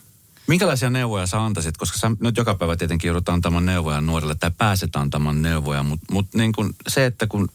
Minkälaisia 0.47 0.91
neuvoja 0.91 1.26
sä 1.26 1.45
antaisit? 1.45 1.76
Koska 1.76 1.99
sä 1.99 2.11
nyt 2.20 2.36
joka 2.36 2.55
päivä 2.55 2.76
tietenkin 2.76 3.09
joudut 3.09 3.28
antamaan 3.28 3.66
neuvoja 3.66 4.01
nuorille 4.01 4.34
tai 4.34 4.51
pääset 4.59 4.97
antamaan 4.97 5.43
neuvoja, 5.43 5.82
mutta 5.82 6.07
mut 6.12 6.26
niin 6.34 6.53
kuin 6.53 6.74
se, 6.88 7.07
että 7.07 7.26
kun 7.26 7.49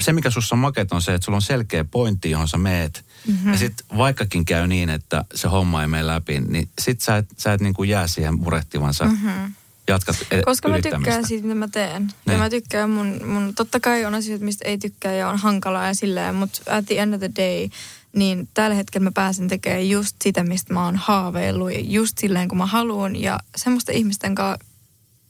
se, 0.00 0.12
mikä 0.12 0.30
sussa 0.30 0.54
on 0.54 0.58
maket, 0.58 0.92
on 0.92 1.02
se, 1.02 1.14
että 1.14 1.24
sulla 1.24 1.36
on 1.36 1.42
selkeä 1.42 1.84
pointti, 1.84 2.30
johon 2.30 2.48
sä 2.48 2.58
meet. 2.58 3.04
Mm-hmm. 3.26 3.52
Ja 3.52 3.58
sitten 3.58 3.86
vaikkakin 3.98 4.44
käy 4.44 4.66
niin, 4.66 4.90
että 4.90 5.24
se 5.34 5.48
homma 5.48 5.82
ei 5.82 5.88
mene 5.88 6.06
läpi, 6.06 6.40
niin 6.40 6.68
sit 6.80 7.00
sä 7.00 7.16
et, 7.16 7.28
sä 7.36 7.52
et 7.52 7.60
niin 7.60 7.74
kuin 7.74 7.88
jää 7.88 8.06
siihen 8.06 8.38
murehtivansa. 8.38 9.04
Mm-hmm 9.04 9.54
jatkat 9.92 10.16
e- 10.30 10.42
Koska 10.42 10.68
mä 10.68 10.80
tykkään 10.80 11.26
siitä, 11.26 11.42
mitä 11.46 11.54
mä 11.54 11.68
teen. 11.68 12.02
Ne. 12.02 12.12
Ja 12.26 12.32
niin. 12.32 12.38
mä 12.38 12.50
tykkään 12.50 12.90
mun, 12.90 13.20
mun, 13.26 13.54
totta 13.54 13.80
kai 13.80 14.04
on 14.04 14.14
asioita, 14.14 14.44
mistä 14.44 14.68
ei 14.68 14.78
tykkää 14.78 15.14
ja 15.14 15.28
on 15.28 15.38
hankalaa 15.38 15.86
ja 15.86 15.94
silleen, 15.94 16.34
mutta 16.34 16.62
at 16.66 16.86
the 16.86 16.98
end 16.98 17.14
of 17.14 17.20
the 17.20 17.30
day, 17.36 17.68
niin 18.12 18.48
tällä 18.54 18.74
hetkellä 18.74 19.04
mä 19.04 19.12
pääsen 19.12 19.48
tekemään 19.48 19.88
just 19.88 20.16
sitä, 20.22 20.44
mistä 20.44 20.74
mä 20.74 20.84
oon 20.84 20.96
haaveillut 20.96 21.72
ja 21.72 21.80
just 21.80 22.18
silleen, 22.18 22.48
kun 22.48 22.58
mä 22.58 22.66
haluan 22.66 23.16
ja 23.16 23.40
semmoista 23.56 23.92
ihmisten 23.92 24.34
kanssa, 24.34 24.66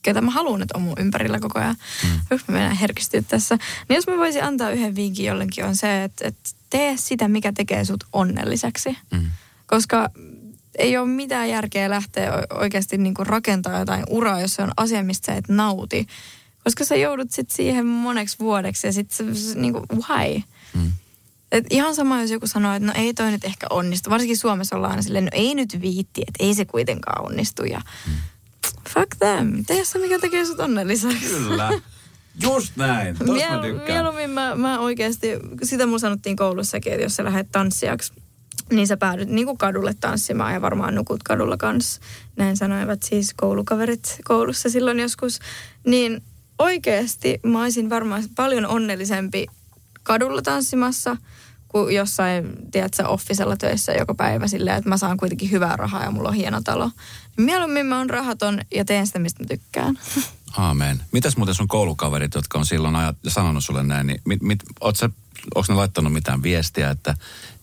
ketä 0.02 0.20
mä 0.20 0.30
haluan, 0.30 0.62
että 0.62 0.78
on 0.78 0.82
mun 0.82 0.96
ympärillä 0.98 1.40
koko 1.40 1.58
ajan. 1.58 1.76
Mm. 2.04 2.20
Yksi 2.30 2.46
mä 2.48 2.58
menen 2.58 2.76
herkistyä 2.76 3.22
tässä. 3.22 3.58
Niin 3.88 3.96
jos 3.96 4.06
mä 4.06 4.16
voisin 4.16 4.44
antaa 4.44 4.70
yhden 4.70 4.96
vinkin 4.96 5.26
jollekin 5.26 5.64
on 5.64 5.76
se, 5.76 6.04
että, 6.04 6.28
että 6.28 6.50
tee 6.70 6.96
sitä, 6.96 7.28
mikä 7.28 7.52
tekee 7.52 7.84
sut 7.84 8.04
onnelliseksi. 8.12 8.96
Mm. 9.10 9.30
Koska 9.66 10.10
ei 10.78 10.96
ole 10.96 11.08
mitään 11.08 11.48
järkeä 11.48 11.90
lähteä 11.90 12.32
oikeasti 12.50 12.98
niin 12.98 13.14
kuin 13.14 13.26
rakentaa 13.26 13.78
jotain 13.78 14.04
uraa, 14.08 14.40
jos 14.40 14.54
se 14.54 14.62
on 14.62 14.72
asia, 14.76 15.02
mistä 15.02 15.26
sä 15.26 15.38
et 15.38 15.48
nauti. 15.48 16.06
Koska 16.64 16.84
sä 16.84 16.96
joudut 16.96 17.30
sitten 17.30 17.56
siihen 17.56 17.86
moneksi 17.86 18.38
vuodeksi 18.38 18.86
ja 18.86 18.92
sitten 18.92 19.26
niin 19.54 19.72
kuin, 19.72 19.84
why? 19.94 20.42
Mm. 20.74 20.92
Et 21.52 21.64
ihan 21.70 21.94
sama, 21.94 22.20
jos 22.20 22.30
joku 22.30 22.46
sanoo, 22.46 22.74
että 22.74 22.86
no 22.86 22.92
ei 22.96 23.14
toi 23.14 23.30
nyt 23.30 23.44
ehkä 23.44 23.66
onnistu. 23.70 24.10
Varsinkin 24.10 24.36
Suomessa 24.36 24.76
ollaan 24.76 24.90
aina 24.90 25.02
silleen, 25.02 25.24
no 25.24 25.30
ei 25.32 25.54
nyt 25.54 25.80
viitti, 25.80 26.20
että 26.20 26.44
ei 26.44 26.54
se 26.54 26.64
kuitenkaan 26.64 27.26
onnistu. 27.26 27.64
Ja 27.64 27.80
mm. 28.06 28.12
fuck 28.88 29.16
them. 29.18 29.64
Tee 29.66 29.84
se, 29.84 29.98
mikä 29.98 30.18
tekee 30.18 30.44
sut 30.44 30.60
onnelliseksi. 30.60 31.26
Kyllä. 31.26 31.80
Just 32.42 32.76
näin. 32.76 33.16
Tuosta 33.18 33.32
Miel, 33.32 33.56
mä 33.56 33.62
tykkään. 33.62 33.88
Mieluummin 33.88 34.30
mä, 34.30 34.54
mä 34.54 34.78
oikeasti, 34.78 35.28
sitä 35.62 35.86
mun 35.86 36.00
sanottiin 36.00 36.36
koulussakin, 36.36 36.92
että 36.92 37.04
jos 37.04 37.16
sä 37.16 37.24
lähdet 37.24 37.48
tanssijaksi, 37.52 38.12
niin 38.70 38.86
sä 38.86 38.96
päädyt 38.96 39.28
niin 39.28 39.46
kuin 39.46 39.58
kadulle 39.58 39.94
tanssimaan 40.00 40.54
ja 40.54 40.62
varmaan 40.62 40.94
nukut 40.94 41.22
kadulla 41.22 41.56
kanssa. 41.56 42.00
Näin 42.36 42.56
sanoivat 42.56 43.02
siis 43.02 43.34
koulukaverit 43.34 44.18
koulussa 44.24 44.70
silloin 44.70 45.00
joskus. 45.00 45.38
Niin 45.86 46.22
oikeasti 46.58 47.40
mä 47.46 47.62
olisin 47.62 47.90
varmaan 47.90 48.22
paljon 48.36 48.66
onnellisempi 48.66 49.46
kadulla 50.02 50.42
tanssimassa 50.42 51.16
kuin 51.68 51.94
jossain, 51.94 52.52
tiedätkö, 52.70 53.08
offisella 53.08 53.56
töissä 53.56 53.92
joka 53.92 54.14
päivä 54.14 54.48
silleen, 54.48 54.76
että 54.76 54.88
mä 54.88 54.96
saan 54.96 55.16
kuitenkin 55.16 55.50
hyvää 55.50 55.76
rahaa 55.76 56.04
ja 56.04 56.10
mulla 56.10 56.28
on 56.28 56.34
hieno 56.34 56.60
talo. 56.64 56.90
Mieluummin 57.36 57.86
mä 57.86 57.98
oon 57.98 58.10
rahaton 58.10 58.60
ja 58.74 58.84
teen 58.84 59.06
sitä, 59.06 59.18
mistä 59.18 59.42
mä 59.42 59.46
tykkään. 59.48 59.98
Aamen. 60.56 61.02
Mitäs 61.12 61.36
muuten 61.36 61.54
sun 61.54 61.68
koulukaverit, 61.68 62.34
jotka 62.34 62.58
on 62.58 62.66
silloin 62.66 62.96
ajat, 62.96 63.16
sanonut 63.28 63.64
sulle 63.64 63.82
näin, 63.82 64.06
niin 64.06 64.20
mit, 64.24 64.42
mit, 64.42 64.58
oot 64.80 64.96
sä, 64.96 65.10
onko 65.54 65.66
ne 65.68 65.74
laittanut 65.74 66.12
mitään 66.12 66.42
viestiä, 66.42 66.90
että 66.90 67.14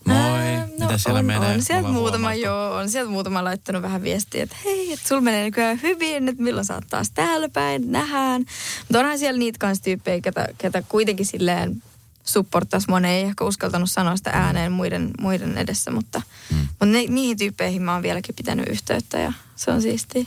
moi, 0.06 0.59
no 0.80 0.86
mitä 0.86 0.98
siellä 0.98 1.20
on, 1.20 1.26
menee? 1.26 1.56
On 1.56 1.62
sieltä 1.62 1.90
muutama, 1.90 2.34
joo, 2.34 2.76
on 2.76 2.90
sieltä 2.90 3.12
muutama 3.12 3.44
laittanut 3.44 3.82
vähän 3.82 4.04
viestiä, 4.04 4.44
että 4.44 4.56
hei, 4.66 4.94
että 4.94 5.08
sulla 5.08 5.22
menee 5.22 5.44
nykyään 5.44 5.82
hyvin, 5.82 6.30
että 6.30 6.44
milloin 6.44 6.66
sä 6.66 6.76
oot 6.76 6.88
taas 6.90 7.12
täällä 7.12 7.50
päin, 7.50 7.92
nähdään. 7.92 8.46
Mutta 8.80 9.00
onhan 9.00 9.20
siellä 9.20 9.40
niitä 9.40 9.60
kanssa 9.60 9.84
tyyppejä, 9.84 10.22
ketä, 10.22 10.48
ketä 10.58 10.82
kuitenkin 10.82 11.26
silleen 11.26 11.84
supporttaisi. 12.24 12.90
Moni 12.90 13.08
ei 13.08 13.24
ehkä 13.24 13.44
uskaltanut 13.44 13.92
sanoa 13.92 14.18
sitä 14.18 14.30
ääneen 14.30 14.72
muiden, 14.72 15.12
muiden 15.20 15.58
edessä, 15.58 15.92
mutta, 15.92 16.22
mm. 16.52 16.58
mutta 16.58 16.86
ne, 16.86 17.06
niihin 17.08 17.38
tyyppeihin 17.38 17.82
mä 17.82 17.94
oon 17.94 18.04
vieläkin 18.04 18.36
pitänyt 18.36 18.68
yhteyttä 18.68 19.20
ja 19.20 19.34
se 19.56 19.72
on 19.72 19.82
siistiä. 19.82 20.26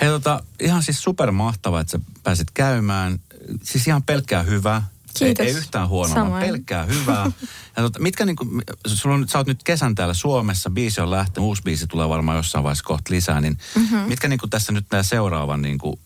Hei 0.00 0.08
tota, 0.08 0.42
ihan 0.60 0.82
siis 0.82 1.02
supermahtavaa, 1.02 1.80
että 1.80 1.90
sä 1.90 2.00
pääsit 2.22 2.50
käymään. 2.50 3.18
Siis 3.62 3.86
ihan 3.86 4.02
pelkkää 4.02 4.42
hyvää. 4.42 4.82
Kiitos. 5.18 5.46
Ei, 5.46 5.52
ei 5.52 5.58
yhtään 5.58 5.88
huonoa, 5.88 6.30
vaan 6.30 6.42
pelkkää 6.42 6.84
hyvää. 6.84 7.30
Ja 7.76 7.82
tota, 7.82 7.98
mitkä 7.98 8.24
niinku, 8.24 8.46
sulla 8.86 9.14
on, 9.14 9.28
sä 9.28 9.38
oot 9.38 9.46
nyt 9.46 9.62
kesän 9.62 9.94
täällä 9.94 10.14
Suomessa, 10.14 10.70
biisi 10.70 11.00
on 11.00 11.10
lähtenyt, 11.10 11.46
uusi 11.46 11.62
biisi 11.62 11.86
tulee 11.86 12.08
varmaan 12.08 12.36
jossain 12.36 12.64
vaiheessa 12.64 12.84
kohta 12.84 13.14
lisää, 13.14 13.40
niin 13.40 13.58
mm-hmm. 13.74 13.98
mitkä 13.98 14.28
niinku 14.28 14.46
tässä 14.46 14.72
nyt 14.72 14.86
nämä 14.90 15.02
seuraavan 15.02 15.62
niinku 15.62 15.98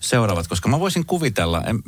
seuraavat, 0.00 0.46
koska 0.46 0.68
mä 0.68 0.80
voisin 0.80 1.06
kuvitella, 1.06 1.62
en, 1.64 1.82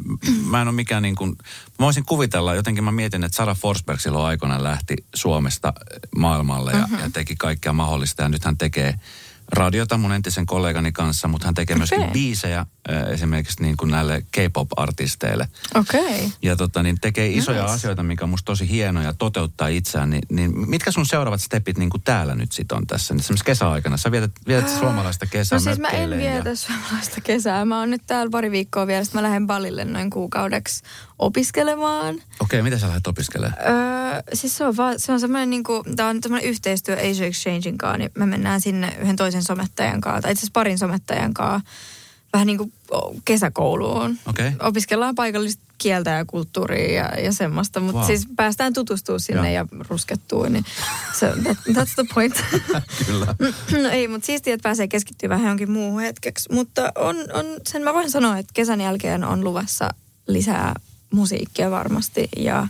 mä 0.45 0.62
en 0.62 0.68
ole 0.68 0.74
mikään 0.74 1.03
niin 1.03 1.16
kuin, 1.16 1.36
mä 1.78 1.84
voisin 1.84 2.05
kuvitella, 2.05 2.55
jotenkin 2.55 2.84
mä 2.84 2.93
mietin, 2.93 3.24
että 3.24 3.36
Sara 3.36 3.55
Forsberg 3.55 4.01
silloin 4.01 4.26
aikoinaan 4.26 4.64
lähti 4.64 4.97
Suomesta 5.14 5.72
maailmalle 6.16 6.72
ja, 6.72 6.78
mm-hmm. 6.78 6.99
ja 6.99 7.11
teki 7.12 7.36
kaikkea 7.36 7.72
mahdollista 7.72 8.22
ja 8.22 8.28
nyt 8.28 8.45
hän 8.45 8.59
tekee 8.59 8.95
radiota 9.53 9.99
mun 9.99 10.12
entisen 10.12 10.46
kollegani 10.46 10.92
kanssa, 10.92 11.28
mutta 11.28 11.46
hän 11.46 11.55
tekee 11.55 11.74
okay. 11.74 11.78
myöskin 11.78 12.12
biisejä 12.12 12.59
äh, 12.59 13.12
esimerkiksi 13.12 13.62
niin 13.62 13.76
kuin 13.76 13.90
näille 13.90 14.22
K-pop-artisteille. 14.22 15.49
Okei. 15.74 16.01
Okay. 16.01 16.30
Ja 16.42 16.57
tota, 16.57 16.82
niin 16.82 17.01
tekee 17.01 17.28
isoja 17.28 17.62
nice. 17.62 17.74
asioita, 17.74 18.03
mikä 18.03 18.24
on 18.24 18.30
musta 18.30 18.44
tosi 18.44 18.68
hienoja 18.68 19.12
toteuttaa 19.12 19.68
itseään. 19.68 20.11
Niin, 20.11 20.22
niin 20.30 20.70
mitkä 20.70 20.90
sun 20.90 21.07
seuraavat 21.07 21.40
stepit 21.40 21.78
niin 21.78 21.90
kuin 21.90 22.03
täällä 22.03 22.34
nyt 22.34 22.53
sit 22.53 22.72
on 22.72 22.86
tässä? 22.86 23.14
Niin 23.14 23.20
esimerkiksi 23.20 23.44
kesäaikana. 23.44 23.96
Sä 23.96 24.11
vietät, 24.11 24.32
vietät 24.46 24.70
äh, 24.70 24.78
suomalaista 24.78 25.26
kesää 25.26 25.59
No 25.59 25.62
siis 25.62 25.78
mä 25.78 25.88
en 25.88 26.11
vietä 26.11 26.49
ja... 26.49 26.57
suomalaista 26.57 27.20
kesää. 27.20 27.64
Mä 27.64 27.78
oon 27.78 27.90
nyt 27.90 28.03
täällä 28.07 28.30
pari 28.30 28.51
viikkoa 28.51 28.86
vielä, 28.86 29.05
sitten 29.05 29.18
mä 29.18 29.28
lähden 29.28 29.46
Ballille 29.46 29.84
noin 29.84 30.11
kuukaudeksi 30.11 30.82
opiskelemaan. 31.19 32.14
Okei, 32.14 32.25
okay, 32.41 32.62
mitä 32.62 32.79
sä 32.79 32.87
lähdet 32.87 33.07
opiskelemaan? 33.07 33.59
Öö, 33.61 34.23
siis 34.35 34.57
se 34.57 34.64
on, 34.64 34.77
vaan, 34.77 35.01
se 35.01 35.12
on 35.12 35.21
semmoinen 35.21 35.51
niin 35.51 35.64
kuin, 35.64 35.97
tää 35.97 36.09
on 36.09 36.19
semmoinen 36.23 36.51
yhteistyö 36.51 36.97
Asia 36.97 37.27
Exchangein 37.27 37.79
kanssa, 37.79 37.99
niin 37.99 38.11
me 38.14 38.27
mennään 38.27 38.61
sinne 38.61 38.97
yhden 39.01 39.16
toisen 39.16 39.43
somettajan 39.43 40.01
kanssa, 40.01 40.23
tai 40.23 40.33
itse 40.33 40.41
asiassa 40.41 40.53
parin 40.53 40.79
somettajan 40.79 41.35
kanssa, 41.35 41.71
vähän 42.33 42.47
niin 42.47 42.59
kuin 42.59 42.73
kesäkouluun. 43.25 44.19
Okay. 44.27 44.53
Opiskellaan 44.61 45.14
paikallista 45.14 45.62
kieltä 45.79 46.11
ja 46.11 46.25
kulttuuria 46.25 46.93
ja, 46.93 47.21
ja 47.21 47.33
semmoista, 47.33 47.81
mutta 47.81 47.99
wow. 47.99 48.07
siis 48.07 48.27
päästään 48.37 48.73
tutustumaan 48.73 49.21
sinne 49.21 49.53
ja, 49.53 49.66
ja 49.73 49.85
ruskettuun, 49.89 50.53
niin 50.53 50.64
se, 51.19 51.33
that, 51.43 51.57
that's 51.69 51.95
the 51.95 52.05
point. 52.14 52.45
Kyllä. 53.07 53.35
no 53.83 53.89
ei, 53.89 54.09
mutta 54.09 54.27
siistiä, 54.27 54.55
että 54.55 54.62
pääsee 54.62 54.89
keskittyä 54.89 55.29
vähän 55.29 55.49
jonkin 55.49 55.71
muuhun 55.71 56.01
hetkeksi. 56.01 56.53
Mutta 56.53 56.93
on, 56.95 57.16
on, 57.33 57.47
sen 57.66 57.83
mä 57.83 57.95
voin 57.95 58.11
sanoa, 58.11 58.39
että 58.39 58.53
kesän 58.55 58.81
jälkeen 58.81 59.25
on 59.25 59.45
luvassa 59.45 59.91
lisää 60.27 60.75
musiikkia 61.11 61.71
varmasti 61.71 62.29
ja 62.37 62.69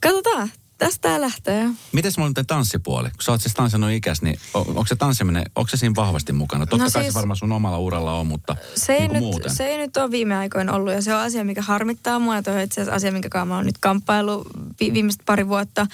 katsotaan, 0.00 0.50
tästä 0.78 1.08
tää 1.08 1.20
lähtee. 1.20 1.70
Miten 1.92 2.12
mulla 2.16 2.32
on 2.38 2.46
tanssipuoli? 2.46 3.10
Kun 3.10 3.22
sä 3.22 3.32
oot 3.32 3.40
siis 3.40 3.54
tanssannut 3.54 3.90
ikäs, 3.90 4.22
niin 4.22 4.38
on, 4.54 4.68
onko 4.68 4.86
se 4.86 4.96
tanssiminen, 4.96 5.44
onko 5.56 5.68
se 5.68 5.76
siinä 5.76 5.94
vahvasti 5.96 6.32
mukana? 6.32 6.66
Totta 6.66 6.84
no 6.84 6.90
kai 6.92 7.02
siis, 7.02 7.14
se 7.14 7.18
varmaan 7.18 7.36
sun 7.36 7.52
omalla 7.52 7.78
uralla 7.78 8.12
on, 8.12 8.26
mutta 8.26 8.56
se 8.74 8.92
ei, 8.92 9.00
niin 9.00 9.12
nyt, 9.12 9.22
muuten. 9.22 9.54
se 9.54 9.66
ei 9.66 9.78
nyt 9.78 9.96
ole 9.96 10.10
viime 10.10 10.36
aikoina 10.36 10.72
ollut 10.72 10.92
ja 10.92 11.02
se 11.02 11.14
on 11.14 11.20
asia, 11.20 11.44
mikä 11.44 11.62
harmittaa 11.62 12.18
mua. 12.18 12.36
Ja 12.36 12.42
on 12.52 12.60
itse 12.60 12.80
asiassa 12.80 12.96
asia, 12.96 13.12
minkä 13.12 13.44
mä 13.44 13.56
oon 13.56 13.66
nyt 13.66 13.78
kamppailu 13.78 14.44
vi- 14.80 14.92
viimeiset 14.92 15.22
pari 15.26 15.48
vuotta. 15.48 15.86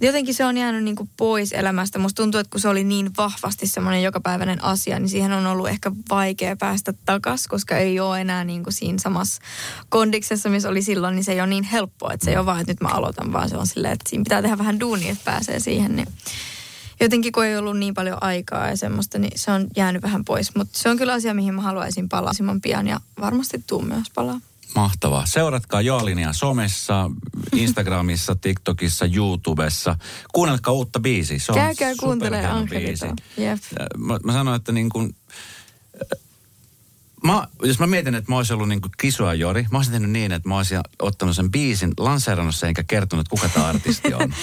Jotenkin 0.00 0.34
se 0.34 0.44
on 0.44 0.56
jäänyt 0.56 0.84
niin 0.84 0.96
kuin 0.96 1.10
pois 1.16 1.52
elämästä. 1.52 1.98
Musta 1.98 2.22
tuntuu, 2.22 2.40
että 2.40 2.50
kun 2.50 2.60
se 2.60 2.68
oli 2.68 2.84
niin 2.84 3.10
vahvasti 3.16 3.66
semmoinen 3.66 4.02
jokapäiväinen 4.02 4.64
asia, 4.64 4.98
niin 4.98 5.08
siihen 5.08 5.32
on 5.32 5.46
ollut 5.46 5.68
ehkä 5.68 5.92
vaikea 6.10 6.56
päästä 6.56 6.94
takas, 7.04 7.46
koska 7.48 7.76
ei 7.76 8.00
ole 8.00 8.20
enää 8.20 8.44
niin 8.44 8.62
kuin 8.62 8.74
siinä 8.74 8.98
samassa 8.98 9.42
kondiksessa, 9.88 10.48
missä 10.48 10.68
oli 10.68 10.82
silloin, 10.82 11.14
niin 11.14 11.24
se 11.24 11.32
ei 11.32 11.40
ole 11.40 11.46
niin 11.46 11.64
helppoa. 11.64 12.12
Että 12.12 12.24
se 12.24 12.30
ei 12.30 12.36
ole 12.36 12.46
vaan, 12.46 12.60
että 12.60 12.72
nyt 12.72 12.80
mä 12.80 12.88
aloitan, 12.88 13.32
vaan 13.32 13.48
se 13.48 13.56
on 13.56 13.66
silleen, 13.66 13.92
että 13.92 14.10
siinä 14.10 14.24
pitää 14.26 14.42
tehdä 14.42 14.58
vähän 14.58 14.80
duunia, 14.80 15.12
että 15.12 15.24
pääsee 15.24 15.60
siihen. 15.60 15.96
Niin 15.96 16.08
jotenkin 17.00 17.32
kun 17.32 17.44
ei 17.44 17.56
ollut 17.56 17.78
niin 17.78 17.94
paljon 17.94 18.22
aikaa 18.22 18.68
ja 18.68 18.76
semmoista, 18.76 19.18
niin 19.18 19.38
se 19.38 19.50
on 19.50 19.66
jäänyt 19.76 20.02
vähän 20.02 20.24
pois. 20.24 20.54
Mutta 20.54 20.78
se 20.78 20.88
on 20.88 20.96
kyllä 20.96 21.12
asia, 21.12 21.34
mihin 21.34 21.54
mä 21.54 21.62
haluaisin 21.62 22.08
palaa 22.08 22.32
pian 22.62 22.86
ja 22.86 23.00
varmasti 23.20 23.64
tuu 23.66 23.82
myös 23.82 24.10
palaa. 24.14 24.40
Mahtavaa. 24.74 25.26
Seuratkaa 25.26 25.80
Joalinia 25.80 26.32
somessa, 26.32 27.10
Instagramissa, 27.52 28.36
TikTokissa, 28.36 29.06
YouTubessa. 29.14 29.96
Kuunnelkaa 30.32 30.74
uutta 30.74 31.00
biisiä. 31.00 31.38
Se 31.38 31.52
on 31.52 31.58
Käykää 31.58 31.92
kuuntelemaan 32.00 32.68
biisi. 32.68 33.06
Yep. 33.38 33.58
Mä, 33.96 34.18
mä 34.24 34.32
sanoin, 34.32 34.56
että 34.56 34.72
niin 34.72 34.88
kuin, 34.88 35.14
Mä, 37.24 37.48
jos 37.62 37.78
mä 37.78 37.86
mietin, 37.86 38.14
että 38.14 38.32
mä 38.32 38.36
olisin 38.36 38.54
ollut 38.54 38.68
niin 38.68 38.80
kisua 38.98 39.34
Jori, 39.34 39.66
mä 39.70 39.78
olisin 39.78 39.92
tehnyt 39.92 40.10
niin, 40.10 40.32
että 40.32 40.48
mä 40.48 40.56
olisin 40.56 40.80
ottanut 40.98 41.36
sen 41.36 41.50
biisin, 41.50 41.92
lanseerannut 41.98 42.54
sen 42.54 42.68
enkä 42.68 42.84
kertonut, 42.86 43.28
kuka 43.28 43.48
tämä 43.48 43.66
artisti 43.66 44.14
on. 44.14 44.22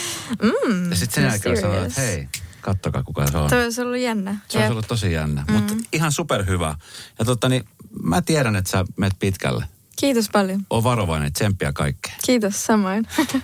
mm, 0.41 0.89
ja 0.89 0.95
sitten 0.95 1.15
sen 1.15 1.23
jälkeen 1.23 1.61
sanoin, 1.61 1.85
että 1.85 2.01
hei, 2.01 2.27
kattokaa 2.61 3.03
kuka 3.03 3.27
se 3.27 3.37
on. 3.37 3.49
Se 3.49 3.63
olisi 3.63 3.81
ollut 3.81 3.99
jännä. 3.99 4.37
Se 4.47 4.57
olisi 4.57 4.71
ollut 4.71 4.87
tosi 4.87 5.11
jännä, 5.11 5.45
mm. 5.47 5.53
mutta 5.53 5.73
ihan 5.93 6.11
superhyvä. 6.11 6.75
Ja 7.19 7.25
totta 7.25 7.49
niin, 7.49 7.63
mä 8.03 8.21
tiedän, 8.21 8.55
että 8.55 8.71
sä 8.71 8.85
menet 8.97 9.19
pitkälle. 9.19 9.65
Kiitos 9.95 10.29
paljon. 10.29 10.65
On 10.69 10.83
varovainen, 10.83 11.33
tsemppiä 11.33 11.73
kaikkea. 11.73 12.13
Kiitos, 12.25 12.65
samoin. 12.65 13.07